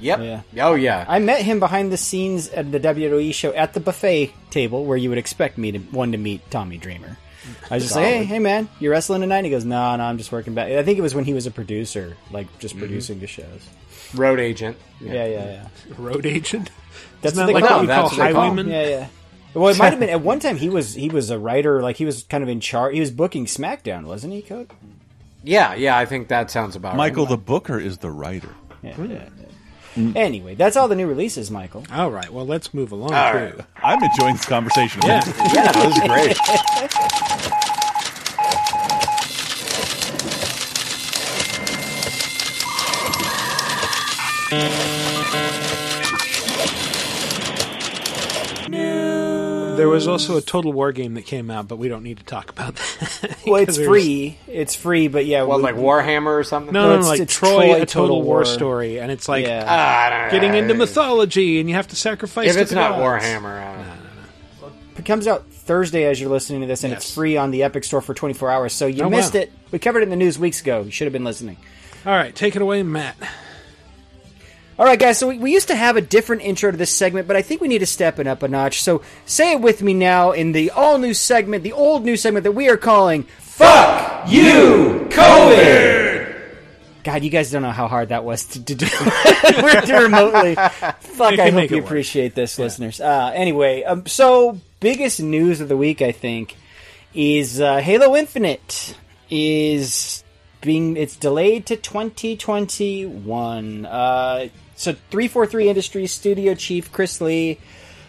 [0.00, 0.20] Yep.
[0.52, 0.64] Yeah.
[0.64, 1.04] Oh yeah.
[1.08, 4.96] I met him behind the scenes at the WWE show at the buffet table where
[4.96, 7.16] you would expect me to one to meet Tommy Dreamer.
[7.70, 9.44] I was just like, hey, hey, man, you're wrestling tonight?
[9.44, 10.70] He goes, no, no, I'm just working back.
[10.70, 12.84] I think it was when he was a producer, like just Mm-hmm.
[12.84, 13.66] producing the shows.
[14.14, 14.76] Road agent.
[15.00, 15.68] Yeah, yeah, yeah.
[15.98, 16.70] Road agent.
[17.22, 18.56] That's Isn't what that they like call what you call That's what they call him.
[18.56, 18.68] highwaymen?
[18.68, 19.06] Yeah, yeah.
[19.54, 20.56] Well, it might have been at one time.
[20.58, 22.94] He was he was a writer, like he was kind of in charge.
[22.94, 24.70] He was booking SmackDown, wasn't he, Code?
[25.48, 25.96] Yeah, yeah.
[25.96, 27.30] I think that sounds about Michael right.
[27.30, 28.54] the Booker is the writer.
[28.82, 29.28] Yeah, yeah, yeah.
[29.96, 30.14] Mm.
[30.14, 31.84] Anyway, that's all the new releases, Michael.
[31.90, 32.30] All right.
[32.30, 33.14] Well, let's move along.
[33.14, 33.54] All right.
[33.82, 35.00] I'm enjoying this conversation.
[35.04, 35.24] Yeah.
[35.54, 35.98] Yeah, that was
[44.50, 44.84] great.
[49.78, 52.24] There was also a Total War game that came out, but we don't need to
[52.24, 53.36] talk about that.
[53.46, 54.36] Well, it's free.
[54.46, 56.72] It's free, but yeah, Well, we- like Warhammer or something.
[56.74, 58.44] No, No, no, no, it's- like it's Troy, Troy a Total, Total War War.
[58.44, 59.64] story, and it's like yeah.
[59.66, 60.30] Ah, I don't know.
[60.32, 62.50] getting into mythology, and you have to sacrifice.
[62.50, 63.24] If it's not gods.
[63.24, 63.94] Warhammer, I don't know.
[64.98, 67.84] It comes out Thursday as you're listening to this, and it's free on the Epic
[67.84, 68.72] Store for 24 hours.
[68.72, 69.40] So you Oh, missed wow.
[69.42, 69.52] it.
[69.70, 70.82] We covered it in the news weeks ago.
[70.82, 71.56] You should have been listening.
[72.04, 73.16] All right, take it away, Matt.
[74.78, 75.18] All right, guys.
[75.18, 77.60] So we, we used to have a different intro to this segment, but I think
[77.60, 78.80] we need to step it up a notch.
[78.82, 82.44] So say it with me now in the all new segment, the old new segment
[82.44, 86.26] that we are calling "Fuck You, COVID."
[87.02, 88.86] God, you guys don't know how hard that was to, to do
[89.62, 90.54] We're doing remotely.
[90.54, 91.86] Fuck, I hope you work.
[91.86, 93.00] appreciate this, listeners.
[93.00, 96.54] Uh, anyway, um, so biggest news of the week, I think,
[97.14, 98.94] is uh, Halo Infinite
[99.30, 100.22] is
[100.60, 103.86] being it's delayed to 2021.
[103.86, 104.48] Uh,
[104.78, 107.58] so 343 Industries studio chief Chris Lee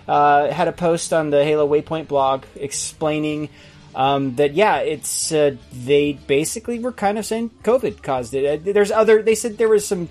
[0.07, 3.49] uh, had a post on the Halo Waypoint blog explaining
[3.95, 8.67] um, that yeah, it's uh, they basically were kind of saying COVID caused it.
[8.67, 10.09] Uh, there's other they said there was some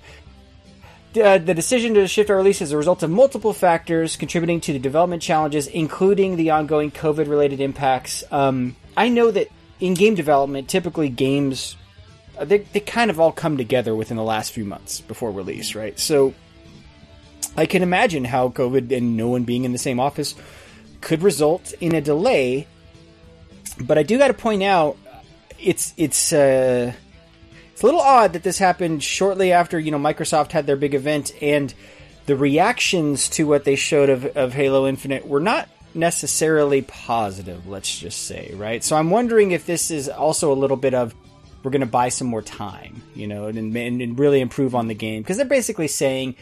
[1.21, 4.73] uh, the decision to shift our release is a result of multiple factors contributing to
[4.73, 8.23] the development challenges, including the ongoing COVID related impacts.
[8.31, 9.47] Um, I know that
[9.79, 11.77] in game development, typically games
[12.37, 15.73] uh, they, they kind of all come together within the last few months before release,
[15.73, 15.97] right?
[15.99, 16.33] So
[17.59, 20.33] I can imagine how COVID and no one being in the same office
[21.01, 22.67] could result in a delay.
[23.81, 24.97] But I do got to point out,
[25.59, 26.93] it's it's uh,
[27.73, 30.93] it's a little odd that this happened shortly after you know Microsoft had their big
[30.93, 31.73] event, and
[32.27, 37.67] the reactions to what they showed of, of Halo Infinite were not necessarily positive.
[37.67, 38.81] Let's just say, right?
[38.81, 41.13] So I'm wondering if this is also a little bit of
[41.63, 44.87] we're going to buy some more time, you know, and, and, and really improve on
[44.87, 46.35] the game because they're basically saying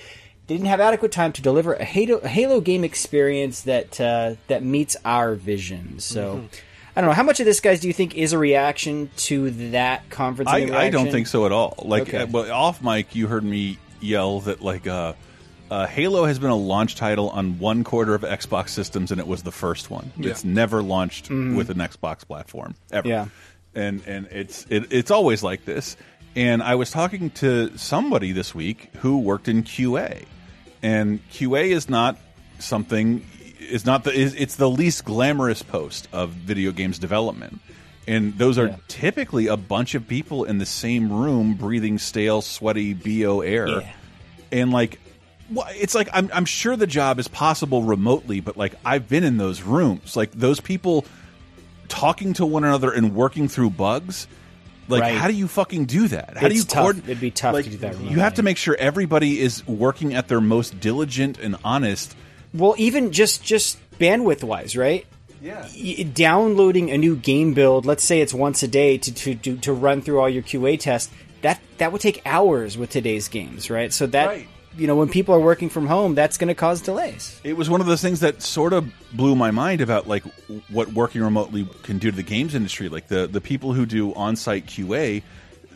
[0.48, 4.64] didn't have adequate time to deliver a Halo, a Halo game experience that uh, that
[4.64, 6.00] meets our vision.
[6.00, 6.46] So.
[6.96, 9.52] I don't know how much of this, guys, do you think is a reaction to
[9.70, 10.50] that conference?
[10.50, 11.76] I, I don't think so at all.
[11.86, 12.18] Like, Okay.
[12.24, 15.14] uh, well, off mic, you heard me yell that like uh,
[15.70, 19.28] uh, Halo has been a launch title on one quarter of Xbox systems, and it
[19.28, 20.12] was the first one.
[20.18, 20.32] Yeah.
[20.32, 23.08] It's never launched with an Xbox platform ever.
[23.08, 23.28] Yeah.
[23.76, 25.98] and and it's it, it's always like this.
[26.36, 30.26] And I was talking to somebody this week who worked in QA,
[30.82, 32.18] and QA is not
[32.60, 33.26] something
[33.60, 37.60] is not the is, it's the least glamorous post of video games development.
[38.08, 38.76] And those are Yeah.
[38.88, 43.68] typically a bunch of people in the same room breathing stale, sweaty BO air.
[43.68, 43.92] Yeah.
[44.52, 45.00] And like
[45.50, 49.24] well, it's like I'm I'm sure the job is possible remotely, but like I've been
[49.24, 50.16] in those rooms.
[50.16, 51.06] Like those people
[51.90, 54.28] talking to one another and working through bugs.
[54.88, 55.16] Like, Right.
[55.18, 56.38] how do you fucking do that?
[56.38, 56.98] How do you tough.
[56.98, 60.28] It'd be tough to do that You have to make sure everybody is working at
[60.30, 62.16] their most diligent and honest.
[62.54, 65.06] Well, even just just bandwidth wise, right?
[65.42, 65.68] Yeah.
[65.76, 69.58] Y- downloading a new game build, let's say it's once a day to to to,
[69.58, 71.12] to run through all your QA tests.
[71.42, 73.92] That that would take hours with today's games, right?
[73.94, 74.48] So that Right.
[74.78, 77.40] You know when people are working from home, that's going to cause delays.
[77.44, 80.24] It was one of those things that sort of blew my mind about like
[80.70, 82.90] what working remotely can do to the games industry.
[82.90, 85.24] Like the the people who do on-site QA,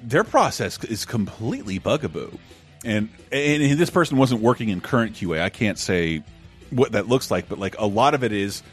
[0.03, 2.31] their process is completely bugaboo.
[2.85, 5.41] And and this person wasn't working in current QA.
[5.41, 6.23] I can't say
[6.69, 8.63] what that looks like, but like a lot of it is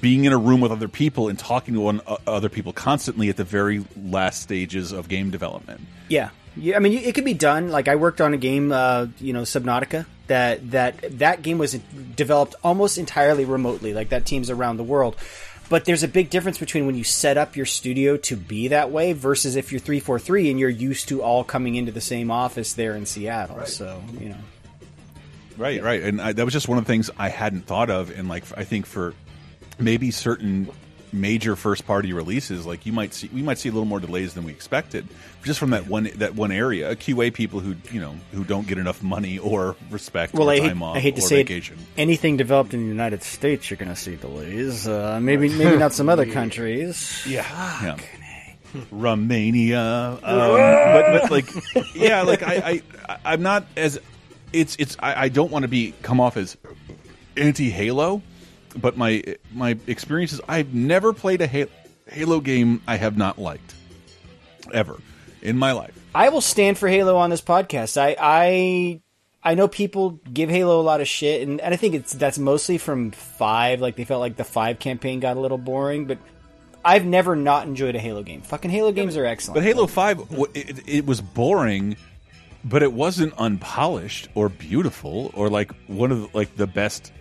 [0.00, 3.28] being in a room with other people and talking to one uh, other people constantly
[3.28, 5.80] at the very last stages of game development.
[6.08, 6.30] Yeah.
[6.56, 7.70] Yeah, I mean, it could be done.
[7.70, 10.06] Like I worked on a game, uh, you know, Subnautica.
[10.26, 11.74] That that that game was
[12.16, 13.92] developed almost entirely remotely.
[13.92, 15.16] Like that team's around the world.
[15.68, 18.90] But there's a big difference between when you set up your studio to be that
[18.90, 22.74] way versus if you're 343 and you're used to all coming into the same office
[22.74, 23.64] there in Seattle.
[23.64, 24.36] So, you know.
[25.56, 26.02] Right, right.
[26.02, 28.10] And I, that was just one of the things I hadn't thought of.
[28.10, 29.14] And like, I think for
[29.78, 30.68] maybe certain
[31.14, 34.34] major first party releases, like you might see, we might see a little more delays
[34.34, 35.06] than we expected,
[35.42, 36.94] just from that one that one area.
[36.96, 40.58] QA people who you know who don't get enough money or respect well, or I
[40.58, 41.78] time hate, off I hate to say vacation.
[41.78, 42.00] it.
[42.00, 44.86] Anything developed in the United States, you're going to see delays.
[44.86, 47.24] Uh, maybe maybe not some other countries.
[47.26, 47.46] Yeah,
[47.82, 47.96] yeah.
[48.90, 49.80] Romania,
[50.10, 51.46] um, but but like
[51.94, 54.00] yeah, like I, I I'm not as
[54.52, 56.56] it's it's I, I don't want to be come off as
[57.36, 58.22] anti Halo,
[58.76, 59.22] but my
[59.52, 61.70] my experiences I've never played a Ha-
[62.06, 63.74] Halo game I have not liked
[64.72, 64.98] ever
[65.42, 65.98] in my life.
[66.14, 67.96] I will stand for Halo on this podcast.
[68.00, 69.00] I I
[69.42, 72.38] I know people give Halo a lot of shit, and, and I think it's that's
[72.38, 73.80] mostly from five.
[73.80, 76.18] Like they felt like the five campaign got a little boring, but
[76.84, 78.42] I've never not enjoyed a Halo game.
[78.42, 79.56] Fucking Halo games are excellent.
[79.56, 81.96] But Halo Five, w- it, it was boring,
[82.64, 87.12] but it wasn't unpolished or beautiful or like one of the, like the best,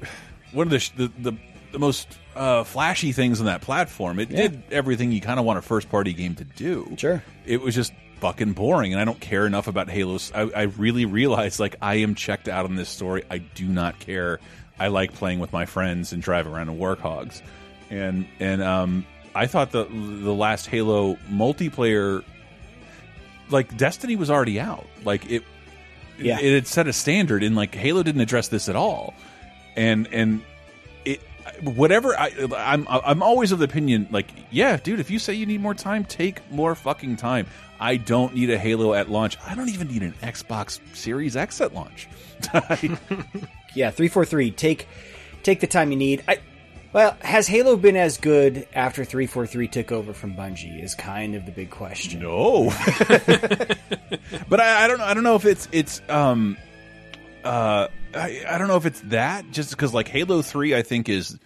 [0.53, 1.33] one of the sh- the, the,
[1.71, 4.19] the most uh, flashy things on that platform.
[4.19, 4.47] It Yeah.
[4.47, 6.95] did everything you kind of want a first party game to do.
[6.97, 7.23] Sure.
[7.45, 10.17] It was just fucking boring, and I don't care enough about Halo.
[10.33, 13.23] I, I really realized like I am checked out on this story.
[13.29, 14.39] I do not care.
[14.79, 17.41] I like playing with my friends and driving around in Warthogs,
[17.89, 19.05] and and um,
[19.35, 22.23] I thought the the last Halo multiplayer,
[23.49, 24.85] like Destiny, was already out.
[25.03, 25.43] Like it,
[26.19, 26.39] Yeah.
[26.39, 29.13] it had set a standard, and like Halo didn't address this at all,
[29.75, 30.41] and and
[31.05, 31.21] it
[31.61, 35.45] whatever I I'm I'm always of the opinion like yeah dude if you say you
[35.45, 37.47] need more time take more fucking time
[37.79, 41.61] I don't need a Halo at launch I don't even need an Xbox Series X
[41.61, 42.07] at launch
[43.75, 44.51] yeah, three four three.
[44.51, 44.87] Take
[45.43, 46.23] take the time you need.
[46.27, 46.39] I
[46.91, 50.83] well, has Halo been as good after three four three took over from Bungie?
[50.83, 52.21] Is kind of the big question.
[52.21, 52.65] No,
[54.49, 55.05] but I, I don't know.
[55.05, 56.57] I don't know if it's it's um
[57.43, 61.09] uh I, I don't know if it's that just because like Halo Three I think
[61.09, 61.37] is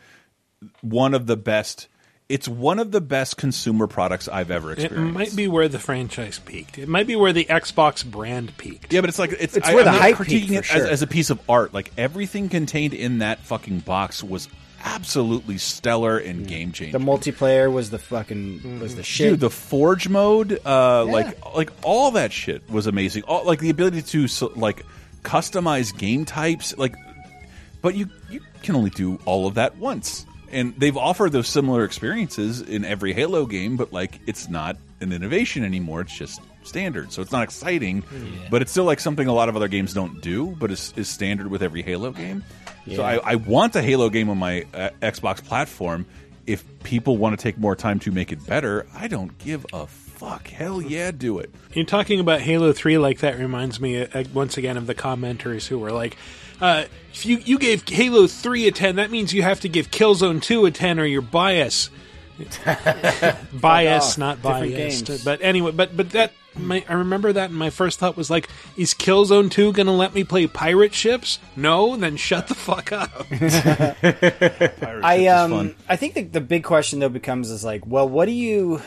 [0.82, 1.88] one of the best.
[2.30, 5.10] It's one of the best consumer products I've ever experienced.
[5.10, 6.78] It might be where the franchise peaked.
[6.78, 8.92] It might be where the Xbox brand peaked.
[8.92, 10.66] Yeah, but it's like it's, It's I, where the I'm not hype critiquing peaked, it
[10.66, 10.88] for as, sure.
[10.88, 11.74] as a piece of art.
[11.74, 14.50] Like everything contained in that fucking box was
[14.84, 16.92] absolutely stellar and game changing.
[16.92, 19.32] The multiplayer was the fucking was the shit.
[19.32, 23.24] Dude, the Forge mode, uh, like like all that shit was amazing.
[23.24, 24.86] All like the ability to so, like
[25.28, 26.96] customize game types, like,
[27.82, 30.26] but you you can only do all of that once.
[30.50, 35.12] And they've offered those similar experiences in every Halo game, but like it's not an
[35.12, 36.02] innovation anymore.
[36.02, 38.04] It's just standard, so it's not exciting.
[38.50, 41.10] But it's still like something a lot of other games don't do, but is, is
[41.10, 42.44] standard with every Halo game.
[42.96, 46.06] So I, I want a Halo game on my uh, Xbox platform.
[46.46, 49.88] If people want to take more time to make it better, I don't give a
[50.18, 50.48] fuck.
[50.48, 51.54] Hell yeah, do it.
[51.74, 55.68] You're talking about Halo 3 like that reminds me uh, once again of the commenters
[55.68, 56.18] who were like,
[56.60, 59.92] uh, if you, you gave Halo 3 a 10, that means you have to give
[59.92, 61.92] Killzone 2 a 10 or you're biased.
[63.54, 65.26] bias, not biased.
[65.26, 68.48] But anyway, but but that my, I remember that, and my first thought was like,
[68.78, 71.40] "Is Killzone Two going to let me play pirate ships?
[71.56, 73.26] No, then shut the fuck up."
[75.04, 78.32] I um I think the, the big question though becomes is like, well, what do
[78.32, 78.82] you?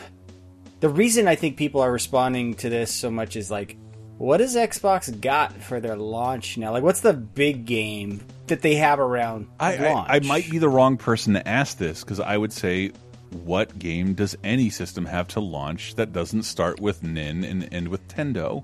[0.81, 3.77] The reason I think people are responding to this so much is like,
[4.17, 6.71] what has Xbox got for their launch now?
[6.71, 10.09] Like, what's the big game that they have around I, launch?
[10.09, 12.93] I, I might be the wrong person to ask this because I would say,
[13.43, 17.87] what game does any system have to launch that doesn't start with Nin and end
[17.87, 18.63] with Tendo?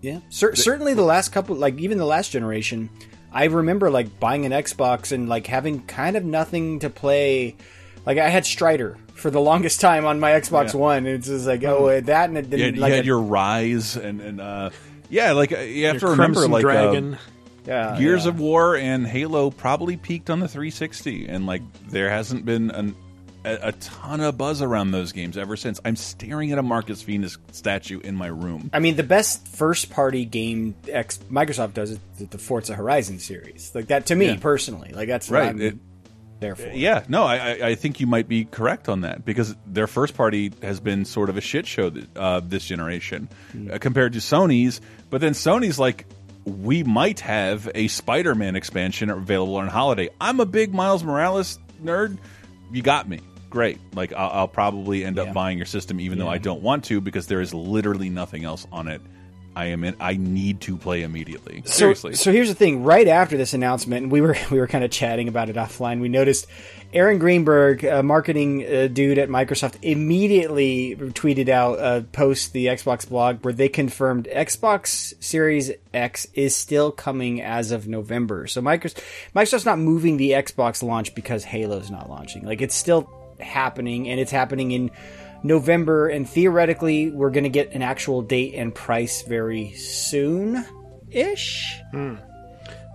[0.00, 2.88] Yeah, Cer- certainly the last couple, like even the last generation,
[3.30, 7.56] I remember like buying an Xbox and like having kind of nothing to play.
[8.06, 10.80] Like I had Strider for the longest time on my Xbox Yeah.
[10.80, 11.06] One.
[11.06, 13.96] It's just like oh that and it didn't had, you like had a- your Rise
[13.96, 14.70] and and uh,
[15.10, 17.18] yeah, like uh, you have Your to remember, Crimson like uh, Dragon.
[17.66, 18.30] yeah, Gears yeah.
[18.30, 22.94] of War and Halo probably peaked on the 360, and like there hasn't been an,
[23.44, 25.80] a, a ton of buzz around those games ever since.
[25.84, 28.68] I'm staring at a Marcus Fenix statue in my room.
[28.74, 33.18] I mean, the best first party game X Microsoft does is the- the Forza Horizon
[33.18, 33.70] series.
[33.74, 34.36] Like that to me Yeah.
[34.36, 34.92] personally.
[34.92, 35.78] Like that's Right, I'm it-
[36.40, 36.68] there for.
[36.68, 40.52] Yeah, no, I, I- think you might be correct on that because their first party
[40.62, 43.28] has been sort of a shit show th- uh, this generation
[43.72, 44.80] uh, compared to Sony's.
[45.10, 46.06] But then Sony's like,
[46.44, 50.08] we might have a Spider-Man expansion available on holiday.
[50.20, 52.18] I'm a big Miles Morales nerd.
[52.72, 53.20] You got me.
[53.50, 53.78] Great.
[53.94, 57.00] Like I'll, I'll probably end up buying your system, even though I don't want to,
[57.00, 59.00] because there is literally nothing else on it
[59.58, 59.96] I am in.
[59.98, 61.62] I need to play immediately.
[61.64, 62.14] So, Seriously.
[62.14, 62.84] so here's the thing.
[62.84, 66.00] Right after this announcement, and we were we were kind of chatting about it offline.
[66.00, 66.46] We noticed
[66.92, 73.08] Aaron Greenberg, a marketing uh, dude at Microsoft, immediately tweeted out a post the Xbox
[73.08, 78.46] blog where they confirmed Xbox Series X is still coming as of November.
[78.46, 79.02] So Microsoft
[79.34, 82.46] Microsoft's not moving the Xbox launch because Halo's not launching.
[82.46, 83.10] Like it's still
[83.40, 84.92] happening, and it's happening in
[85.42, 90.64] November, and theoretically, we're going to get an actual date and price very soon
[91.10, 91.80] ish.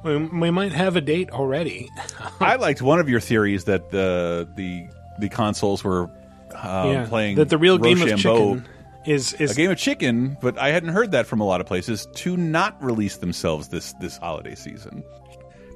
[0.04, 1.90] We, we might have a date already.
[2.40, 4.88] I liked one of your theories that the the
[5.20, 6.10] the consoles were
[6.56, 8.56] um, yeah, playing that the real game of Rochambeau.
[8.56, 8.68] chicken
[9.06, 11.68] is is a game of chicken, but I hadn't heard that from a lot of
[11.68, 15.04] places to not release themselves this this holiday season.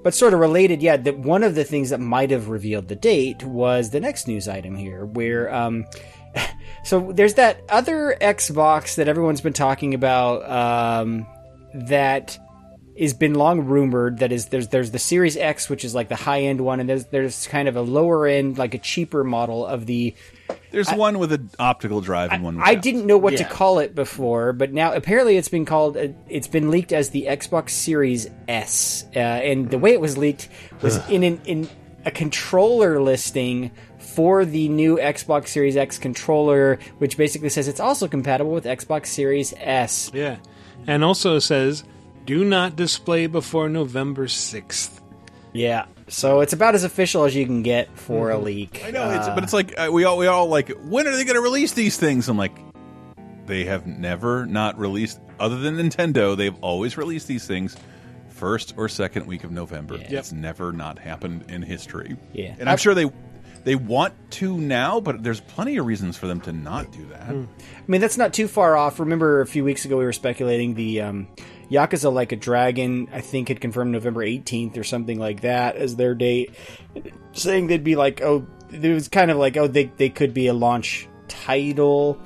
[0.04, 2.96] But sort of related, yeah, that one of the things that might have revealed the
[2.96, 5.86] date was the next news item here, where um,
[6.84, 11.26] so there's that other Xbox that everyone's been talking about um,
[11.74, 12.38] that
[13.00, 14.20] has been long rumored.
[14.20, 16.90] That is, there's there's the Series X, which is like the high end one, and
[16.90, 20.16] there's there's kind of a lower end, like a cheaper model of the.
[20.72, 22.60] There's one with an optical drive and one.
[22.62, 25.98] I didn't know what to call it before, but now apparently it's been called.
[25.98, 30.18] Uh, it's been leaked as the Xbox Series S, uh, and the way it was
[30.18, 30.50] leaked
[30.82, 31.70] was in an, in
[32.06, 33.72] a controller listing
[34.18, 39.06] for the new Xbox Series X controller, which basically says it's also compatible with Xbox
[39.06, 40.10] Series S.
[40.12, 40.38] yeah,
[40.88, 41.84] and also says
[42.26, 45.02] do not display before November sixth.
[45.54, 48.82] Yeah, so it's about as official as you can get for a leak.
[48.84, 50.70] I know, it's, Uh, but it's like uh, we all we all like.
[50.70, 52.28] When are they going to release these things?
[52.28, 52.58] I'm like,
[53.46, 55.20] they have never not released.
[55.40, 57.78] Other than Nintendo, they've always released these things
[58.30, 59.98] first or second week of November.
[60.00, 62.18] It's never not happened in history.
[62.34, 62.56] Yeah.
[62.60, 63.12] and I'm sure they
[63.68, 67.28] they want to now, but there's plenty of reasons for them to not do that.
[67.28, 67.46] I
[67.86, 68.98] mean, that's not too far off.
[68.98, 71.28] Remember, a few weeks ago we were speculating the um,
[71.70, 73.10] Yakuza Like a Dragon.
[73.12, 76.56] I think had confirmed November 18th or something like that as their date,
[77.34, 80.48] saying they'd be like, oh, it was kind of like, oh, they they could be
[80.48, 82.22] a launch title.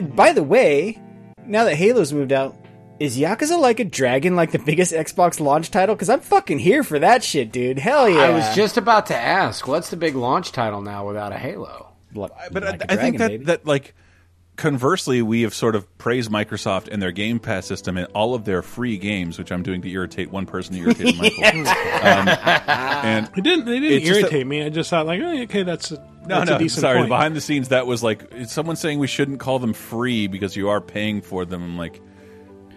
[0.00, 1.02] By the way,
[1.44, 2.56] now that Halo's moved out.
[3.00, 5.94] Is Yakuza Like a Dragon like the biggest Xbox launch title?
[5.94, 7.78] Because I'm fucking here for that shit, dude.
[7.78, 8.20] Hell yeah!
[8.20, 11.92] I was just about to ask, what's the big launch title now without a Halo?
[12.14, 13.44] Like- But I, Like a I think Dragon, that baby.
[13.46, 13.94] that like
[14.56, 18.44] conversely, we have sort of praised Microsoft and their Game Pass system and all of
[18.44, 21.44] their free games, which I'm doing to irritate one person to irritate Michael.
[21.44, 23.66] um, and It didn't.
[23.68, 24.62] It didn't It's just irritate me.
[24.62, 26.98] I just thought like, oh, okay, that's a, no, that's no, a decent sorry.
[26.98, 27.08] point.
[27.08, 30.68] Behind the scenes, that was like someone saying we shouldn't call them free because you
[30.68, 31.60] are paying for them.
[31.64, 32.00] I'm like,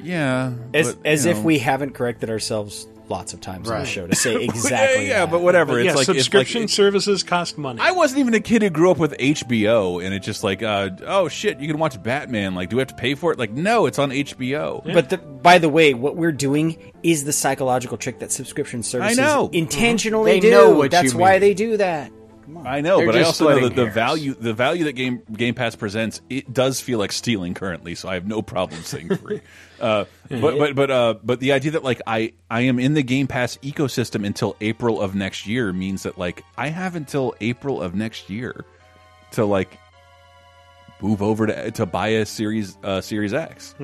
[0.02, 3.86] yeah, as but, as you if we haven't corrected ourselves lots of times on the
[3.86, 5.08] show to say exactly.
[5.08, 5.32] yeah, that.
[5.32, 5.74] but whatever.
[5.74, 7.80] But it's yeah, like it's like- subscription services cost money.
[7.82, 10.90] I wasn't even a kid who grew up with HBO, and it's just like, uh,
[11.06, 12.54] oh shit, you can watch Batman.
[12.54, 13.40] Like, do we have to pay for it?
[13.40, 14.84] Like, no, it's on HBO.
[14.94, 19.18] But the, by the way, what we're doing is the psychological trick that subscription services
[19.18, 19.50] I know.
[19.54, 20.52] intentionally They do.
[20.52, 21.40] know what That's you why mean.
[21.42, 22.12] they do that.
[22.66, 23.96] I know, They're but I also know splitting that the hairs.
[23.96, 28.08] value the value that Game Game Pass presents it does feel like stealing currently, so
[28.08, 29.42] I have no problem saying free.
[29.82, 33.04] uh, but but but uh, but the idea that like I I am in the
[33.04, 37.82] Game Pass ecosystem until April of next year means that like I have until April
[37.82, 38.64] of next year
[39.32, 39.78] to like
[41.02, 43.76] move over to to buy a Series uh, Series X.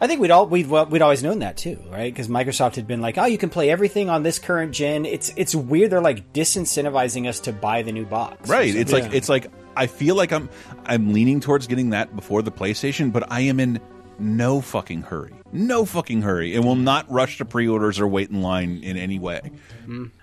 [0.00, 2.12] I think we'd all we'd well, we'd always known that too, right?
[2.12, 5.32] Because Microsoft had been like, "Oh, you can play everything on this current gen." It's
[5.36, 5.90] it's weird.
[5.90, 8.48] They're like disincentivizing us to buy the new box.
[8.48, 8.74] Right.
[8.74, 9.10] It's like Yeah.
[9.14, 9.46] it's like
[9.76, 10.48] I feel like I'm
[10.84, 13.80] I'm leaning towards getting that before the PlayStation, but I am in
[14.18, 15.32] no fucking hurry.
[15.52, 16.54] No fucking hurry.
[16.54, 19.50] And will not rush to pre-orders or wait in line in any way.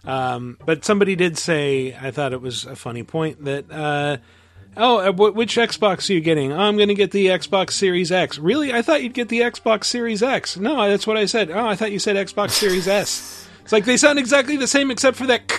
[0.05, 4.17] Um, but somebody did say, I thought it was a funny point that, uh,
[4.77, 6.51] oh, uh, which Xbox are you getting?
[6.51, 8.37] Oh, I'm going to get the Xbox Series X.
[8.39, 8.73] Really?
[8.73, 10.57] I thought you'd get the Xbox Series X.
[10.57, 11.51] No, that's what I said.
[11.51, 13.47] Oh, I thought you said Xbox Series S.
[13.63, 15.47] It's like they sound exactly the same except for that.
[15.47, 15.57] k.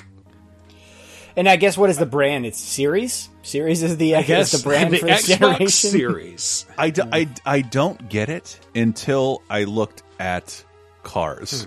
[1.35, 2.45] And I guess what is the brand?
[2.45, 3.31] It's Series.
[3.43, 5.69] Series is the I guess the brand the for this Xbox generation.
[5.69, 6.67] Series.
[6.79, 10.63] I, d- I, I don't get it until I looked at
[11.03, 11.67] cars.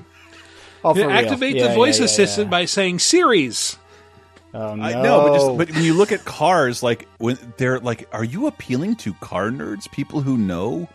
[0.84, 1.10] Oh, for real.
[1.10, 2.52] Activate Yeah, the voice yeah, yeah, assistant yeah.
[2.52, 3.78] by saying Series.
[4.56, 4.84] Oh no!
[4.84, 8.24] I know, but just but when you look at cars, like when they're like, are
[8.24, 10.88] you appealing to car nerds, people who know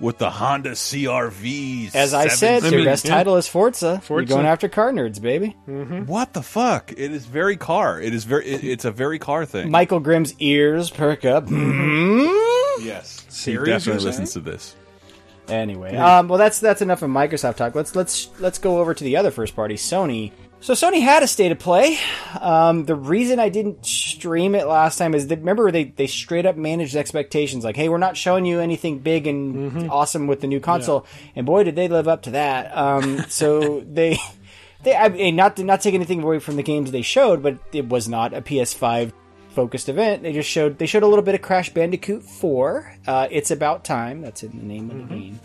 [0.00, 1.94] what the Honda CRVs?
[1.94, 3.14] As I said, I their mean, best yeah.
[3.14, 4.02] title is Forza.
[4.02, 4.28] Forza.
[4.28, 5.56] You're going after car nerds, baby.
[6.04, 6.92] what the fuck?
[6.92, 7.98] It is very car.
[7.98, 8.44] It is very.
[8.44, 9.70] It, it's a very car thing.
[9.70, 11.44] Michael Grimm's ears perk up.
[11.50, 14.76] yes, Series, he definitely listens to this.
[15.48, 17.74] Anyway, um, well, that's that's enough of Microsoft talk.
[17.74, 20.32] Let's let's let's go over to the other first party, Sony.
[20.60, 21.98] So Sony had a state of play.
[22.40, 26.46] Um, the reason I didn't stream it last time is that remember they they straight
[26.46, 27.62] up managed expectations.
[27.62, 31.06] Like, hey, we're not showing you anything big and awesome with the new console,
[31.36, 32.76] and boy, did they live up to that.
[32.76, 34.18] Um, so they.
[34.82, 37.88] They, I mean, not not take anything away from the games they showed, but it
[37.88, 39.12] was not a PS5
[39.48, 40.22] focused event.
[40.22, 42.96] They just showed they showed a little bit of Crash Bandicoot 4.
[43.06, 44.20] Uh, it's about time.
[44.20, 45.40] That's in the name of the game.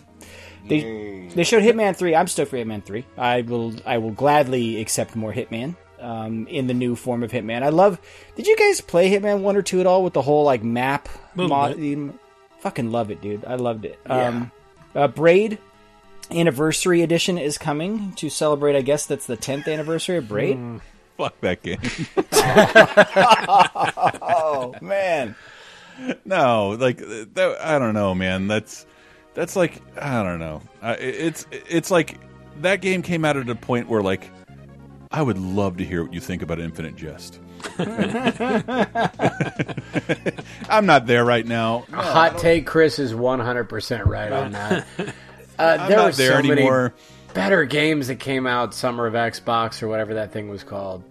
[0.71, 2.15] They they showed Hitman 3.
[2.15, 3.05] I'm stoked for Hitman 3.
[3.17, 5.75] I will I will gladly accept more Hitman.
[5.99, 8.01] Um, in the new form of Hitman, I love.
[8.35, 11.07] Did you guys play Hitman one or two at all with the whole like map
[11.35, 12.13] Little mod?
[12.61, 13.45] Fucking love it, dude.
[13.45, 13.99] I loved it.
[14.07, 14.51] Um,
[14.95, 15.59] uh, Braid
[16.31, 18.75] Anniversary Edition is coming to celebrate.
[18.75, 20.57] I guess that's the 10th anniversary of Braid.
[21.17, 21.77] Fuck that game.
[24.23, 25.35] oh man.
[26.25, 28.47] no, like that, I don't know, man.
[28.47, 28.87] That's
[29.33, 30.61] that's like I don't know.
[30.81, 32.17] Uh, it's it's like
[32.61, 34.29] that game came out at a point where like
[35.11, 37.39] I would love to hear what you think about Infinite Jest.
[40.69, 41.85] I'm not there right now.
[41.91, 44.87] A hot take, Chris is 100% right on that.
[45.59, 46.81] Uh, I'm there not were there so anymore.
[46.81, 51.03] many better games that came out Summer of Xbox or whatever that thing was called.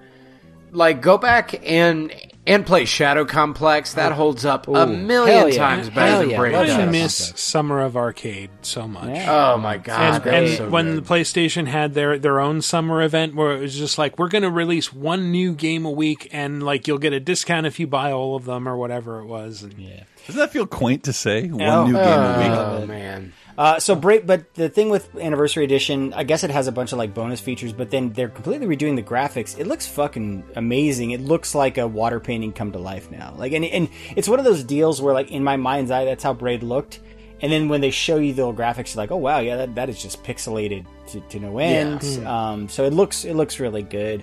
[0.73, 2.13] Like, go back and
[2.51, 3.95] and play Shadow Complex.
[3.95, 4.17] That oh.
[4.17, 5.57] holds up a million yeah.
[5.57, 6.37] times better Hell than yeah.
[6.37, 6.77] Braid Love I does.
[6.77, 9.09] Shadow miss Summer of Arcade so much.
[9.09, 9.53] Yeah.
[9.55, 10.27] Oh my god!
[10.27, 11.05] And, and so when good.
[11.05, 14.43] the PlayStation had their their own summer event where it was just like we're going
[14.43, 17.87] to release one new game a week and like you'll get a discount if you
[17.87, 19.63] buy all of them or whatever it was.
[19.63, 20.05] And yeah.
[20.27, 21.49] Doesn't that feel quaint to say?
[21.49, 21.87] One Oh.
[21.87, 22.83] new game a oh, week.
[22.85, 26.67] oh man, Uh, so Braid, but the thing with Anniversary Edition, I guess it has
[26.67, 29.59] a bunch of like bonus features, but then they're completely redoing the graphics.
[29.59, 31.11] It looks fucking amazing.
[31.11, 33.35] It looks like a water painting come to life now.
[33.37, 36.23] Like, and and it's one of those deals where like in my mind's eye, that's
[36.23, 37.01] how Braid looked.
[37.43, 39.89] And then when they show you the graphics, you're like, oh wow, yeah, that, that
[39.89, 42.03] is just pixelated to, to no end.
[42.27, 44.23] Um, so it looks it looks really good.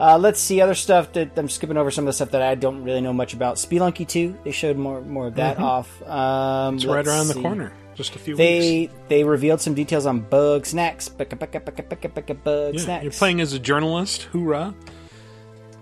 [0.00, 2.56] Uh, let's see other stuff that I'm skipping over some of the stuff that I
[2.56, 3.56] don't really know much about.
[3.56, 6.02] Spelunky 2, they showed more more of that off.
[6.02, 7.72] Um, It's right around the corner.
[7.94, 8.38] Just a few weeks.
[8.38, 11.10] They they revealed some details on Bugsnax.
[11.10, 13.02] Bugga, bugga, bugga, bugga, bugga, Bug Yeah, snacks.
[13.04, 14.22] You're playing as a journalist.
[14.32, 14.74] Hoorah.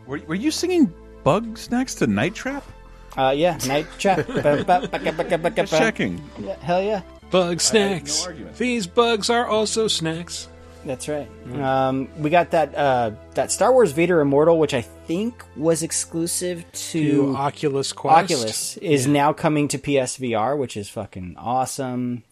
[0.06, 0.92] Were, were you singing
[1.24, 2.64] Bugs next to Night Trap?
[3.16, 4.26] Uh, yeah, night trap.
[5.54, 6.22] Just checking.
[6.40, 8.26] Yeah, hell yeah, Bugsnax.
[8.26, 8.56] argument.
[8.56, 10.48] These bugs are also snacks.
[10.84, 11.28] That's right.
[11.54, 16.64] Um, we got that uh, that Star Wars Vader Immortal, which I think was exclusive
[16.72, 18.32] To to Oculus Quest.
[18.32, 22.24] Oculus, is now coming to PSVR, which is fucking awesome.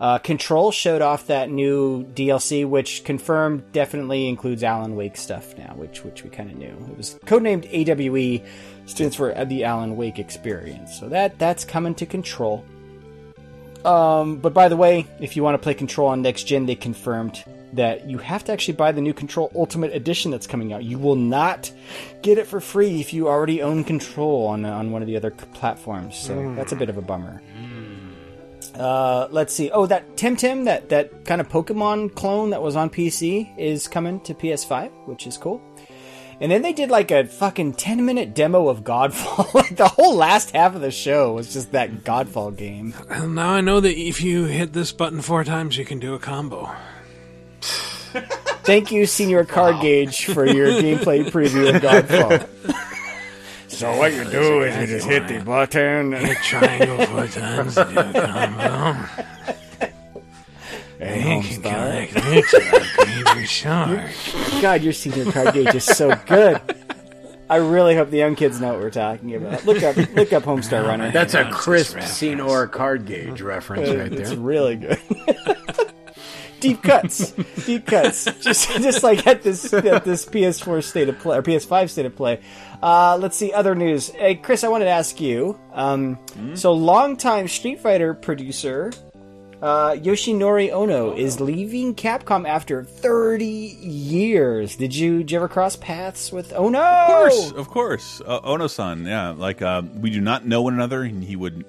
[0.00, 5.74] Uh, Control showed off that new DLC, which confirmed definitely includes Alan Wake stuff now,
[5.74, 6.88] which which we kind of knew.
[6.90, 8.44] It was codenamed AWE,
[8.86, 10.98] stands for the Alan Wake Experience.
[10.98, 12.64] So that that's coming to Control.
[13.84, 16.74] Um, but by the way, if you want to play Control on next gen, they
[16.76, 17.44] confirmed
[17.78, 20.84] that you have to actually buy the new Control Ultimate Edition that's coming out.
[20.84, 21.70] You will not
[22.22, 25.30] get it for free if you already own Control on on one of the other
[25.30, 26.16] platforms.
[26.16, 27.40] So that's a bit of a bummer.
[28.74, 29.70] Uh, let's see.
[29.70, 34.20] Oh, that Temtem, that that kind of Pokemon clone that was on PC, is coming
[34.20, 35.60] to PS5, which is cool.
[36.40, 39.52] And then they did like a fucking ten minute demo of Godfall.
[39.54, 42.94] like the whole last half of the show was just that Godfall game.
[43.10, 46.14] Well, now I know that if you hit this button four times, you can do
[46.14, 46.70] a combo.
[48.64, 52.46] Thank you, Senor Cardgage, for your gameplay preview of Godfall.
[53.68, 57.74] so what you do is you just hit the button and Hit triangle four times
[57.76, 59.06] to do a combo.
[61.00, 64.60] and You can connect me to a Griever shark.
[64.62, 66.60] God, your Senor Cardgage is so good.
[67.50, 69.64] I really hope the young kids know what we're talking about.
[69.64, 71.10] Look up, look up Homestar Runner.
[71.10, 74.20] that's a crisp Senor Cardgage reference right there.
[74.20, 74.38] It's there.
[74.38, 74.98] really good.
[76.60, 77.32] deep cuts,
[77.66, 78.24] deep cuts.
[78.40, 82.16] Just, just like at this at this PS4 state of play or PS5 state of
[82.16, 82.40] play.
[82.82, 84.08] Uh, let's see other news.
[84.10, 85.58] Hey, Chris, I wanted to ask you.
[85.72, 86.18] Um,
[86.54, 88.92] So, longtime Street Fighter producer
[89.60, 94.76] uh, Yoshinori Ono is leaving Capcom after 30 years.
[94.76, 96.78] Did you, did you ever cross paths with Ono?
[96.80, 98.22] Of course, of course.
[98.24, 99.30] Uh, Ono-san, yeah.
[99.30, 101.64] Like uh, we do not know one another, and he would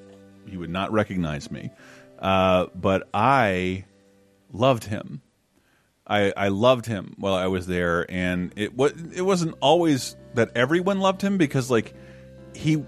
[0.48, 1.72] he would not recognize me.
[2.20, 3.86] Uh, but I
[4.52, 5.22] loved him.
[6.08, 10.50] I I loved him while I was there, and it was it wasn't always that
[10.56, 11.94] everyone loved him because like
[12.56, 12.84] he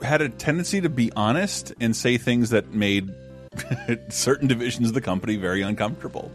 [0.00, 3.12] had a tendency to be honest and say things that made
[4.08, 6.30] certain divisions of the company very uncomfortable.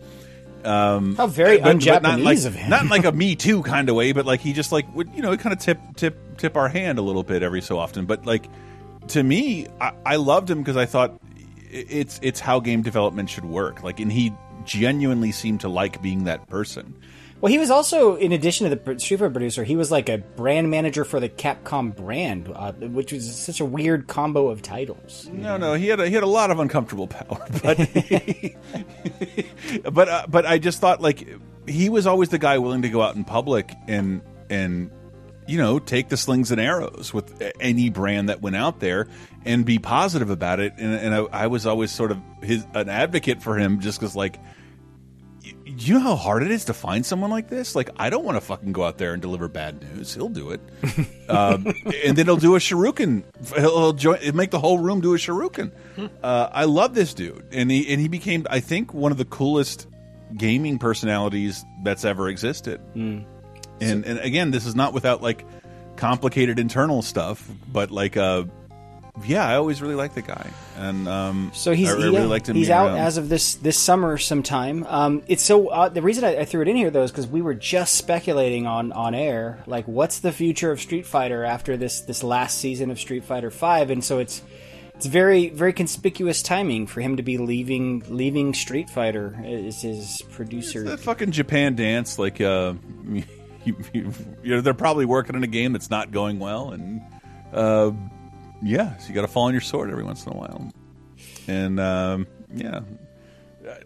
[0.64, 2.69] Um, How very but- but un-Japanese not like, of him.
[2.69, 5.14] Not in like a Me Too kind of way, but like he just like would
[5.15, 8.06] you know kind of tip tip tip our hand a little bit every so often.
[8.06, 8.48] But like
[9.10, 11.18] to me, I, I loved him because I thought
[11.69, 13.84] it's it's how game development should work.
[13.84, 14.34] Like, and he
[14.65, 16.95] genuinely seemed to like being that person.
[17.39, 20.18] Well, he was also, in addition to the Street Fighter producer, he was like a
[20.18, 25.30] brand manager for the Capcom brand, uh, which was such a weird combo of titles.
[25.31, 27.77] No, no, he had a, he had a lot of uncomfortable power, but
[29.94, 31.27] but uh, but I just thought like
[31.68, 34.89] he was always the guy willing to go out in public and and
[35.48, 39.07] you know take the slings and arrows with any brand that went out there
[39.45, 40.74] and be positive about it.
[40.78, 44.15] And, and I, I was always sort of his an advocate for him just because
[44.15, 44.40] like
[45.65, 47.76] you know how hard it is to find someone like this?
[47.76, 50.14] Like, I don't want to fucking go out there and deliver bad news.
[50.14, 50.61] He'll do it,
[51.30, 51.68] um,
[52.06, 53.24] and then he'll do a Shoryuken.
[53.56, 55.72] He'll, he'll join, he'll make the whole room do a Shoryuken.
[56.24, 59.26] Uh, I love this dude, and he and he became, I think, one of the
[59.26, 59.88] coolest
[60.36, 62.82] gaming personalities that's ever existed.
[62.95, 63.26] Mm.
[63.82, 65.45] And and again, this is not without like
[65.95, 68.44] complicated internal stuff, but like uh
[69.26, 70.48] yeah, I always really liked the guy,
[70.78, 72.56] and um, So he's I really yeah, liked him.
[72.56, 72.98] he's out around.
[72.99, 74.86] as of this this summer sometime.
[74.88, 77.26] Um, it's so uh, the reason I, I threw it in here though is because
[77.26, 81.78] we were just speculating on on air, like what's the future of Street Fighter after
[81.78, 84.44] this this last season of Street Fighter Five, and so it's
[84.94, 90.22] it's very very conspicuous timing for him to be leaving leaving Street Fighter as his
[90.30, 90.84] producer.
[90.84, 92.20] the fucking Japan dance.
[92.20, 92.74] Like, uh,
[93.68, 94.14] you, you,
[94.44, 97.02] you know, they're probably working on a game that's not going well, and
[97.53, 97.91] uh,
[98.64, 100.72] yeah, so you got to fall on your sword every once in a while.
[101.48, 102.81] And um, yeah,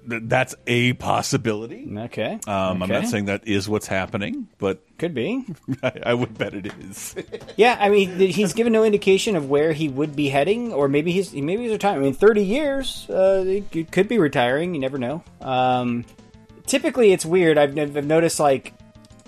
[0.07, 1.87] Th- that's a possibility.
[2.05, 5.43] Okay, Um, I'm not saying that is what's happening, but could be.
[5.83, 7.15] I, I would bet it is.
[7.57, 11.11] Yeah, I mean, he's given no indication of where he would be heading, or maybe
[11.11, 11.99] he's maybe he's retiring.
[11.99, 14.73] I mean, thirty years, uh, he could be retiring.
[14.73, 15.23] You never know.
[15.41, 16.05] Um,
[16.65, 17.57] typically, it's weird.
[17.57, 18.73] I've, I've noticed, like,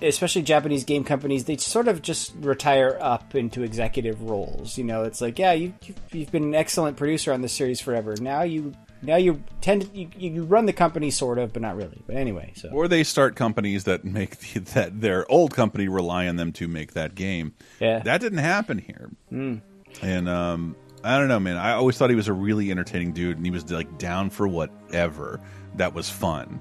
[0.03, 4.77] especially Japanese game companies, they sort of just retire up into executive roles.
[4.77, 7.80] You know, it's like, yeah, you you've, you've been an excellent producer on this series
[7.80, 8.15] forever.
[8.19, 11.75] Now you now you tend to, you, you run the company sort of, but not
[11.75, 12.01] really.
[12.05, 16.27] But anyway, so or they start companies that make the, that their old company rely
[16.27, 17.53] on them to make that game.
[17.80, 17.99] Yeah.
[17.99, 19.09] that didn't happen here.
[19.31, 19.61] Mm.
[20.01, 21.57] And um, I don't know, man.
[21.57, 24.47] I always thought he was a really entertaining dude, and he was like down for
[24.47, 25.41] whatever
[25.75, 26.59] that was fun.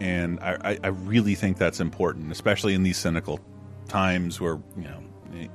[0.00, 3.38] And I, I, really think that's important, especially in these cynical
[3.88, 5.48] times where you know.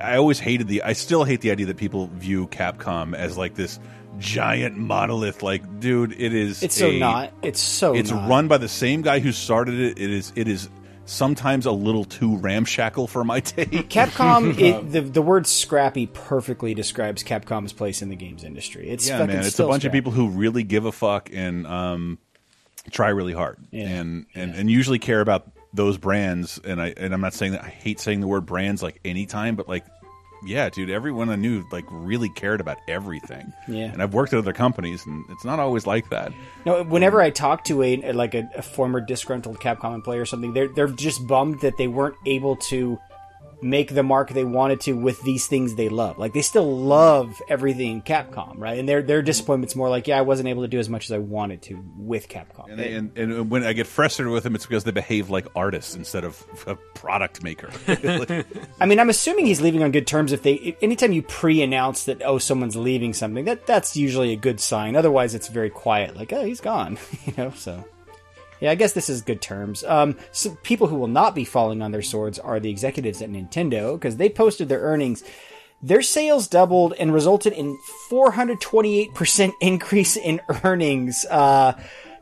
[0.00, 0.82] I always hated the.
[0.82, 3.78] I still hate the idea that people view Capcom as like this
[4.18, 5.42] giant monolith.
[5.42, 6.62] Like, dude, it is.
[6.62, 7.32] It's so a- not.
[7.42, 8.28] It's so It's not.
[8.28, 9.98] run by the same guy who started it.
[9.98, 10.32] It is.
[10.34, 10.68] It is
[11.04, 13.70] sometimes a little too ramshackle for my taste.
[13.88, 18.88] Capcom, it, the the word "scrappy" perfectly describes Capcom's place in the games industry.
[18.88, 19.44] It's yeah, man.
[19.44, 22.18] It's a bunch of people who really give a fuck and um,
[22.90, 23.88] try really hard, Yeah.
[23.88, 26.60] and and and usually care about those brands.
[26.64, 29.56] And I and I'm not saying that I hate saying the word brands like anytime,
[29.56, 29.84] but like.
[30.44, 30.90] Yeah, dude.
[30.90, 33.52] Everyone I knew like really cared about everything.
[33.68, 33.92] Yeah.
[33.92, 36.32] and I've worked at other companies, and it's not always like that.
[36.66, 40.52] No, whenever I talk to a like a, a former disgruntled Capcom employee or something,
[40.52, 42.98] they're they're just bummed that they weren't able to
[43.62, 46.18] make the mark they wanted to with these things they love.
[46.18, 48.78] Like they still love everything Capcom, right?
[48.78, 51.12] And their their disappointment's more like, yeah, I wasn't able to do as much as
[51.12, 52.70] I wanted to with Capcom.
[52.70, 55.94] And, and and when I get frustrated with them, it's because they behave like artists
[55.94, 57.70] instead of a product maker.
[58.80, 60.32] I mean, I'm assuming he's leaving on good terms.
[60.32, 64.60] If they, anytime you pre-announce that oh someone's leaving something, that that's usually a good
[64.60, 64.96] sign.
[64.96, 67.50] Otherwise, it's very quiet, like oh he's gone, you know.
[67.50, 67.84] So,
[68.62, 69.82] yeah, I guess this is good terms.
[69.82, 73.28] Um, so people who will not be falling on their swords are the executives at
[73.28, 75.24] Nintendo because they posted their earnings.
[75.82, 77.76] Their sales doubled and resulted in
[78.08, 81.26] 428% increase in earnings.
[81.28, 81.72] Uh,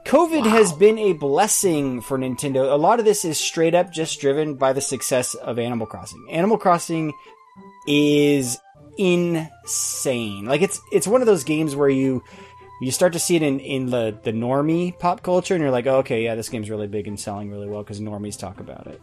[0.06, 2.72] COVID has been a blessing for Nintendo.
[2.72, 6.26] A lot of this is straight up just driven by the success of Animal Crossing.
[6.30, 7.12] Animal Crossing
[7.86, 8.56] is
[8.96, 10.46] insane.
[10.46, 12.24] Like it's it's one of those games where you
[12.80, 15.86] you start to see it in in the the normie pop culture, and you're like,
[15.86, 18.86] oh, okay, yeah, this game's really big and selling really well because normies talk about
[18.86, 19.00] it.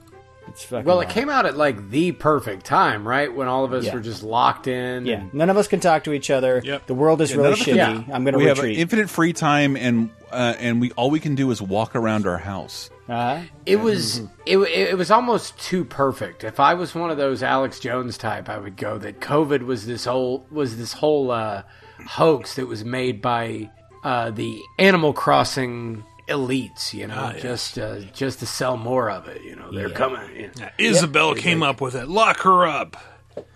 [0.49, 3.34] It's fucking Well, it came out at like the perfect time, right?
[3.34, 3.94] When all of us Yeah.
[3.95, 5.06] were just locked in.
[5.06, 6.62] Yeah, and- none of us can talk to each other.
[6.88, 8.06] The world is Yeah, really none of us shitty.
[8.06, 8.64] can- I'm going to retreat.
[8.64, 11.95] we have infinite free time, and uh, and we all we can do is walk
[11.98, 12.90] around our house.
[13.10, 13.41] uh-huh.
[13.66, 16.45] It was it, it was almost too perfect.
[16.45, 19.86] If I was one of those Alex Jones type, I would go that COVID was
[19.86, 21.64] this whole was this whole uh,
[22.06, 23.69] hoax that was made by
[24.03, 26.94] uh, the Animal Crossing elites.
[26.94, 27.41] You know, Ah, yes.
[27.41, 29.41] just uh, just to sell more of it.
[29.44, 30.22] You know, they're coming.
[30.36, 30.69] You know.
[30.78, 32.07] Isabelle came up with it.
[32.07, 32.98] Lock her up.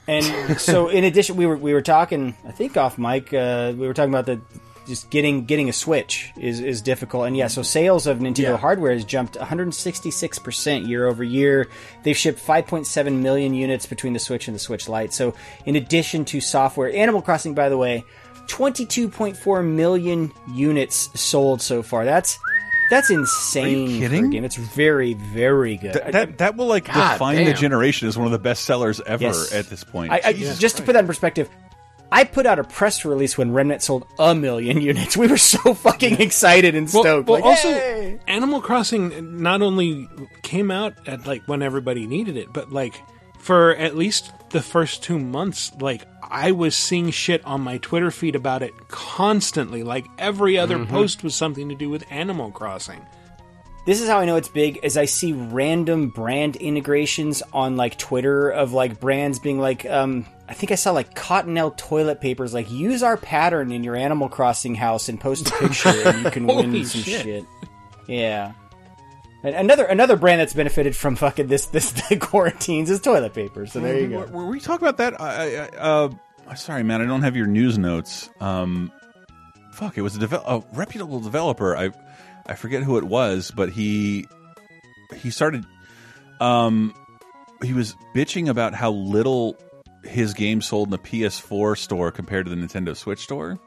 [0.07, 2.35] And so, in addition, we were we were talking.
[2.47, 4.41] I think off mic, uh, we were talking about the
[4.87, 7.27] just getting getting a Switch is is difficult.
[7.27, 8.57] And yeah, so sales of Nintendo Yeah.
[8.57, 11.67] hardware has jumped 166 percent year over year.
[12.03, 15.13] They've shipped 5.7 million units between the Switch and the Switch Lite.
[15.13, 15.33] So,
[15.65, 18.03] in addition to software, Animal Crossing, by the way.
[18.51, 22.05] 22.4 million units sold so far.
[22.05, 22.37] That's
[22.89, 23.87] that's insane.
[23.87, 24.25] For kidding?
[24.25, 24.43] a game.
[24.43, 25.93] It's very very good.
[25.93, 28.99] That, that that will like God define the generation as one of the best sellers
[29.05, 29.53] ever Yes.
[29.53, 30.11] at this point.
[30.11, 31.49] I, I, just to put that in perspective,
[32.11, 35.15] I put out a press release when Remnant sold a million units.
[35.15, 37.29] We were so fucking excited and Well, stoked.
[37.29, 40.09] well, like, also, "Yay!" Animal Crossing not only
[40.41, 43.01] came out at like when everybody needed it, but like
[43.41, 48.11] for at least the first two months, like I was seeing shit on my Twitter
[48.11, 49.83] feed about it constantly.
[49.83, 50.91] Like every other Mm-hmm.
[50.91, 53.01] post was something to do with Animal Crossing.
[53.85, 57.97] This is how I know it's big as I see random brand integrations on like
[57.97, 62.53] Twitter of like brands being like, um, I think I saw like Cottonelle toilet papers,
[62.53, 66.29] like use our pattern in your Animal Crossing house and post a picture and you
[66.31, 67.23] can win some shit.
[67.23, 67.45] shit.
[68.07, 68.51] Yeah.
[69.43, 73.65] Another another brand that's benefited from fucking this this quarantines is toilet paper.
[73.65, 74.19] So there you go.
[74.19, 75.19] Were, were we talking about that?
[75.19, 76.09] I, I, uh,
[76.55, 78.29] sorry, man, I don't have your news notes.
[78.39, 78.91] Um,
[79.71, 81.75] fuck, it was a, devel- a reputable developer.
[81.75, 81.91] I
[82.45, 84.27] I forget who it was, but he
[85.15, 85.65] he started.
[86.39, 86.93] Um,
[87.63, 89.57] he was bitching about how little
[90.03, 93.59] his game sold in the PS4 store compared to the Nintendo Switch store.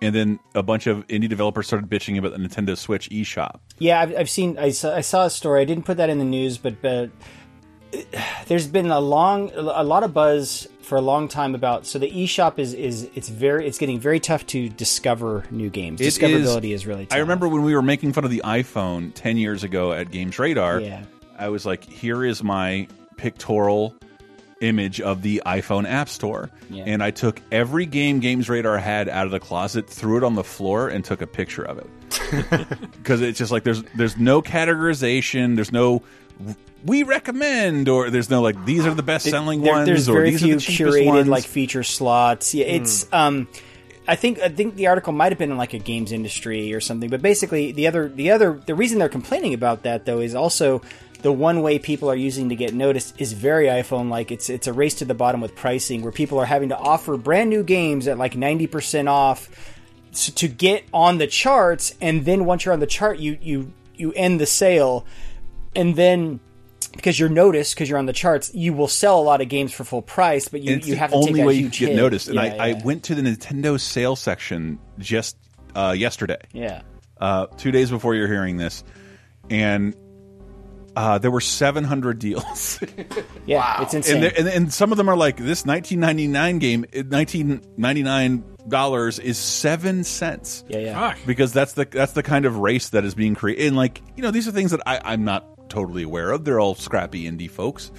[0.00, 3.58] And then a bunch of indie developers started bitching about the Nintendo Switch eShop.
[3.78, 4.58] Yeah, I've, I've seen.
[4.58, 5.60] I saw, I saw a story.
[5.60, 7.10] I didn't put that in the news, but but
[8.46, 11.86] there's been a long, a lot of buzz for a long time about.
[11.86, 16.00] So the eShop is is it's very it's getting very tough to discover new games.
[16.00, 17.06] It Discoverability is, really.
[17.06, 17.16] tough.
[17.16, 20.84] I remember when we were making fun of the iPhone 10 years ago at GamesRadar.
[20.84, 21.04] Yeah.
[21.38, 23.94] I was like, here is my pictorial
[24.60, 26.50] image of the iPhone App Store.
[26.70, 26.84] Yeah.
[26.86, 30.44] And I took every game GamesRadar had out of the closet, threw it on the
[30.44, 31.86] floor, and took a picture of it.
[32.98, 36.02] Because it's just like there's there's no categorization, there's no
[36.84, 40.14] we recommend, or there's no like these are the best selling There- ones, There's or
[40.14, 41.28] very these few are the curated ones.
[41.28, 42.54] like feature slots.
[42.54, 43.48] Yeah, it's um.
[44.06, 46.80] I think I think the article might have been in like a games industry or
[46.80, 50.34] something, but basically the other the other the reason they're complaining about that though is
[50.34, 50.80] also
[51.22, 54.30] the one way people are using to get noticed is very iPhone like.
[54.30, 57.16] It's it's a race to the bottom with pricing where people are having to offer
[57.16, 59.74] brand new games at like ninety percent off
[60.12, 64.12] to get on the charts, and then once you're on the chart, you you you
[64.12, 65.04] end the sale,
[65.74, 66.40] and then
[66.92, 69.72] because you're noticed because you're on the charts, you will sell a lot of games
[69.72, 71.96] for full price, but you, you have to only take way you get hit.
[71.96, 72.28] noticed.
[72.28, 72.62] And Yeah, I, yeah.
[72.62, 75.36] I went to the Nintendo sales section just
[75.74, 76.40] uh, yesterday.
[76.52, 76.82] Yeah.
[77.20, 78.82] uh, two days before you're hearing this,
[79.50, 79.94] and
[80.96, 82.80] uh, there were 700 deals.
[83.46, 84.16] Yeah, it's insane.
[84.16, 89.38] and, there- and and some of them are like this 1999 game, 1999 dollars is
[89.38, 90.64] seven cents.
[90.68, 91.14] Yeah, yeah.
[91.26, 93.66] Because that's the that's the kind of race that is being created.
[93.68, 96.44] And like you know, these are things that I, I'm not totally aware of.
[96.44, 97.90] They're all scrappy indie folks.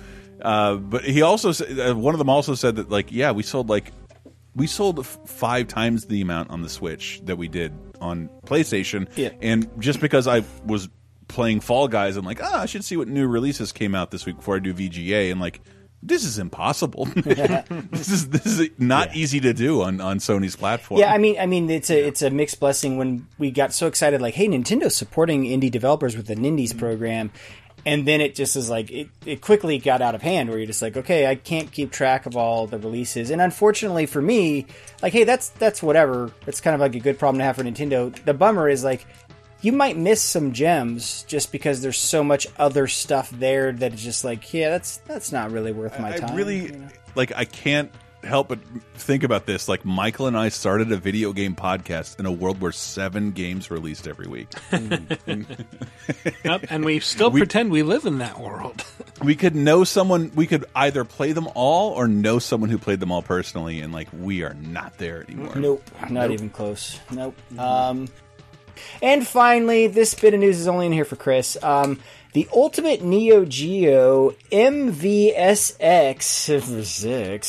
[0.41, 3.44] Uh, but he also said uh, one of them also said that like yeah, we
[3.44, 3.91] sold like
[4.56, 9.07] we sold five times the amount on the Switch that we did on PlayStation.
[9.16, 9.30] Yeah.
[9.41, 10.90] And just because I was
[11.30, 14.26] playing Fall Guys, I'm like, ah, I should see what new releases came out this
[14.26, 15.32] week before I do VGA.
[15.32, 15.62] And like,
[16.02, 17.06] this is impossible.
[17.16, 21.00] this is this is not easy to do on on Sony's platform.
[21.00, 23.88] Yeah, I mean, I mean, it's a it's a mixed blessing when we got so
[23.88, 27.32] excited, like, hey, Nintendo's supporting indie developers with the Nindies program,
[27.86, 30.68] and then it just is like it, it quickly got out of hand, where you're
[30.68, 34.68] just like, okay, I can't keep track of all the releases, and unfortunately for me,
[35.02, 36.32] like, hey, that's that's whatever.
[36.48, 38.14] It's kind of like a good problem to have for Nintendo.
[38.24, 39.06] The bummer is like.
[39.61, 44.03] You might miss some gems just because there's so much other stuff there that it's
[44.03, 46.36] just like, yeah, that's that's not really worth my I time.
[46.36, 46.77] really
[47.15, 47.34] like.
[47.36, 47.91] I can't
[48.23, 48.60] help but
[48.95, 49.68] think about this.
[49.68, 53.69] Like Michael and I started a video game podcast in a world where seven games
[53.69, 54.48] were released every week.
[56.44, 58.84] Yep, and we still pretend we live in that world.
[59.23, 60.31] we could know someone.
[60.34, 63.94] We could either play them all or know someone who played them all personally, and
[63.94, 65.56] like we are not there anymore.
[65.56, 66.99] Nope, not even close.
[67.11, 67.36] Nope.
[67.57, 68.07] Um,
[69.02, 71.58] and finally, this bit of news is only in here for Chris.
[71.64, 72.00] Um,
[72.34, 75.84] the Ultimate Neo Geo MVSX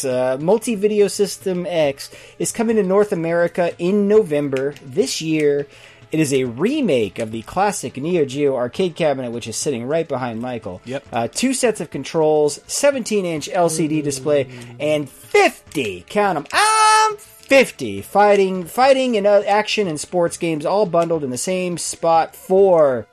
[0.06, 5.66] uh, Multi Video System X is coming to North America in November this year.
[6.12, 10.08] It is a remake of the classic Neo Geo arcade cabinet, which is sitting right
[10.08, 10.80] behind Michael.
[10.86, 11.04] Yep.
[11.12, 14.48] Uh, two sets of controls, 17 inch LCD display,
[14.80, 17.16] and 50, count them, um,
[17.50, 22.36] 50 fighting, fighting and uh, action and sports games all bundled in the same spot
[22.36, 23.08] for.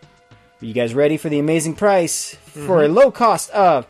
[0.62, 2.36] Are you guys ready for the amazing price?
[2.36, 3.88] For a low cost of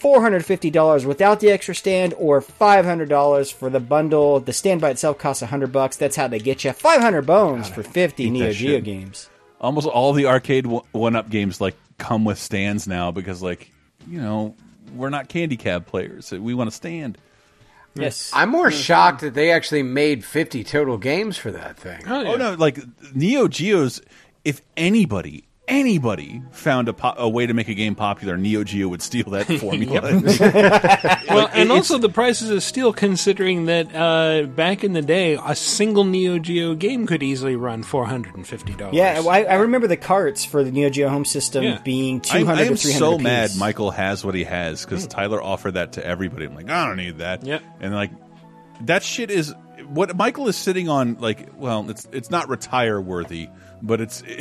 [0.00, 4.40] $450 without the extra stand or $500 for the bundle.
[4.40, 5.98] The stand by itself costs 100 bucks.
[5.98, 8.84] That's how they get you 500 bones for 50 Neo Geo shit.
[8.84, 9.28] games.
[9.60, 13.70] Almost all the arcade one up games like come with stands now because like
[14.08, 14.54] you know
[14.94, 16.32] we're not candy cab players.
[16.32, 17.18] We want to stand.
[17.94, 18.30] Yes.
[18.34, 22.02] I'm more shocked that they actually made 50 total games for that thing.
[22.06, 22.78] Oh, oh no, like
[23.14, 24.00] Neo Geo's.
[24.44, 28.88] If anybody, anybody found a, po- a way to make a game popular, Neo Geo
[28.88, 30.00] would steal that formula.
[31.34, 35.54] well, and also the prices of steel, considering that uh, back in the day, a
[35.54, 38.94] single Neo Geo game could easily run four hundred and fifty dollars.
[38.94, 41.80] Yeah, well, I, I remember the carts for the Neo Geo home system Yeah.
[41.82, 43.24] being 200 I am to 300 so apiece.
[43.24, 46.46] mad Michael has what he has because Tyler offered that to everybody.
[46.46, 47.44] I'm like, I don't need that.
[47.44, 47.62] Yep.
[47.80, 48.10] And like,
[48.82, 49.54] that shit is
[49.88, 51.14] what Michael is sitting on.
[51.20, 53.48] Like, well, it's it's not retire worthy,
[53.82, 54.22] but it's.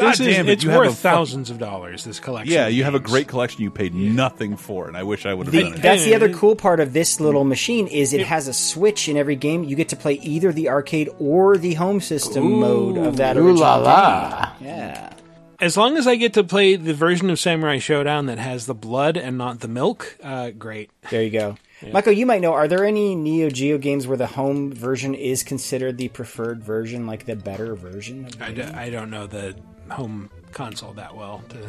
[0.00, 0.52] God This is- damn it!
[0.52, 2.04] it's you worth have a fuck- thousands of dollars.
[2.04, 2.52] This collection.
[2.52, 5.34] Yeah, of you have a great collection you paid nothing for, and I wish I
[5.34, 5.82] would have The, done it.
[5.82, 9.16] that's the other cool part of this little machine is it has a switch in
[9.16, 9.64] every game.
[9.64, 13.46] You get to play either the arcade or the home system mode of that Ooh
[13.48, 14.52] original la la.
[14.58, 14.68] game.
[14.68, 15.12] Yeah.
[15.60, 18.72] As long as I get to play the version of Samurai Shodown that has the
[18.74, 20.88] blood and not the milk, uh, great.
[21.10, 21.56] There you go.
[21.92, 25.42] Michael, you might know, are there any Neo Geo games where the home version is
[25.42, 28.24] considered the preferred version, like the better version?
[28.24, 28.66] Of the I, game?
[28.68, 29.54] d- I don't know the
[29.90, 31.42] home console that well.
[31.50, 31.68] To...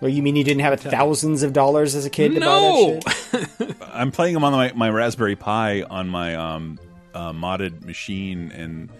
[0.00, 3.00] Well, you mean you didn't have thousands of dollars as a kid to No!
[3.04, 3.76] buy that shit?
[3.92, 6.78] I'm playing them on my, my Raspberry Pi on my um,
[7.14, 8.90] uh, modded machine, and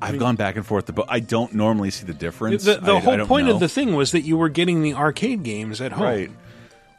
[0.00, 0.92] I've gone back and forth.
[0.94, 2.64] But I don't normally see the difference.
[2.64, 3.54] The, the I- I whole don't point know.
[3.54, 6.02] of the thing was that you were getting the arcade games at home.
[6.02, 6.30] Right.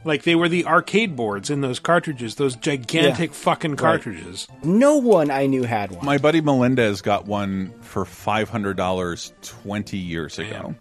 [0.06, 4.46] Like they were the arcade boards in those cartridges, those gigantic fucking cartridges.
[4.62, 6.06] No one I knew had one.
[6.06, 10.76] My buddy Melendez got one for five hundred dollars twenty years ago,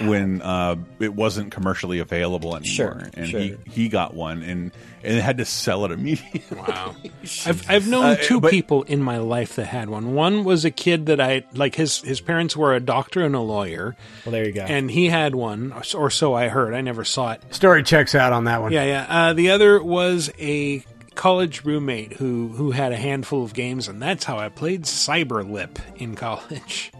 [0.00, 3.40] when uh, it wasn't commercially available anymore, Sure, and sure.
[3.40, 4.70] he he got one and
[5.02, 6.42] and had to sell it immediately.
[6.56, 6.94] Wow.
[7.46, 10.14] I've I've known Uh, two but- people in my life that had one.
[10.14, 13.40] One was a kid that I like his his parents were a doctor and a
[13.40, 13.96] lawyer.
[14.24, 14.62] Well, there you go.
[14.62, 16.74] And he had one or so- I heard.
[16.74, 17.42] I never saw it.
[17.54, 18.72] Story checks out on that one.
[18.72, 19.06] Yeah, yeah.
[19.08, 20.84] Uh, the other was a
[21.14, 25.78] college roommate who who had a handful of games and that's how I played Cyberlip
[25.96, 26.92] in college.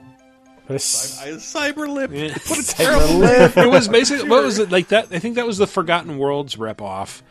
[0.69, 2.12] I, Cyberlip.
[2.12, 2.36] Yeah.
[2.49, 5.09] What a terrible it was basically what was it like that?
[5.12, 7.23] I think that was the Forgotten Worlds ripoff,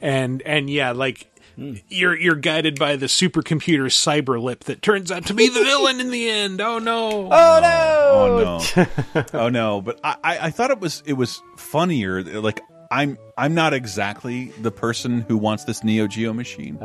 [0.00, 1.74] and and yeah, like hmm.
[1.88, 6.10] you're you're guided by the supercomputer Cyberlip that turns out to be the villain in
[6.10, 6.60] the end.
[6.60, 7.28] Oh no!
[7.30, 8.60] Oh, oh no!
[8.74, 9.24] Oh no!
[9.34, 9.80] oh no!
[9.82, 12.22] But I, I, I thought it was it was funnier.
[12.22, 12.60] Like
[12.90, 16.76] I'm I'm not exactly the person who wants this Neo Geo machine,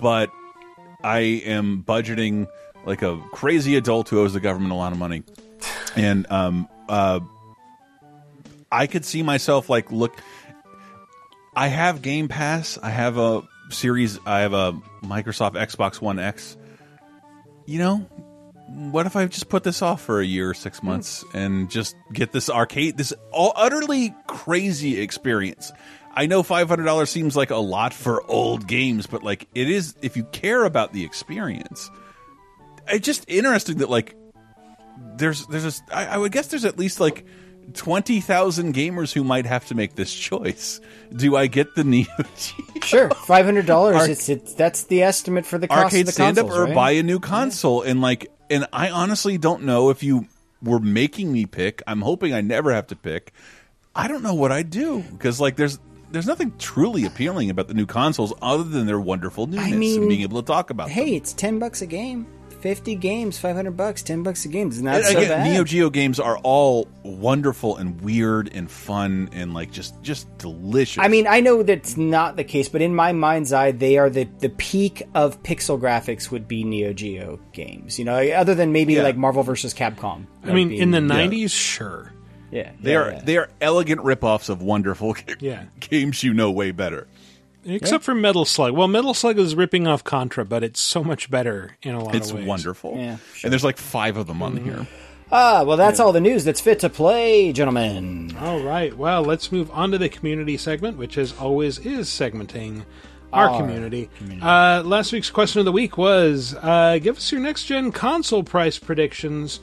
[0.00, 0.30] but
[1.02, 2.48] I am budgeting
[2.84, 5.22] like a crazy adult who owes the government a lot of money,
[5.96, 7.20] and um uh,
[8.72, 10.16] I could see myself like look.
[11.54, 12.78] I have Game Pass.
[12.82, 14.18] I have a series.
[14.26, 16.56] I have a Microsoft Xbox One X.
[17.66, 17.96] You know,
[18.68, 21.96] what if I just put this off for a year or six months and just
[22.12, 25.72] get this arcade, this all utterly crazy experience?
[26.12, 29.70] I know five hundred dollars seems like a lot for old games, but like it
[29.70, 31.90] is if you care about the experience.
[32.90, 34.16] It's just interesting that like
[35.16, 37.24] there's there's a, I, I would guess there's at least like
[37.74, 40.80] twenty thousand gamers who might have to make this choice.
[41.14, 42.06] Do I get the Neo
[42.36, 44.08] Geo Sure, five hundred dollars.
[44.08, 46.74] It's it's that's the estimate for the cost arcade of the stand up or right?
[46.74, 47.82] buy a new console?
[47.82, 50.26] And like, and I honestly don't know if you
[50.62, 51.82] were making me pick.
[51.86, 53.32] I'm hoping I never have to pick.
[53.94, 55.78] I don't know what I'd do because like there's
[56.10, 60.08] there's nothing truly appealing about the new consoles other than their wonderful newness mean, and
[60.08, 60.94] being able to talk about them.
[60.94, 62.26] Hey, it's ten bucks a game.
[62.60, 64.02] Fifty games, five hundred bucks.
[64.02, 64.68] Ten bucks a game.
[64.68, 65.52] It's not And so again, bad.
[65.52, 70.98] Neo Geo games are all wonderful and weird and fun and like just just delicious.
[71.02, 74.10] I mean, I know that's not the case, but in my mind's eye, they are
[74.10, 77.98] the, the peak of pixel graphics would be Neo Geo games.
[77.98, 79.02] You know, other than maybe Yeah.
[79.04, 80.26] like Marvel versus Capcom.
[80.44, 81.26] I mean, in the Yeah.
[81.28, 82.12] '90s, sure.
[82.50, 83.20] Yeah, they yeah, are yeah.
[83.24, 85.64] they are elegant ripoffs of wonderful Yeah.
[85.80, 87.06] games you know way better.
[87.64, 88.72] Except for Metal Slug.
[88.74, 92.14] Well, Metal Slug is ripping off Contra, but it's so much better in a lot
[92.14, 92.42] It's of ways.
[92.44, 92.96] It's wonderful.
[92.96, 94.86] Yeah, And there's like five of them on here.
[95.32, 98.34] Ah, well, that's all the news that's fit to play, gentlemen.
[98.40, 98.96] All right.
[98.96, 102.84] Well, let's move on to the community segment, which as always is segmenting
[103.32, 104.10] our, Our community.
[104.42, 108.42] Uh, last week's question of the week was uh, give us your next gen console
[108.42, 109.60] price predictions.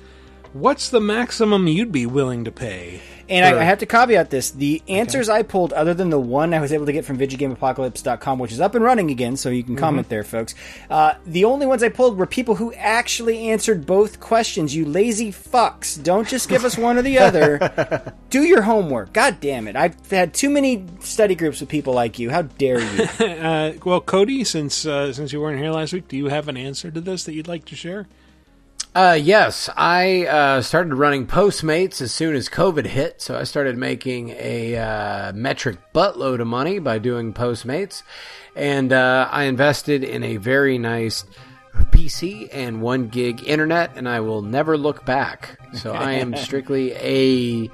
[0.53, 3.01] What's the maximum you'd be willing to pay?
[3.29, 4.51] And I, for- I have to caveat this.
[4.51, 8.39] The answers I pulled, other than the one I was able to get from VidjagameApocalypse.com,
[8.39, 10.55] which is up and running again, so you can comment there, folks.
[10.89, 14.73] Uh, the only ones I pulled were people who actually answered both questions.
[14.75, 16.01] You lazy fucks.
[16.01, 18.13] Don't just give us one or the other.
[18.29, 19.11] Do your homework.
[19.13, 19.75] God damn it.
[19.75, 22.29] I've had too many study groups with people like you.
[22.29, 23.03] How dare you?
[23.25, 26.55] uh, well, Cody, since uh, since you weren't here last week, do you have an
[26.55, 28.07] answer to this that you'd like to share?
[28.97, 33.77] Uh, yes, I uh, started running Postmates as soon as COVID hit, so I started
[33.77, 38.01] making a uh, metric buttload of money by doing Postmates,
[38.55, 41.25] and uh, I invested in a very nice
[41.91, 45.59] PC and one gig internet, and I will never look back.
[45.73, 47.69] So I am strictly a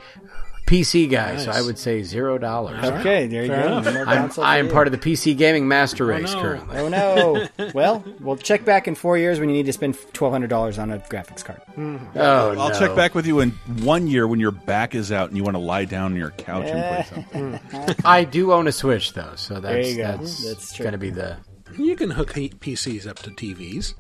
[0.65, 2.83] PC guy, so I would say zero dollars.
[2.83, 3.77] Okay, there you Fair go.
[3.79, 4.37] enough.
[4.39, 6.41] I'm, I'm part of the PC gaming master oh, race no.
[6.41, 6.77] currently.
[6.77, 7.47] Oh no!
[7.73, 10.79] well, we'll check back in four years when you need to spend twelve hundred dollars
[10.79, 11.61] on a graphics card.
[11.75, 11.97] Hmm.
[12.15, 12.79] Oh, I'll no.
[12.79, 15.55] check back with you in one year when your back is out and you want
[15.55, 17.53] to lie down on your couch and play something.
[17.73, 17.91] Hmm.
[18.05, 20.03] I do own a Switch though, so that's go.
[20.03, 21.37] that's, That's going to be the
[21.77, 23.95] You can hook PCs up to TVs.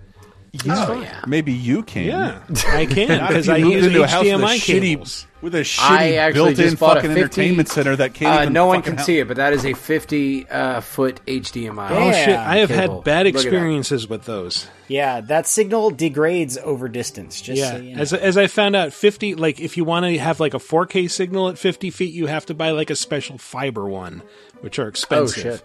[0.69, 1.21] Oh yeah.
[1.27, 2.05] Maybe you can.
[2.05, 4.81] Yeah, I can Not because I moved use into a house with a HDMI shitty,
[4.81, 5.27] cables.
[5.41, 8.37] with a I shitty actually built-in just bought a fucking 50 entertainment center that can't
[8.39, 8.53] Uh, even.
[8.53, 9.05] no one fucking can help.
[9.07, 11.89] see it, but that is a 50 uh, foot HDMI.
[11.91, 12.29] Oh shit!
[12.37, 12.95] I have cable.
[12.97, 13.47] had bad Look at that.
[13.47, 14.67] experiences with those.
[14.87, 17.41] Yeah, that signal degrades over distance.
[17.41, 18.01] Just Yeah, so you know.
[18.01, 21.09] as as I found out, fifty like if you want to have like a 4K
[21.09, 24.21] signal at 50 feet, you have to buy like a special fiber one,
[24.61, 25.63] which are Oh expensive.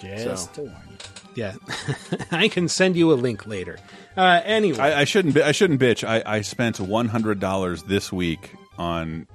[0.00, 0.10] shit!
[0.24, 0.96] just to warn you.
[1.34, 1.54] Yeah,
[2.30, 3.78] I can send you a link later.
[4.16, 5.36] Uh, anyway, I, I shouldn't.
[5.36, 6.06] I shouldn't bitch.
[6.06, 9.26] I, I spent one hundred dollars this week on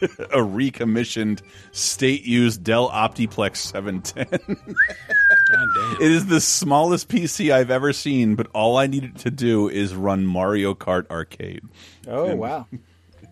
[0.32, 1.42] a recommissioned
[1.72, 4.26] state-used Dell Optiplex seven ten.
[4.30, 5.96] God damn.
[6.00, 9.94] It is the smallest PC I've ever seen, but all I needed to do is
[9.94, 11.62] run Mario Kart Arcade.
[12.06, 12.66] Oh wow!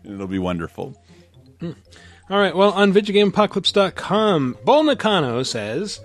[0.04, 1.00] It'll be wonderful.
[2.28, 6.00] All right, well, on VidjagameApocalypse.com, Bol Nakano says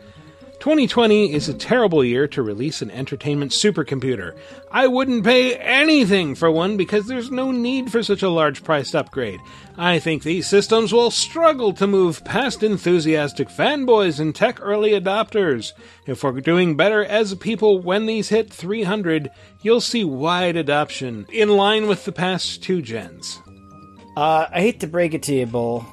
[0.61, 4.37] 2020 is a terrible year to release an entertainment supercomputer.
[4.71, 8.93] I wouldn't pay anything for one because there's no need for such a large priced
[8.93, 9.39] upgrade.
[9.75, 15.73] I think these systems will struggle to move past enthusiastic fanboys and tech early adopters.
[16.05, 19.31] If we're doing better as people when these hit 300,
[19.63, 23.41] you'll see wide adoption, in line with the past two gens.
[24.15, 25.87] Uh, I hate to break it to you, Bull.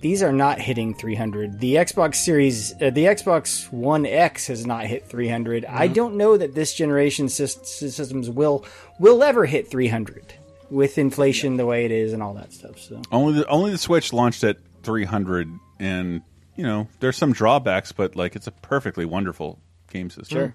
[0.00, 1.58] These are not hitting 300.
[1.58, 5.64] The Xbox Series, uh, the Xbox One X has not hit 300.
[5.64, 8.64] I don't know that this generation sys- systems will
[8.98, 10.34] will ever hit 300
[10.70, 12.78] with inflation the way it is and all that stuff.
[12.78, 15.48] So Only the only the Switch launched at three hundred,
[15.80, 16.22] and
[16.56, 19.58] you know there's some drawbacks, but like it's a perfectly wonderful
[19.90, 20.38] game system.
[20.38, 20.54] Sure.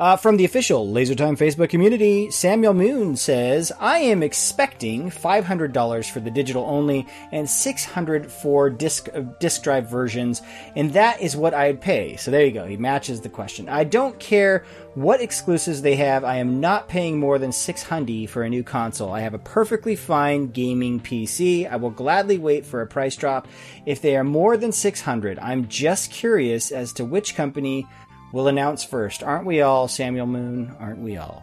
[0.00, 5.72] Uh, from the official LaserTime Facebook community, Samuel Moon says, "I am expecting five hundred
[5.72, 10.42] dollars for the digital only and six hundred for disc uh, disc drive versions,
[10.74, 12.66] and that is what I'd pay." So there you go.
[12.66, 13.68] He matches the question.
[13.68, 14.64] I don't care
[14.94, 16.24] what exclusives they have.
[16.24, 19.12] I am not paying more than six hundred for a new console.
[19.12, 21.70] I have a perfectly fine gaming PC.
[21.70, 23.46] I will gladly wait for a price drop
[23.86, 25.38] if they are more than six hundred.
[25.38, 27.86] I'm just curious as to which company
[28.32, 29.22] will announce first.
[29.22, 30.74] Aren't we all, Samuel Moon?
[30.80, 31.42] Aren't we all?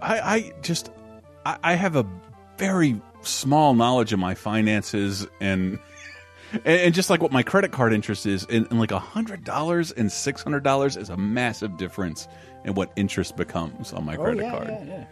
[0.00, 0.90] I, I just
[1.44, 2.06] I, I have a
[2.56, 5.78] very small knowledge of my finances and
[6.64, 9.92] and, just like what my credit card interest is, and, and like a hundred dollars
[9.92, 12.26] and six hundred dollars is a massive difference
[12.64, 14.68] in what interest becomes on my oh, credit oh, yeah, card.
[14.68, 15.04] yeah, yeah.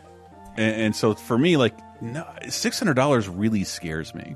[0.57, 4.35] And, and so for me, like no, six hundred dollars really scares me.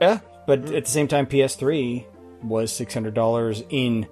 [0.00, 2.06] Yeah, but at the same time, PS3
[2.42, 4.06] was six hundred dollars in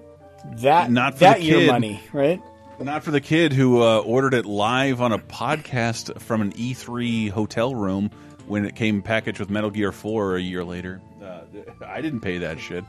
[0.57, 1.67] that Not for that the year kid.
[1.69, 2.41] money, right?
[2.79, 7.31] Not for the kid who uh, ordered it live on a podcast from an E3
[7.31, 8.11] hotel room
[8.47, 11.01] when it came packaged with Metal Gear 4 a year later.
[11.23, 11.41] Uh,
[11.87, 12.85] I didn't pay that shit.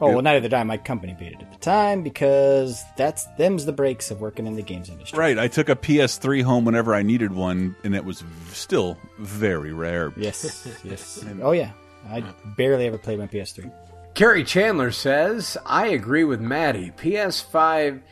[0.00, 0.62] Oh well, neither did I.
[0.64, 4.56] My company paid it at the time because that's them's the breaks of working in
[4.56, 5.16] the games industry.
[5.16, 9.72] Right, I took a PS3 home whenever I needed one, and it was still very
[9.72, 10.12] rare.
[10.16, 11.24] Yes, yes.
[11.40, 11.70] Oh yeah,
[12.08, 12.22] I
[12.56, 13.70] barely ever played my PS3.
[14.14, 16.92] Kerry Chandler says, I agree with Maddie.
[16.98, 18.02] PS5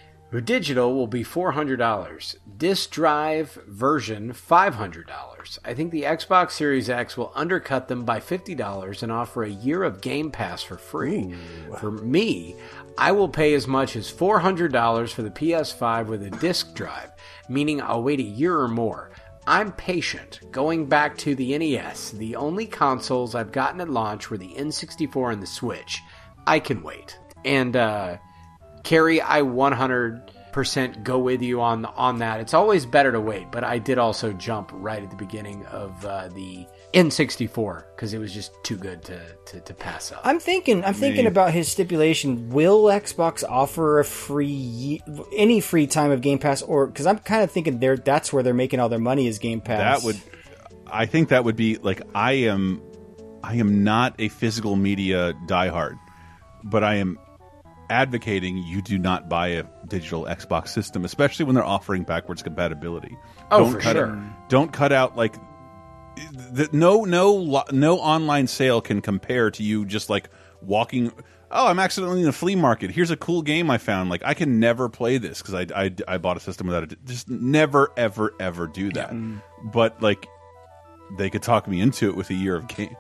[0.41, 2.37] digital will be $400.
[2.57, 5.59] Disc drive version $500.
[5.63, 9.83] I think the Xbox Series X will undercut them by $50 and offer a year
[9.83, 11.35] of Game Pass for free.
[11.79, 12.57] For me,
[12.97, 17.11] I will pay as much as $400 for the PS5 with a disc drive,
[17.49, 19.10] meaning I'll wait a year or more.
[19.51, 20.39] I'm patient.
[20.53, 25.33] Going back to the NES, the only consoles I've gotten at launch were the N64
[25.33, 26.01] and the Switch.
[26.47, 27.19] I can wait.
[27.45, 28.19] And uh
[28.85, 32.39] Carrie, I 100% go with you on on that.
[32.39, 36.05] It's always better to wait, but I did also jump right at the beginning of
[36.05, 40.21] uh, the N64 because it was just too good to, to, to pass up.
[40.25, 40.85] I'm thinking.
[40.85, 42.51] I'm thinking about his stipulation.
[42.51, 45.01] Will Xbox offer a free
[45.37, 48.43] any free time of Game Pass, or because I'm kind of thinking there that's where
[48.43, 50.01] they're making all their money is Game Pass.
[50.01, 50.21] That would,
[50.87, 52.83] I think that would be like I am,
[53.45, 55.99] I am not a physical media diehard,
[56.65, 57.19] but I am
[57.89, 63.17] advocating you do not buy a digital Xbox system, especially when they're offering backwards compatibility.
[63.51, 64.17] Oh, don't for cut sure.
[64.17, 65.35] Out, don't cut out like
[66.17, 70.29] the, no no no online sale can compare to you just like
[70.63, 71.13] walking.
[71.53, 72.91] Oh, I'm accidentally in a flea market.
[72.91, 74.11] Here's a cool game I found.
[74.11, 77.05] Like I can never play this because I, I I bought a system without it.
[77.05, 79.13] Just never ever ever do that.
[79.73, 80.27] But like
[81.19, 82.97] they could talk me into it with a year of game,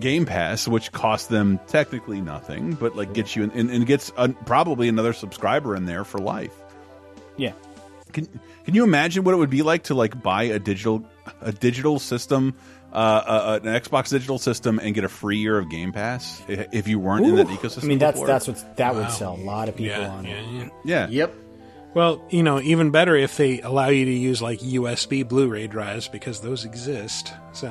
[0.00, 4.12] game Pass, which costs them technically nothing, but like gets you in, and, and gets
[4.16, 6.54] uh probably another subscriber in there for life.
[7.36, 7.52] Yeah.
[8.12, 8.26] Can
[8.64, 11.04] can you imagine what it would be like to like buy a digital
[11.40, 12.54] a digital system,
[12.92, 16.88] uh, uh, an Xbox digital system, and get a free year of Game Pass if
[16.88, 17.84] you weren't in that ecosystem?
[17.84, 18.26] I mean, that's before?
[18.26, 20.44] that's what that would sell a lot of people Yeah, on yeah, it.
[20.52, 20.68] yeah.
[20.84, 21.06] yeah.
[21.08, 21.34] Yep.
[21.94, 26.08] Well, you know, even better if they allow you to use like USB Blu-ray drives
[26.08, 27.32] because those exist.
[27.52, 27.70] So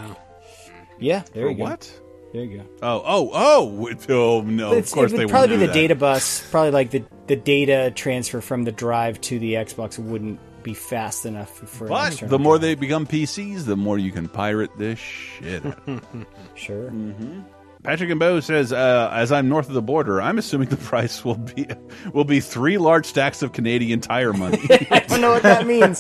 [0.99, 1.64] Yeah, there For you go.
[1.64, 1.99] what?
[2.34, 2.64] There you go.
[2.82, 3.90] Oh oh oh!
[4.10, 4.72] Oh no!
[4.72, 5.73] It's- of course it they would probably wouldn't be do the that.
[5.73, 6.48] data bus.
[6.49, 11.26] Probably like the the data transfer from the drive to the Xbox wouldn't be fast
[11.26, 11.88] enough for.
[11.88, 12.62] But external the more drive.
[12.62, 15.64] they become PCs, the more you can pirate this shit.
[16.56, 16.90] sure.
[16.92, 17.42] Mm-hmm.
[17.84, 21.26] Patrick and Bo says, uh, as I'm north of the border, I'm assuming the price
[21.26, 21.68] will be
[22.14, 24.60] will be three large stacks of Canadian tire money.
[24.92, 26.00] I don't know what that means.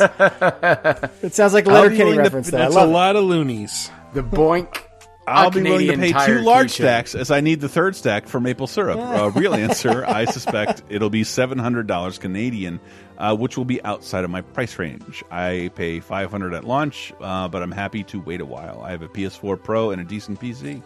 [1.23, 2.51] it sounds like a I'll be Letterkenny willing to- reference.
[2.51, 2.93] That I that's love a it.
[2.93, 3.89] lot of loonies.
[4.13, 4.83] The boink.
[5.27, 6.71] I'll a be willing to pay two large keychain.
[6.71, 8.99] stacks as I need the third stack for maple syrup.
[9.11, 12.79] Uh, real answer, I suspect it'll be seven hundred dollars Canadian,
[13.17, 15.23] uh, which will be outside of my price range.
[15.29, 18.81] I pay five hundred at launch, uh, but I'm happy to wait a while.
[18.81, 20.81] I have a PS4 Pro and a decent PC.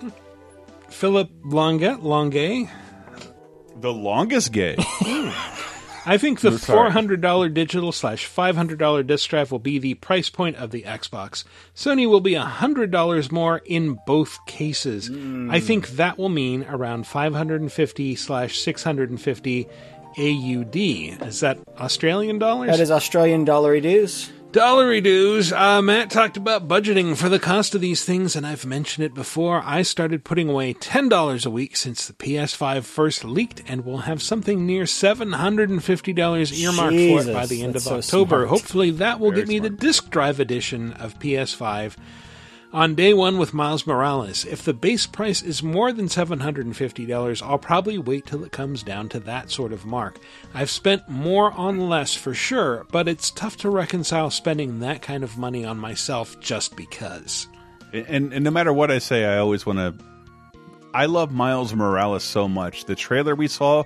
[0.90, 2.68] Philip Longa Longue.
[3.78, 4.76] The longest gay.
[6.06, 9.80] I think the four hundred dollar digital slash five hundred dollar disc drive will be
[9.80, 11.44] the price point of the Xbox.
[11.76, 15.10] Sony will be hundred dollars more in both cases.
[15.49, 15.95] I think hmm.
[15.95, 19.68] that will mean around five hundred and fifty slash six hundred and fifty
[20.18, 20.76] AUD.
[20.76, 22.72] Is that Australian dollars?
[22.72, 24.32] That is Australian dollar dues.
[24.56, 25.52] Dollary dues.
[25.52, 29.14] Uh, Matt talked about budgeting for the cost of these things, and I've mentioned it
[29.14, 29.61] before.
[29.65, 34.22] I started putting away $10 a week since the PS5 first leaked, and we'll have
[34.22, 38.45] something near $750 earmarked for it by the end of so October.
[38.45, 38.48] smart.
[38.48, 41.98] Hopefully, that will Very get me the disc drive edition of PS5
[42.76, 44.44] on day one with Miles Morales.
[44.44, 49.08] If the base price is more than $750, I'll probably wait till it comes down
[49.10, 50.20] to that sort of mark.
[50.54, 55.24] I've spent more on less for sure, but it's tough to reconcile spending that kind
[55.24, 57.48] of money on myself just because.
[57.94, 59.96] and and no matter what I say, I always want to.
[60.94, 62.86] I love Miles Morales so much.
[62.86, 63.86] The trailer we saw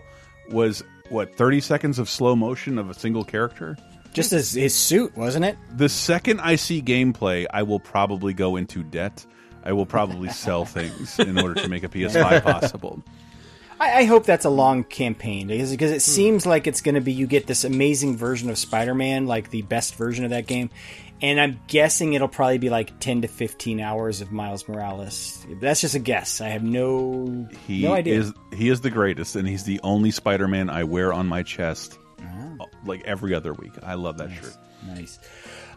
[0.50, 3.78] was what thirty seconds of slow motion of a single character.
[4.14, 5.58] Just as his suit, wasn't it?
[5.76, 9.26] The second I see gameplay, I will probably go into debt.
[9.64, 13.04] I will probably sell things in order to make a PS5 possible.
[13.80, 15.96] I, I hope that's a long campaign because because Hmm.
[15.98, 19.52] it seems like it's going to be you get this amazing version of Spider-Man, like
[19.52, 20.70] the best version of that game,
[21.22, 25.46] and I'm guessing it'll probably be like ten to fifteen hours of Miles Morales.
[25.62, 26.42] That's just a guess.
[26.42, 28.20] I have no He no idea.
[28.20, 31.98] is he is the greatest, and he's the only Spider-Man I wear on my chest,
[32.22, 32.66] Ah.
[32.86, 33.74] like every other week.
[33.84, 34.56] I love that shirt.
[34.88, 35.20] Nice.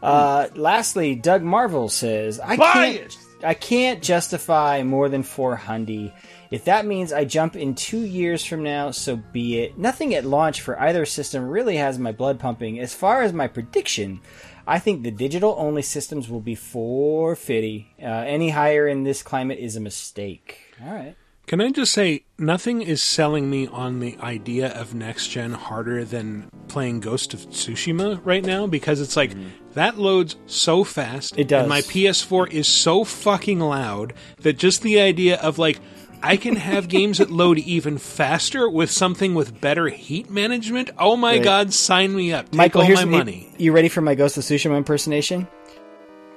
[0.02, 6.12] Uh, lastly, Doug Marvel says, "I can't, I can't justify more than four hundy.
[6.50, 9.78] If that means I jump in two years from now, so be it.
[9.78, 12.78] Nothing at launch for either system really has my blood pumping.
[12.80, 14.20] As far as my prediction."
[14.64, 17.94] I think the digital only systems will be 450.
[18.00, 20.58] Uh, any higher in this climate is a mistake.
[20.80, 21.16] All right.
[21.46, 26.04] Can I just say, nothing is selling me on the idea of next gen harder
[26.04, 29.48] than playing Ghost of Tsushima right now because it's like mm-hmm.
[29.74, 31.36] that loads so fast.
[31.38, 31.60] It does.
[31.62, 35.78] And my PS4 is so fucking loud that just the idea of like,
[36.22, 40.90] I can have games that load even faster with something with better heat management.
[40.96, 41.44] Oh my Right.
[41.44, 42.46] god, sign me up.
[42.46, 43.52] Take Michael, all here's my money.
[43.58, 45.48] You ready for my Ghost of Tsushima impersonation?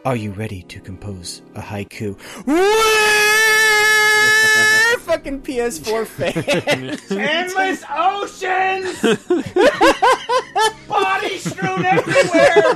[0.03, 2.15] Are you ready to compose a haiku?
[4.45, 6.97] Eh, fucking PS4 fan.
[7.19, 9.01] Endless oceans!
[10.87, 12.75] Body strewn everywhere!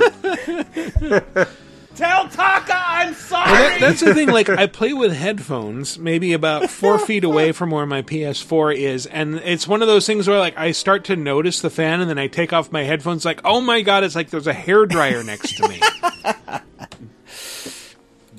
[1.96, 3.50] Tell Taka I'm sorry!
[3.50, 4.28] Well, that, that's the thing.
[4.28, 9.06] Like, I play with headphones, maybe about four feet away from where my PS4 is,
[9.06, 12.08] and it's one of those things where, like, I start to notice the fan, and
[12.08, 13.24] then I take off my headphones.
[13.24, 15.80] Like, oh my god, it's like there's a hair dryer next to me.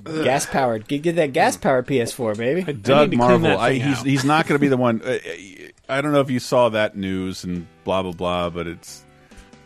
[0.24, 0.88] gas powered.
[0.88, 2.74] Get, get that gas powered PS4, baby.
[2.74, 4.06] Doug to clean Marvel, that I, thing he's out.
[4.06, 5.02] he's not going to be the one.
[5.02, 5.18] uh,
[5.90, 9.04] I don't know if you saw that news and blah blah blah, but it's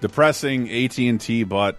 [0.02, 0.70] depressing.
[0.72, 1.78] AT and T bought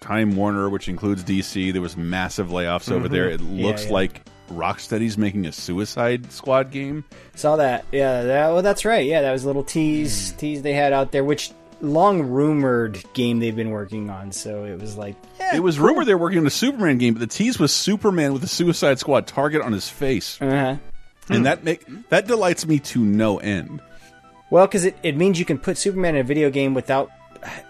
[0.00, 1.72] Time Warner, which includes DC.
[1.72, 3.30] There was massive layoffs over there.
[3.30, 3.92] It looks yeah.
[3.92, 7.04] like Rocksteady's making a Suicide Squad game.
[7.34, 7.84] Saw that.
[7.92, 9.06] Yeah, that, well, that's right.
[9.06, 13.38] Yeah, that was a little tease tease they had out there, which long rumored game
[13.40, 14.32] they've been working on.
[14.32, 17.20] So it was like, yeah, It was rumored they're working on a Superman game, but
[17.20, 20.76] the tease was Superman with a Suicide Squad target on his face, uh-huh.
[21.28, 23.80] and that make that delights me to no end.
[24.50, 27.10] Well, because it, it means you can put Superman in a video game without.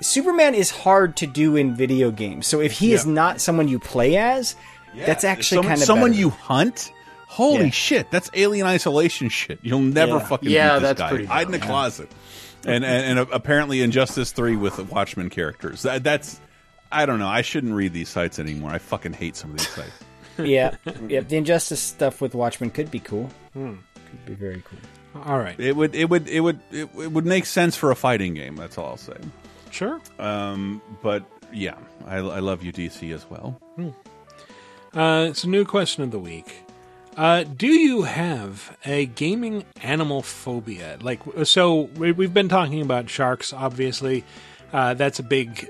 [0.00, 2.46] Superman is hard to do in video games.
[2.46, 4.54] So if he is not someone you play as,
[4.94, 6.20] that's actually Some- kind of someone better.
[6.20, 6.92] you hunt.
[7.26, 7.70] Holy Yeah.
[7.70, 9.58] shit, that's alien isolation shit.
[9.62, 10.18] You'll never Yeah.
[10.20, 11.08] fucking Yeah, beat this that's guy.
[11.08, 11.66] pretty Hide in the dumb.
[11.66, 12.08] closet.
[12.66, 15.82] And, and and apparently Injustice Three with the Watchmen characters.
[15.82, 16.40] That, that's
[16.90, 17.28] I don't know.
[17.28, 18.70] I shouldn't read these sites anymore.
[18.70, 19.92] I fucking hate some of these sites.
[20.38, 20.76] yeah,
[21.08, 21.20] yeah.
[21.20, 23.30] The Injustice stuff with Watchmen could be cool.
[23.52, 23.74] Hmm.
[23.94, 25.22] Could be very cool.
[25.26, 25.58] All right.
[25.58, 28.56] It would it would it would it, it would make sense for a fighting game.
[28.56, 29.16] That's all I'll say.
[29.70, 30.00] Sure.
[30.18, 31.76] Um, but yeah,
[32.06, 33.60] I, I love you DC as well.
[34.94, 36.63] Uh, it's a new question of the week.
[37.16, 40.98] Uh, do you have a gaming animal phobia?
[41.00, 44.24] Like, so we, we've been talking about sharks, obviously.
[44.72, 45.68] Uh, that's a big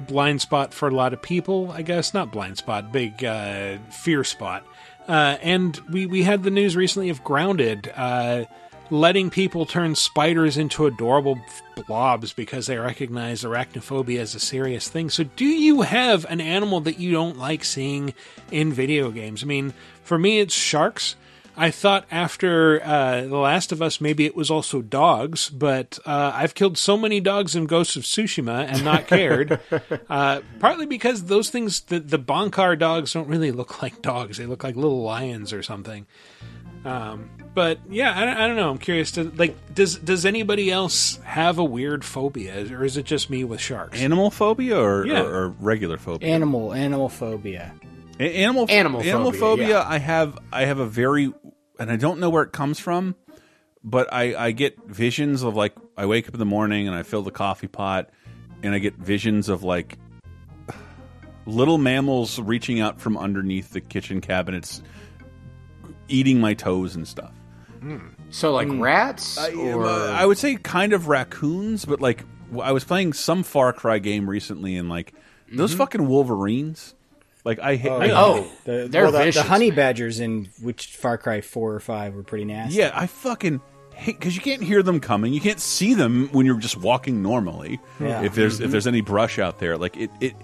[0.00, 2.12] blind spot for a lot of people, I guess.
[2.12, 4.66] Not blind spot, big uh, fear spot.
[5.06, 8.44] Uh, and we, we had the news recently of Grounded uh,
[8.90, 11.38] letting people turn spiders into adorable
[11.86, 15.10] blobs because they recognize arachnophobia as a serious thing.
[15.10, 18.14] So, do you have an animal that you don't like seeing
[18.50, 19.42] in video games?
[19.42, 19.74] I mean,
[20.04, 21.16] for me, it's sharks.
[21.56, 26.32] I thought after uh, The Last of Us, maybe it was also dogs, but uh,
[26.34, 29.60] I've killed so many dogs in Ghosts of Tsushima and not cared.
[30.10, 34.38] uh, partly because those things, the, the Bonkar dogs, don't really look like dogs.
[34.38, 36.06] They look like little lions or something.
[36.84, 38.68] Um, but yeah, I, I don't know.
[38.68, 43.06] I'm curious to like, does does anybody else have a weird phobia, or is it
[43.06, 43.98] just me with sharks?
[43.98, 45.22] Animal phobia or, Yeah.
[45.22, 46.28] or, or regular phobia?
[46.28, 47.72] Animal, animal phobia.
[48.20, 49.84] Animal Animal animal phobia, yeah.
[49.86, 51.32] I have I have a very
[51.78, 53.16] and I don't know where it comes from,
[53.82, 57.02] but I I get visions of like I wake up in the morning and I
[57.02, 58.10] fill the coffee pot
[58.62, 59.98] and I get visions of like
[61.46, 64.82] little mammals reaching out from underneath the kitchen cabinets
[66.08, 67.32] eating my toes and stuff.
[67.80, 67.98] Hmm.
[68.30, 68.80] So like hmm.
[68.80, 72.24] rats I, or uh, I would say kind of raccoons, but like
[72.62, 75.14] I was playing some Far Cry game recently, and like
[75.52, 75.78] those mm-hmm.
[75.78, 76.94] fucking Wolverines.
[77.44, 77.90] Like I hate.
[77.90, 81.42] Oh, I- oh, The, they're well, the, the vicious, honey badgers in which Far Cry
[81.42, 82.78] four or five were pretty nasty.
[82.78, 83.60] Yeah, I fucking
[83.94, 85.32] hate because you can't hear them coming.
[85.32, 87.80] You can't see them when you're just walking normally.
[88.00, 88.22] Yeah.
[88.22, 88.72] If there's if mm-hmm.
[88.72, 90.34] there's any brush out there, like it it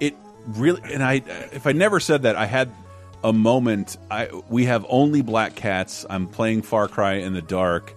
[0.00, 0.14] it
[0.46, 0.80] really.
[0.92, 1.22] And I
[1.52, 2.70] if I never said that, I had
[3.24, 3.96] a moment.
[4.10, 6.06] I we have only black cats.
[6.08, 7.94] I'm playing Far Cry in the dark,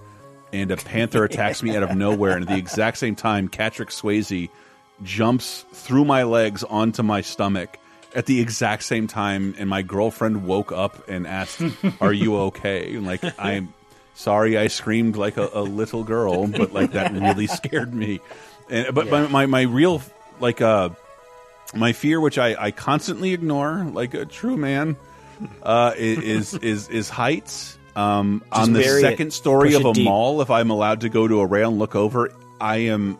[0.52, 2.34] and a panther attacks me out of nowhere.
[2.34, 4.49] And at the exact same time, Patrick Swayze
[5.03, 7.77] jumps through my legs onto my stomach.
[8.15, 11.61] At the exact same time, and my girlfriend woke up and asked,
[11.99, 13.73] "Are you okay?" And like I'm
[14.14, 18.19] sorry, I screamed like a, a little girl, but like that really scared me.
[18.69, 20.02] And but my, my my real
[20.40, 20.90] like uh
[21.73, 24.95] my fear, which I I constantly ignore, like a true man,
[25.64, 27.77] uh, is is is heights.
[27.95, 29.02] Um, on the bury it.
[29.03, 30.06] second story Push of a deep.
[30.06, 33.19] mall, if I'm allowed to go to a rail and look over, I am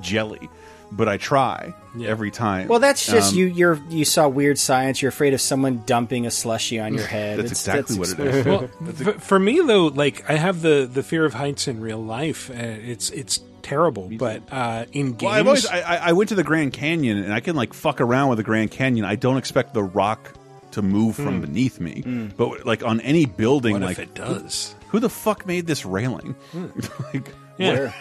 [0.00, 0.48] jelly.
[0.96, 2.68] But I try every time.
[2.68, 3.46] Well, that's just Um, you.
[3.46, 5.02] You're you saw weird science.
[5.02, 7.38] You're afraid of someone dumping a slushy on your head.
[7.38, 8.44] That's exactly what it is.
[8.46, 8.68] well,
[9.16, 12.50] f- for me though, like I have the the fear of heights in real life.
[12.50, 16.28] Uh, it's it's terrible, but uh, in games, Well, I've always I, I I went
[16.28, 19.04] to the Grand Canyon and I can like fuck around with the Grand Canyon.
[19.04, 20.32] I don't expect the rock
[20.72, 22.02] to move from beneath me,
[22.36, 24.74] but like on any building, what like if it does?
[24.88, 26.34] who the fuck made this railing?
[27.12, 27.92] like Yeah.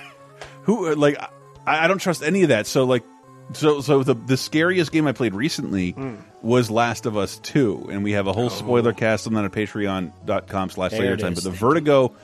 [0.64, 0.92] who?
[0.92, 1.18] uh, Like
[1.66, 2.68] I, I don't trust any of that.
[2.68, 3.04] So like.
[3.52, 6.16] So, so the the scariest game I played recently hmm.
[6.42, 8.94] was Last of Us Two, and we have a whole spoiler oh.
[8.94, 11.34] cast on that at Patreon.com slash Laser Time.
[11.34, 12.16] But the Vertigo,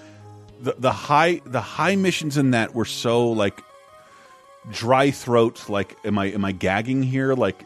[0.61, 3.61] the the high the high missions in that were so like
[4.71, 5.69] dry throat.
[5.69, 7.33] Like, am I am I gagging here?
[7.33, 7.63] Like,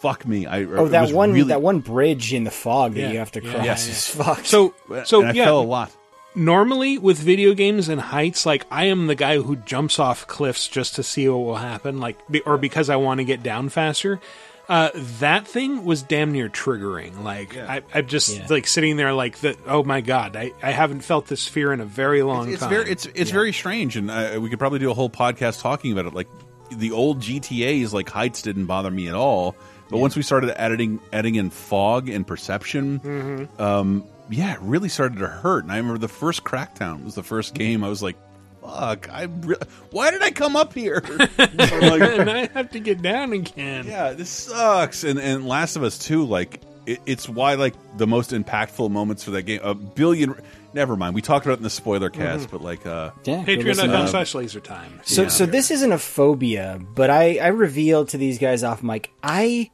[0.00, 0.46] fuck me.
[0.46, 3.32] I Oh, that was one really, that one bridge in the fog that you have
[3.32, 3.52] to Yeah.
[3.52, 3.88] cross Yes.
[3.88, 4.46] is fucked.
[4.46, 4.74] So
[5.04, 5.92] so and I yeah, fell a lot.
[6.34, 10.68] Normally with video games and heights, like I am the guy who jumps off cliffs
[10.68, 14.20] just to see what will happen, like or because I want to get down faster.
[14.68, 17.22] Uh, that thing was damn near triggering.
[17.22, 18.46] Like I, I'm just Yeah.
[18.48, 21.80] like sitting there, like the oh my god, I, I haven't felt this fear in
[21.80, 22.70] a very long It's time.
[22.70, 25.92] very it's it's very strange, and uh, we could probably do a whole podcast talking
[25.92, 26.14] about it.
[26.14, 26.28] Like
[26.70, 29.56] the old GTA's, like heights didn't bother me at all,
[29.90, 33.60] but once we started adding adding in fog and perception, Mm-hmm.
[33.62, 35.64] um, yeah, it really started to hurt.
[35.64, 37.62] And I remember the first Crackdown was the first mm-hmm.
[37.62, 37.84] game.
[37.84, 38.16] I was like,
[38.62, 39.08] "Fuck!
[39.10, 39.56] I re
[39.90, 41.02] why did I come up here?"
[41.38, 43.86] I'm like, and I have to get down again.
[43.86, 45.04] yeah, this sucks.
[45.04, 49.24] And and Last of Us Two, like it, it's why like the most impactful moments
[49.24, 49.60] for that game.
[49.62, 50.34] A billion.
[50.74, 51.14] Never mind.
[51.14, 52.22] We talked about it in the spoiler mm-hmm.
[52.22, 55.00] cast, but like, uh, Yeah, go listen to Patreon.com um, slash laser time.
[55.04, 59.10] So, so this isn't a phobia, but I, I revealed to these guys off mic,
[59.22, 59.70] I,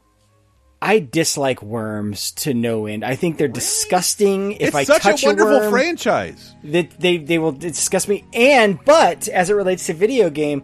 [0.81, 3.05] I dislike worms to no end.
[3.05, 4.53] I think they're disgusting.
[4.53, 6.55] If it's I such touch a wonderful worm, franchise.
[6.65, 8.25] that they they will disgust me.
[8.33, 10.63] And but as it relates to video game,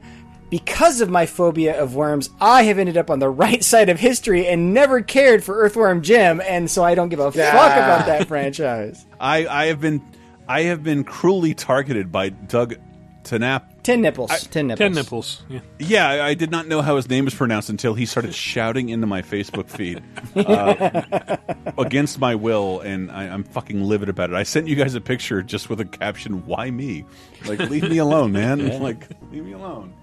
[0.50, 3.98] because of my phobia of worms, I have ended up on the right side of
[3.98, 8.06] history and never cared for Earthworm Jim, and so I don't give a fuck about
[8.06, 9.04] that franchise.
[9.20, 10.00] I I have been
[10.46, 12.76] I have been cruelly targeted by Doug
[13.24, 13.82] Tanap.
[13.82, 14.30] Ten nipples.
[14.48, 14.78] ten nipples.
[14.78, 15.42] Ten nipples.
[15.48, 15.60] Yeah.
[15.78, 18.90] Yeah, I I did not know how his name was pronounced until he started shouting
[18.90, 20.02] into my Facebook feed
[20.36, 21.36] uh,
[21.78, 24.36] against my will, and I, I'm fucking livid about it.
[24.36, 27.04] I sent you guys a picture just with a caption, "Why me?"
[27.46, 28.60] Like, leave me alone, man.
[28.84, 29.94] Like, leave me alone.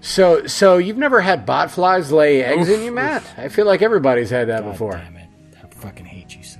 [0.00, 3.22] So, so you've never had bot flies lay eggs in you, Matt?
[3.36, 4.92] I feel like everybody's had that before.
[4.92, 5.28] Damn it!
[5.62, 6.58] I fucking hate you so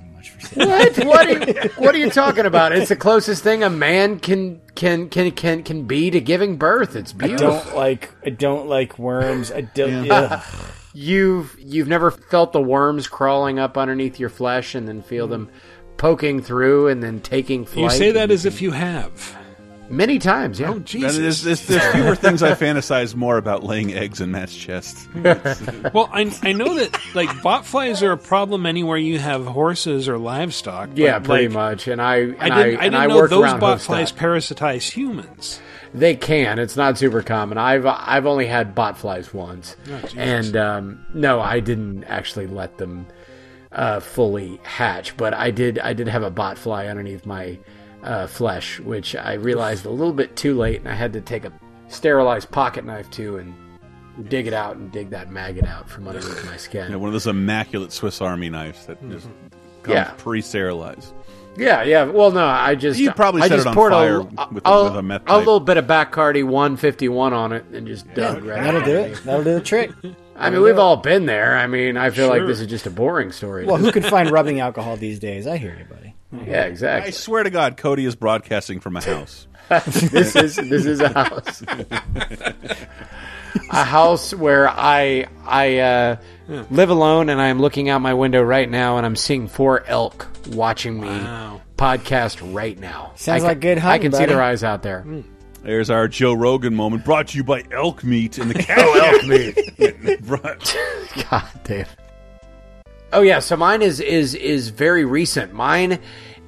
[0.53, 0.97] What?
[1.05, 2.71] What are, you, what are you talking about?
[2.71, 6.95] It's the closest thing a man can can can can can be to giving birth.
[6.95, 7.47] It's beautiful.
[7.47, 7.71] I beautiful.
[7.71, 9.51] don't like I don't like worms.
[9.51, 10.09] I don't.
[10.11, 10.43] ugh.
[10.93, 15.49] You've you've never felt the worms crawling up underneath your flesh and then feel them
[15.97, 17.91] poking through and then taking flight.
[17.93, 19.37] You say that as if you have.
[19.91, 20.59] Many times.
[20.59, 20.71] Yeah.
[20.71, 21.17] Oh, Jesus.
[21.17, 25.07] there's, there's, there's fewer things I fantasize more about laying eggs in Matt's chest.
[25.93, 30.17] Well, I, I know that like botflies are a problem anywhere you have horses or
[30.17, 30.89] livestock.
[30.89, 31.87] but, yeah, pretty like, much.
[31.87, 34.17] And I and I didn't, I, and didn't I know those around botflies Hoofstock.
[34.17, 35.59] parasitize humans.
[35.93, 36.59] They can.
[36.59, 37.57] It's not super common.
[37.57, 39.75] I've I've only had bot flies once,
[40.15, 43.07] and um, no, I didn't actually let them
[43.71, 45.17] uh, fully hatch.
[45.17, 45.79] But I did.
[45.79, 47.59] I did have a bot fly underneath my
[48.03, 51.45] uh, flesh, which I realized a little bit too late, and I had to take
[51.45, 51.51] a
[51.87, 53.53] sterilized pocket knife to and
[54.29, 56.85] dig it out and dig that maggot out from underneath my skin.
[56.85, 59.27] You know, one of those immaculate Swiss Army knives that just
[59.83, 60.11] comes Yeah.
[60.17, 61.13] pre-sterilized.
[61.57, 62.05] Yeah, yeah.
[62.05, 64.65] Well, no, I just You probably I set just it on poured fire a, with
[64.65, 68.11] a, a- with a meth a little bit of Bacardi 151 on it and just
[68.13, 68.63] dug right.
[68.63, 68.85] That'll out.
[68.85, 69.23] do it.
[69.25, 69.91] That'll do the trick.
[70.37, 71.57] I mean, we've all been there.
[71.57, 73.65] I mean, I feel like this is just a boring story.
[73.65, 75.45] Well, who can find rubbing alcohol these days?
[75.45, 76.15] I hear you, buddy.
[76.31, 77.09] Yeah, exactly.
[77.09, 79.47] I swear to God, Cody is broadcasting from a house.
[79.69, 81.61] this is this is a house,
[83.71, 86.15] a house where I I uh,
[86.69, 89.83] live alone, and I am looking out my window right now, and I'm seeing four
[89.87, 91.61] elk watching me Wow.
[91.77, 93.13] podcast right now.
[93.15, 94.33] Sounds I like good hunting, I hunting, can see buddy.
[94.33, 95.05] their eyes out there.
[95.63, 99.25] There's our Joe Rogan moment, brought to you by elk meat and the cow elk
[99.27, 99.55] meat.
[101.29, 101.85] God damn.
[103.13, 105.53] Oh yeah, so mine is is is very recent.
[105.53, 105.99] Mine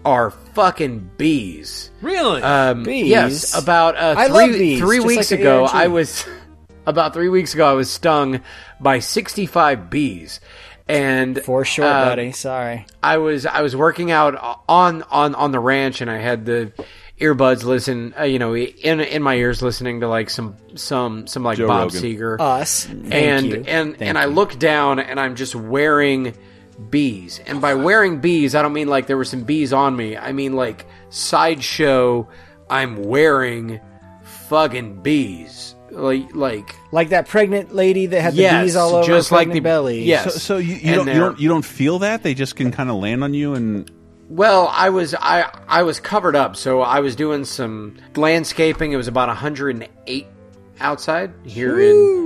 [0.05, 1.91] are fucking bees.
[2.01, 2.41] Really?
[2.41, 3.07] Um, Bees?
[3.07, 5.71] Yes, about uh, I three love bees, three weeks like ago, ARG.
[5.73, 6.25] I was
[6.85, 7.69] about three weeks ago.
[7.69, 8.41] I was stung
[8.79, 10.39] by sixty five bees,
[10.87, 12.31] and For sure, uh, buddy.
[12.31, 12.85] Sorry.
[13.01, 14.35] I was I was working out
[14.67, 16.71] on on on the ranch, and I had the
[17.19, 21.43] earbuds listen, uh, you know, in in my ears, listening to like some some some
[21.43, 22.01] like Joe Bob Rogan.
[22.01, 22.85] Seger Us.
[22.85, 23.55] Thank and you.
[23.67, 26.35] and Thank and I look down and I'm just wearing
[26.89, 27.39] bees.
[27.45, 30.17] And by wearing bees, I don't mean like there were some bees on me.
[30.17, 32.27] I mean like sideshow.
[32.69, 33.79] I'm wearing
[34.23, 35.75] fucking bees.
[35.91, 39.35] Like like like that pregnant lady that had the Yes, bees all over just her
[39.35, 40.03] like the- belly.
[40.03, 40.33] yes.
[40.33, 42.89] so, so you, you, don't, you don't you don't feel that they just can kind
[42.89, 43.91] of land on you and
[44.29, 48.91] Well, I was I I was covered up, so I was doing some landscaping.
[48.91, 50.27] It was about 108
[50.79, 52.22] outside here in.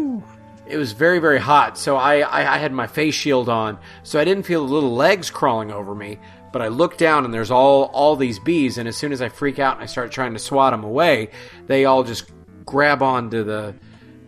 [0.70, 4.20] It was very very hot, so I, I I had my face shield on, so
[4.20, 6.20] I didn't feel the little legs crawling over me.
[6.54, 9.30] But I look down and there's all all these bees, and as soon as I
[9.30, 11.30] freak out and I start trying to swat them away,
[11.68, 12.30] they all just
[12.66, 13.76] grab onto the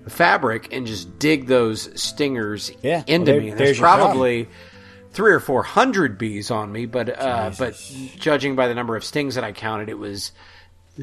[0.07, 3.49] fabric and just dig those stingers Yeah, into well, there- me.
[3.51, 4.47] And there's there's probably
[5.11, 7.75] three or four hundred bees on me, but uh, but
[8.17, 10.31] judging by the number of stings that I counted, it was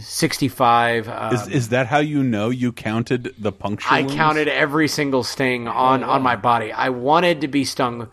[0.00, 1.08] sixty five.
[1.08, 4.14] Um, is, is that how you know you counted the puncture I wounds?
[4.14, 6.72] counted every single sting on on my body.
[6.72, 8.08] I wanted to be stung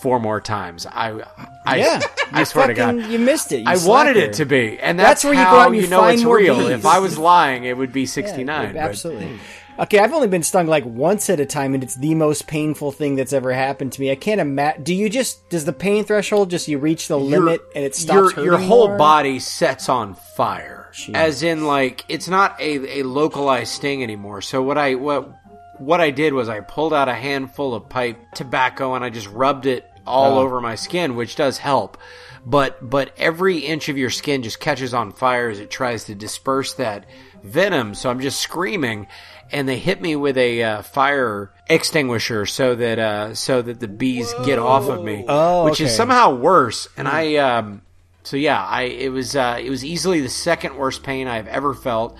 [0.00, 0.86] four more times.
[0.86, 1.22] I
[1.64, 2.00] I Yeah.
[2.32, 2.96] I You swear to God.
[3.06, 3.58] You missed it.
[3.60, 4.18] You I wanted slacker.
[4.30, 6.00] it to be, and That's that's, where you how go out and you you know
[6.00, 6.58] find it's more real.
[6.58, 6.68] bees.
[6.70, 8.74] If I was lying, it would be sixty nine.
[8.74, 8.88] Yeah, nine.
[8.90, 9.38] absolutely.
[9.78, 12.92] Okay, I've only been stung like once at a time, and it's the most painful
[12.92, 14.10] thing that's ever happened to me.
[14.10, 14.82] I can't imagine.
[14.84, 18.34] Do you just does the pain threshold just you reach the limit and it stops
[18.36, 18.96] your, your whole more?
[18.98, 20.75] body sets on fire
[21.14, 24.40] as in like it's not a, a localized sting anymore.
[24.42, 25.30] So what i what
[25.78, 29.28] what i did was i pulled out a handful of pipe tobacco and i just
[29.28, 30.42] rubbed it all Oh.
[30.42, 31.98] over my skin which does help.
[32.44, 36.14] But but every inch of your skin just catches on fire as it tries to
[36.14, 37.04] disperse that
[37.42, 39.08] venom, so I'm just screaming,
[39.52, 43.88] and they hit me with a uh, fire extinguisher so that uh, so that the
[43.88, 46.88] bees get off of me, Oh, which is somehow worse.
[46.96, 47.82] And I, um,
[48.26, 51.74] so yeah, I it was uh, it was easily the second worst pain I've ever
[51.74, 52.18] felt,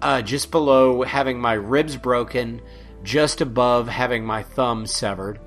[0.00, 2.62] uh, just below having my ribs broken,
[3.02, 5.38] just above having my thumb severed.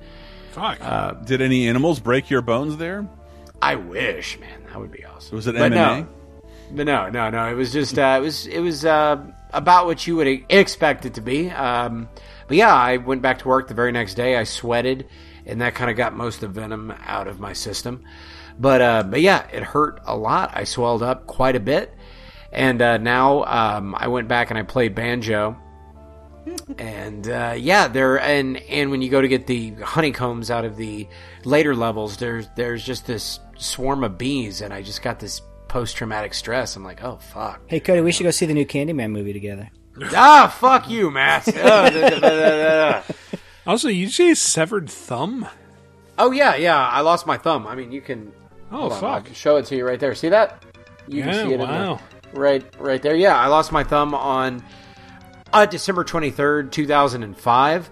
[0.52, 0.78] Fuck.
[0.80, 3.08] Uh, Did any animals break your bones there?
[3.60, 5.34] I wish, man, that would be awesome.
[5.34, 5.74] Was it But MMA?
[5.74, 6.08] no.
[6.70, 7.48] But no, no, no.
[7.48, 9.20] It was just uh, it was it was uh,
[9.52, 11.50] about what you would expect it to be.
[11.50, 12.08] Um,
[12.46, 14.36] but yeah, I went back to work the very next day.
[14.36, 15.08] I sweated,
[15.46, 18.04] and that kind of got most of the venom out of my system.
[18.58, 20.52] But uh, but yeah, it hurt a lot.
[20.54, 21.94] I swelled up quite a bit,
[22.52, 25.56] and uh, now um, I went back and I played banjo.
[26.78, 30.76] And uh, yeah, there and and when you go to get the honeycombs out of
[30.76, 31.08] the
[31.44, 35.96] later levels, there's there's just this swarm of bees, and I just got this post
[35.96, 36.76] traumatic stress.
[36.76, 37.62] I'm like, oh fuck.
[37.66, 39.70] Hey, Cody, we should go see the new Candyman movie together.
[40.14, 41.48] ah, fuck you, Matt.
[41.58, 43.02] Oh.
[43.66, 45.48] Also, you say severed thumb?
[46.18, 46.78] Oh yeah, yeah.
[46.78, 47.66] I lost my thumb.
[47.66, 48.32] I mean, you can.
[48.72, 49.26] Oh, on, fuck.
[49.28, 50.14] I'll show it to you right there.
[50.14, 50.64] See that?
[51.08, 51.60] You Yeah, can see it.
[51.60, 52.00] wow.
[52.32, 53.14] The, right, right there.
[53.14, 54.62] Yeah, I lost my thumb on
[55.52, 57.88] uh, December twenty third, two thousand and five.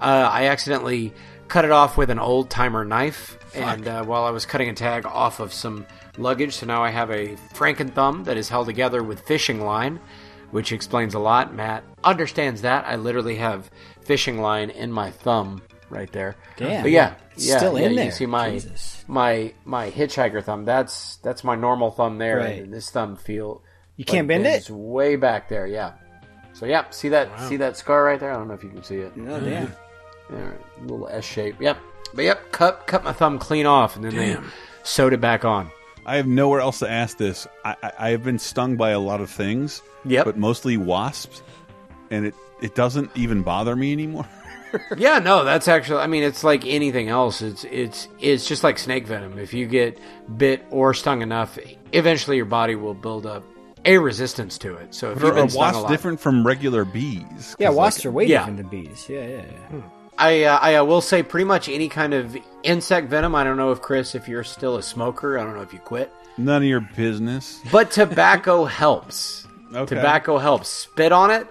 [0.00, 1.12] Uh, I accidentally
[1.48, 4.74] cut it off with an old timer knife, and uh, while I was cutting a
[4.74, 5.86] tag off of some
[6.18, 9.98] luggage, so now I have a Franken thumb that is held together with fishing line,
[10.50, 11.54] which explains a lot.
[11.54, 12.84] Matt understands that.
[12.86, 13.70] I literally have
[14.02, 16.36] fishing line in my thumb right there.
[16.56, 16.82] Damn.
[16.82, 18.04] But yeah, It's yeah, still yeah, in you there.
[18.06, 19.04] can see my Jesus.
[19.08, 20.64] my my hitchhiker thumb.
[20.64, 22.62] That's that's my normal thumb there, Right.
[22.62, 23.62] and this thumb feel
[23.96, 24.50] You can't bend it?
[24.54, 25.66] It's way back there.
[25.66, 25.92] Yeah.
[26.52, 28.32] So yeah, see that see that scar right there?
[28.32, 29.12] I don't know if you can see it.
[29.16, 29.72] Oh, damn.
[30.32, 30.50] Yeah,
[30.82, 31.60] little S shape.
[31.60, 31.78] Yep.
[32.14, 34.36] But yep, cut cut my thumb clean off, and then they
[34.82, 35.70] sewed it back on.
[36.06, 37.46] I have nowhere else to ask this.
[37.66, 40.24] I, I, I have been stung by a lot of things, Yep.
[40.24, 41.42] but mostly wasps,
[42.10, 44.26] and it it doesn't even bother me anymore.
[44.96, 46.00] yeah, no, that's actually.
[46.00, 47.42] I mean, it's like anything else.
[47.42, 49.38] It's it's it's just like snake venom.
[49.38, 49.98] If you get
[50.36, 51.58] bit or stung enough,
[51.92, 53.44] eventually your body will build up
[53.84, 54.94] a resistance to it.
[54.94, 57.56] So if But you've are, are been a wasps lot, different from regular bees?
[57.58, 58.38] Yeah, wasps like, are way Yeah.
[58.38, 59.06] different than bees.
[59.08, 59.42] Yeah, yeah,
[59.72, 59.80] yeah.
[60.18, 63.34] I uh, I uh, will say pretty much any kind of insect venom.
[63.34, 65.78] I don't know if Chris, if you're still a smoker, I don't know if you
[65.78, 67.60] quit, None of your business.
[67.70, 69.46] but tobacco helps.
[69.74, 69.94] Okay.
[69.96, 70.68] Tobacco helps.
[70.68, 71.46] Spit on it,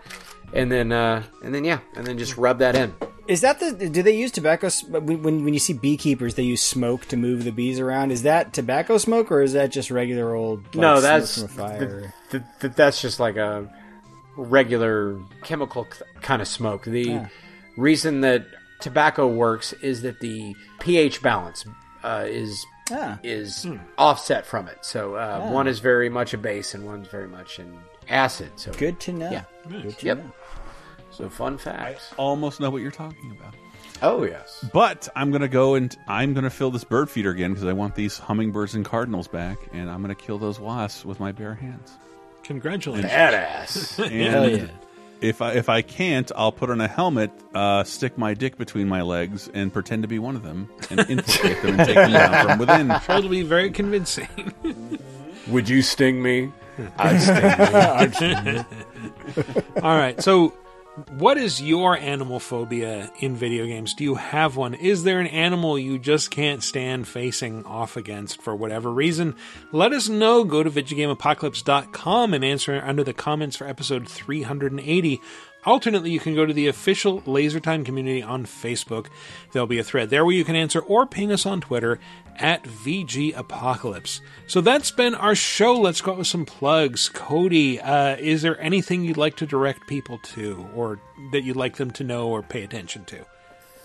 [0.54, 2.94] and then uh, and then yeah, and then just rub that in.
[3.28, 3.74] Is that the?
[3.90, 4.70] Do they use tobacco?
[4.90, 8.12] When when you see beekeepers, they use smoke to move the bees around.
[8.12, 10.64] Is that tobacco smoke or is that just regular old?
[10.68, 12.14] Like, no, smoke that's from a fire.
[12.32, 13.68] th- th- that's just like a
[14.38, 15.88] regular chemical
[16.22, 16.86] kind of smoke.
[16.86, 17.30] The Ah.
[17.76, 18.46] reason that
[18.80, 21.66] tobacco works is that the pH balance
[22.04, 23.20] uh, is Ah.
[23.24, 23.68] is
[23.98, 24.78] offset from it.
[24.86, 25.52] So uh, Ah.
[25.52, 28.52] one is very much a base and one's very much an acid.
[28.56, 29.30] So Good to know.
[29.32, 29.44] Yeah.
[29.70, 30.18] Good to Yep.
[30.20, 30.32] know.
[31.18, 32.02] So fun fact.
[32.18, 33.56] Almost know what you're talking about.
[34.04, 34.64] Oh yes.
[34.72, 37.96] But I'm gonna go and I'm gonna fill this bird feeder again because I want
[37.96, 41.98] these hummingbirds and cardinals back, and I'm gonna kill those wasps with my bare hands.
[42.44, 43.12] Congratulations.
[43.12, 44.00] Badass.
[44.06, 44.68] And Hell yeah.
[45.20, 48.88] if I if I can't, I'll put on a helmet, uh, stick my dick between
[48.88, 52.12] my legs, and pretend to be one of them, and infiltrate them and take them
[52.12, 52.90] down from within.
[53.06, 54.28] Sure, it'll be very convincing.
[55.48, 56.52] Would you sting me?
[57.00, 58.66] I'd sting you.
[59.82, 60.22] All right.
[60.22, 60.54] So,
[61.12, 63.94] what is your animal phobia in video games?
[63.94, 64.74] Do you have one?
[64.74, 69.36] Is there an animal you just can't stand facing off against for whatever reason?
[69.72, 70.44] Let us know.
[70.44, 75.22] Go to VidjagameApocalypse.com and answer under the comments for episode 380.
[75.68, 79.08] Alternately, you can go to the official LaserTime community on Facebook.
[79.52, 82.00] There'll be a thread there where you can answer or ping us on Twitter
[82.38, 84.22] at VG Apocalypse.
[84.48, 85.74] So that's been our show.
[85.74, 87.10] Let's go out with some plugs.
[87.10, 91.02] Cody, uh, is there anything you'd like to direct people to or
[91.34, 93.26] that you'd like them to know or pay attention to?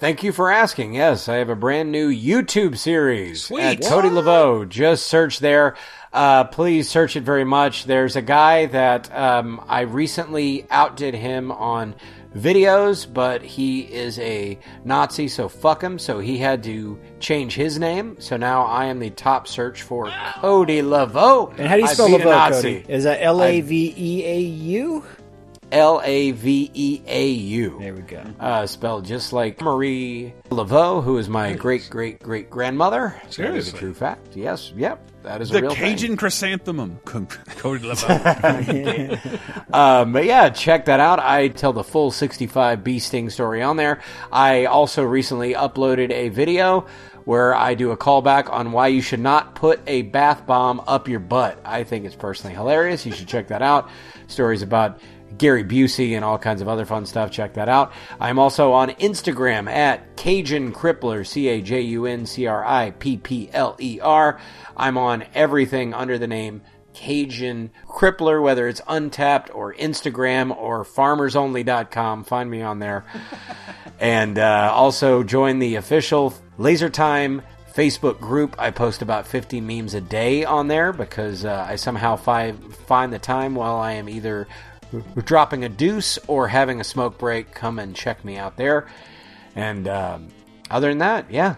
[0.03, 0.95] Thank you for asking.
[0.95, 3.63] Yes, I have a brand new YouTube series Sweet.
[3.63, 4.69] at Cody Laveau.
[4.69, 5.77] Just search there.
[6.13, 7.85] Uh, please search it very much.
[7.85, 11.95] There's a guy that um, I recently outdid him on
[12.35, 16.01] videos, but he is a Nazi, so fuck him.
[16.01, 18.17] So he had to change his name.
[18.19, 21.57] So now I am the top search for Cody Laveau.
[21.57, 22.81] And how do you I spell beat Laveau, Nazi.
[22.81, 22.93] Cody?
[22.93, 25.05] Is that L A V E A U?
[25.73, 27.79] L A V E A U.
[27.81, 28.23] There we go.
[28.39, 33.17] Uh, spelled just like Marie Laveau, who is my great great great grandmother.
[33.23, 33.79] That is a Seriously?
[33.81, 34.37] true fact.
[34.37, 36.17] Yes, yep, that is a The real Cajun thing.
[36.19, 37.01] chrysanthemum.
[37.05, 39.19] Cody LaValle.
[39.73, 41.19] Um, but yeah, check that out.
[41.19, 44.03] I tell the full 65 bee sting story on there.
[44.31, 46.87] I also recently uploaded a video
[47.25, 51.09] where I do a callback on why you should not put a bath bomb up
[51.09, 51.59] your butt.
[51.65, 53.07] I think it's personally hilarious.
[53.07, 53.89] You should check that out.
[54.27, 55.01] Stories about
[55.39, 57.31] Gary Busey and all kinds of other fun stuff.
[57.31, 57.93] Check that out.
[58.21, 62.91] I'm also on Instagram at Cajun Crippler, C A J U N C R I
[62.93, 64.41] P P L E R.
[64.77, 66.63] I'm on everything under the name
[66.95, 72.25] Cajun Crippler, whether it's Untappd or Instagram or farmersonly.com.
[72.25, 73.05] Find me on there.
[74.01, 77.43] and uh, also join the official Laser Time
[77.73, 78.55] Facebook group.
[78.59, 82.53] I post about 50 memes a day on there because uh, I somehow fi-
[82.87, 84.47] find the time while I am either
[85.25, 87.53] dropping a deuce or having a smoke break.
[87.53, 88.89] Come and check me out there.
[89.55, 90.29] And um,
[90.71, 91.57] other than that, yeah,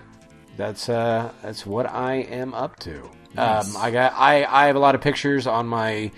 [0.57, 3.11] that's uh, that's what I am up to.
[3.35, 3.75] Nice.
[3.75, 6.11] Um, I got I, I have a lot of pictures on my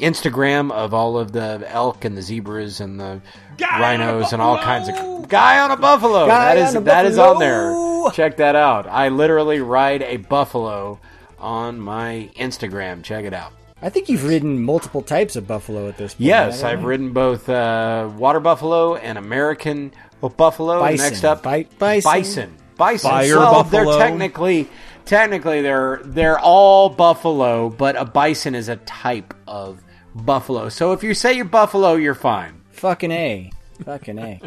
[0.00, 3.20] Instagram of all of the elk and the zebras and the
[3.60, 6.26] rhinos and all kinds of guy on a buffalo.
[6.26, 8.10] Guy that is that is on there.
[8.12, 8.86] Check that out.
[8.86, 11.00] I literally ride a buffalo
[11.38, 13.02] on my Instagram.
[13.04, 13.52] Check it out.
[13.82, 16.26] I think you've ridden multiple types of buffalo at this point.
[16.26, 20.78] Yes, I've ridden both uh, water buffalo and American buffalo.
[20.78, 21.10] Bison.
[21.10, 22.10] Next up, Bi- bison.
[22.10, 22.56] bison.
[22.76, 23.10] Bison.
[23.10, 23.84] Fire well, buffalo.
[23.84, 24.68] they're technically,
[25.04, 29.82] technically they're they're all buffalo, but a bison is a type of
[30.14, 30.68] buffalo.
[30.68, 32.62] So if you say you're buffalo, you're fine.
[32.70, 33.50] Fucking a.
[33.84, 34.40] Fucking a.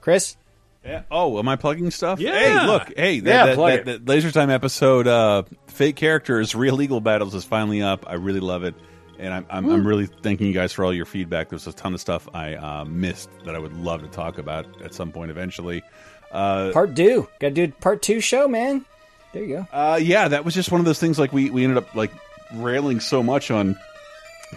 [0.00, 0.36] Chris.
[0.84, 1.02] Yeah.
[1.10, 2.18] Oh, am I plugging stuff?
[2.18, 2.32] Yeah.
[2.38, 2.92] Hey, look.
[2.96, 3.84] Hey, that, Yeah, that, plug that, it.
[3.84, 8.04] that Laser Time episode, uh, Fake Characters, Real Legal Battles is finally up.
[8.08, 8.74] I really love it.
[9.18, 11.50] And I'm, I'm, I'm really thanking you guys for all your feedback.
[11.50, 14.66] There's a ton of stuff I uh, missed that I would love to talk about
[14.82, 15.84] at some point eventually.
[16.32, 17.28] Uh, Part two.
[17.38, 18.84] Got to do part two show, man.
[19.32, 19.66] There you go.
[19.72, 21.18] uh, yeah, that was just one of those things.
[21.20, 22.10] Like we, we ended up like
[22.54, 23.78] railing so much on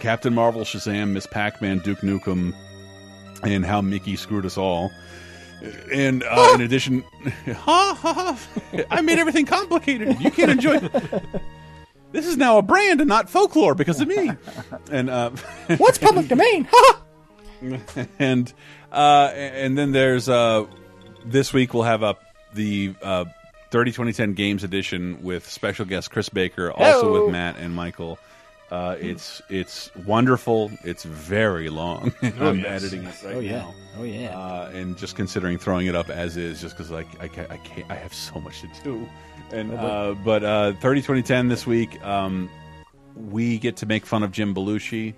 [0.00, 2.52] Captain Marvel, Shazam, Miss Pac-Man, Duke Nukem,
[3.44, 4.90] and how Mickey screwed us all.
[5.92, 7.02] And uh, in addition,
[7.46, 10.20] ha, ha, ha, I made everything complicated.
[10.20, 10.78] You can't enjoy.
[12.12, 14.32] this is now a brand and not folklore because of me.
[14.90, 15.30] And uh,
[15.78, 16.68] What's public domain?
[18.18, 18.52] and
[18.92, 20.66] uh, and then there's uh,
[21.24, 22.22] this week we'll have up
[22.54, 23.24] the uh,
[23.70, 27.24] 30 2010 Games Edition with special guest Chris Baker, also Hello.
[27.24, 28.18] with Matt and Michael.
[28.70, 30.70] Uh, it's it's wonderful.
[30.82, 32.12] It's very long.
[32.40, 32.82] I'm yes.
[32.82, 33.58] editing it right Oh yeah.
[33.58, 33.74] now.
[33.98, 34.36] Oh yeah.
[34.38, 37.58] Uh, and just considering throwing it up as is, just because like I can't, I
[37.58, 39.08] can't, I have so much to do.
[39.52, 42.50] And uh, but uh, 30 2010 this week, um,
[43.14, 45.14] we get to make fun of Jim Belushi.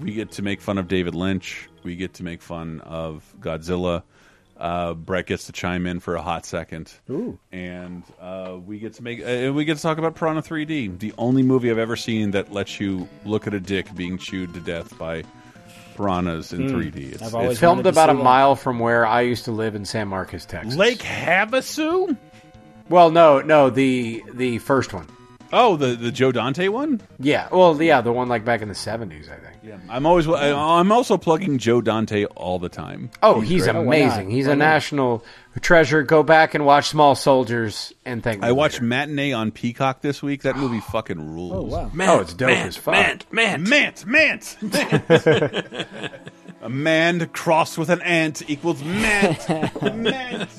[0.00, 1.68] We get to make fun of David Lynch.
[1.84, 4.02] We get to make fun of Godzilla.
[4.60, 6.92] Uh, Brett gets to chime in for a hot second.
[7.08, 7.38] Ooh.
[7.50, 11.14] And uh, we get to make uh, we get to talk about Piranha 3D, the
[11.16, 14.60] only movie I've ever seen that lets you look at a dick being chewed to
[14.60, 15.24] death by
[15.96, 17.14] piranhas in 3D.
[17.14, 18.24] It's, I've always it's Filmed about a see one.
[18.24, 20.76] mile from where I used to live in San Marcos, Texas.
[20.76, 22.16] Lake Havasu.
[22.90, 25.06] Well, no, no, the the first one.
[25.52, 27.00] Oh, the the Joe Dante one.
[27.18, 27.48] Yeah.
[27.50, 29.56] Well, yeah, the one like back in the seventies, I think.
[29.62, 30.28] Yeah, I'm always.
[30.28, 33.10] I, I'm also plugging Joe Dante all the time.
[33.22, 33.74] Oh, he's great.
[33.76, 34.28] Oh, amazing.
[34.28, 34.34] not?
[34.34, 34.64] He's Why a not?
[34.64, 35.24] national
[35.60, 36.02] treasure.
[36.02, 38.84] Go back and watch Small Soldiers and thank me I watched later.
[38.86, 40.42] Matinee on Peacock this week.
[40.42, 41.52] That movie fucking rules.
[41.52, 41.90] Oh wow.
[41.92, 42.94] Man, Oh, it's dope man, as fuck.
[42.94, 46.16] Man, man, Mant, mant, mant.
[46.62, 49.48] a man crossed with an ant equals mant.
[49.94, 50.50] mant.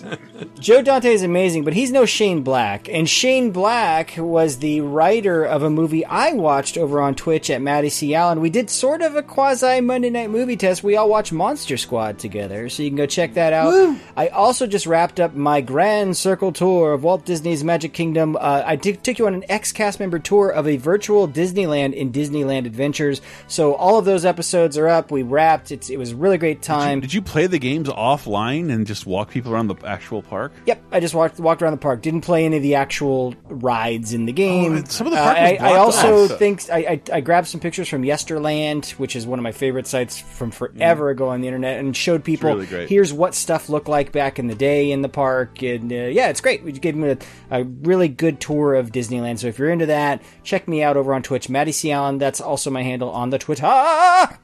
[0.60, 2.90] Joe Dante is amazing, but he's no Shane Black.
[2.90, 7.62] And Shane Black was the writer of a movie I watched over on Twitch at
[7.62, 8.16] Matty C.
[8.16, 8.42] Allen.
[8.42, 10.84] We did sort of a quasi Monday night movie test.
[10.84, 13.98] We all watched Monster Squad together, so you can go check that out.
[14.18, 18.36] I also just wrapped up my Grand Circle tour of Walt Disney's Magic Kingdom.
[18.36, 22.12] Uh, I took you on an ex cast member tour of a virtual Disneyland in
[22.12, 23.22] Disneyland Adventures.
[23.48, 25.12] So all of those episodes are up.
[25.12, 25.72] We wrapped.
[25.72, 27.02] It's, it was a really great time.
[27.02, 30.53] Did you play the games offline and just walk people around the actual park?
[30.66, 32.02] Yep, I just walked walked around the park.
[32.02, 34.78] Didn't play any of the actual rides in the game.
[34.78, 36.40] Oh, some of the Uh, park was I, I also off.
[36.40, 39.88] think I, I I grabbed some pictures from Yesterland, which is one of my favorite
[39.88, 42.90] sites from forever ago on the internet, and showed people really great.
[42.90, 45.61] here's what stuff looked like back in the day in the park.
[45.61, 46.64] And uh, yeah, it's great.
[46.64, 47.18] We gave them
[47.52, 49.40] a, a really good tour of Disneyland.
[49.40, 52.18] So if you're into that, check me out over on Twitch, Matty C Allen.
[52.18, 53.66] That's also my handle on the Twitter,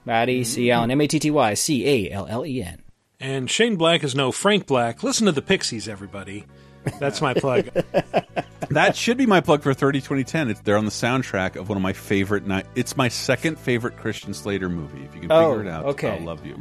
[0.05, 2.81] Matty C Allen, M A T T Y C A L L E N.
[3.19, 5.01] And Shane Black is no Frank Black.
[5.03, 6.45] Listen to the Pixies, everybody.
[6.99, 7.69] That's my plug.
[8.69, 10.49] That should be my plug for 30 2010.
[10.49, 12.65] It's they're on the soundtrack of one of my favorite night.
[12.75, 15.05] It's my second favorite Christian Slater movie.
[15.05, 16.09] If you can Oh, figure it out, okay.
[16.17, 16.57] I'll love you.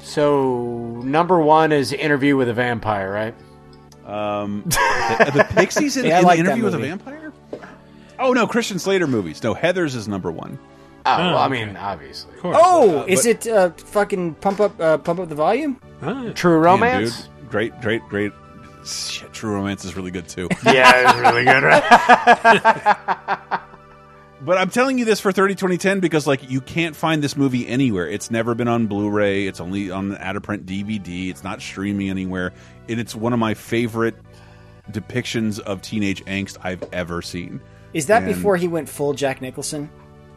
[0.00, 3.34] So number one is Interview with a Vampire, right?
[4.06, 7.32] Um, the, the Pixies in, Yeah, in like the interview with a vampire.
[8.18, 9.42] Oh no, Christian Slater movies.
[9.42, 10.58] No, Heathers is number one.
[11.06, 12.32] Oh, well, I mean, obviously.
[12.42, 15.78] Oh, uh, is but- it uh, fucking pump up uh, pump up the volume?
[16.02, 17.22] Ah, True Damn, Romance.
[17.24, 17.50] dude.
[17.50, 18.32] Great, great, great.
[18.86, 20.48] Shit, True Romance is really good too.
[20.66, 23.60] yeah, it's really good, right?
[24.40, 27.66] But I'm telling you this for 30 2010 because like you can't find this movie
[27.66, 28.06] anywhere.
[28.06, 29.46] It's never been on Blu-ray.
[29.46, 31.30] It's only on out of print DVD.
[31.30, 32.52] It's not streaming anywhere.
[32.86, 34.14] And it's one of my favorite
[34.90, 37.58] depictions of teenage angst I've ever seen.
[37.94, 39.88] Is that And- before he went full Jack Nicholson?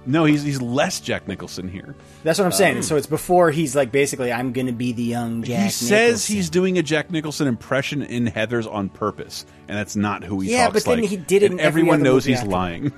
[0.07, 1.95] No, he's he's less Jack Nicholson here.
[2.23, 2.77] That's what I'm saying.
[2.77, 5.63] Um, so it's before he's like basically, I'm going to be the young Jack.
[5.65, 6.35] he says Nicholson.
[6.35, 10.51] he's doing a Jack Nicholson impression in Heathers on purpose, and that's not who he
[10.53, 11.09] Yeah, talks but then like.
[11.09, 12.49] he did it And every everyone other knows movie he's after.
[12.51, 12.91] lying.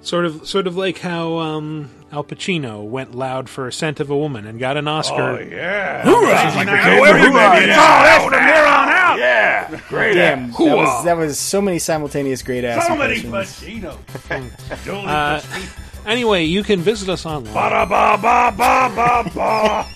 [0.00, 4.10] Sort of, sort of like how um, Al Pacino went loud for a "Scent of
[4.10, 5.14] a Woman" and got an Oscar.
[5.20, 6.02] Oh, yeah.
[6.02, 6.54] Hoorah!
[6.54, 8.97] Like the Now kid everybody from- is Oh, loud from here on out.
[9.16, 9.80] Yeah.
[9.88, 12.86] Great Damn, that was that was so many simultaneous great ass.
[12.86, 13.94] So many impressions.
[14.06, 14.88] Pacino.
[15.08, 15.40] Uh,
[16.06, 17.52] anyway, you can visit us online.
[17.54, 19.86] Ba-da-ba-ba-ba-ba-ba.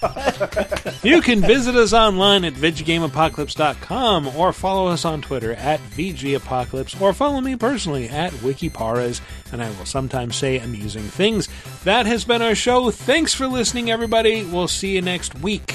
[1.02, 7.12] You can visit us online at VidjagameApocalypse.com or follow us on Twitter at VGApocalypse or
[7.12, 9.20] follow me personally at WikiParas,
[9.52, 11.48] and I will sometimes say amusing things.
[11.84, 12.90] That has been our show.
[12.92, 14.44] Thanks for listening, everybody.
[14.44, 15.74] We'll see you next week.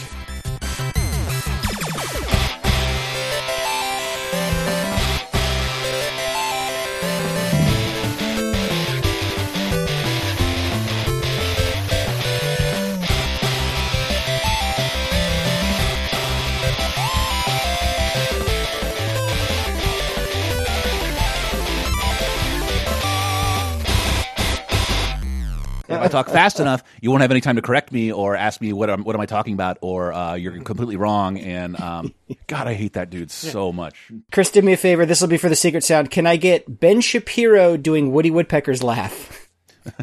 [26.08, 28.74] I talk fast enough, you won't have any time to correct me or ask me
[28.74, 31.38] what am what am I talking about, or uh, you're completely wrong.
[31.38, 32.14] And um,
[32.48, 34.12] God, I hate that dude so much.
[34.32, 35.06] Chris, do me a favor.
[35.06, 36.10] This will be for the secret sound.
[36.12, 39.50] Can I get Ben Shapiro doing Woody Woodpecker's laugh?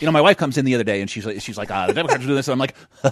[0.00, 1.86] You know, my wife comes in the other day and she's like, she's like, uh,
[1.86, 2.48] the Democrats are doing this.
[2.48, 2.74] And I'm like,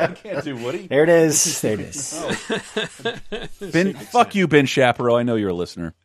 [0.00, 0.88] I can't do Woody.
[0.88, 1.60] There it is.
[1.60, 2.12] There it is.
[3.60, 5.16] Ben, fuck you, Ben Shapiro.
[5.16, 5.94] I know you're a listener.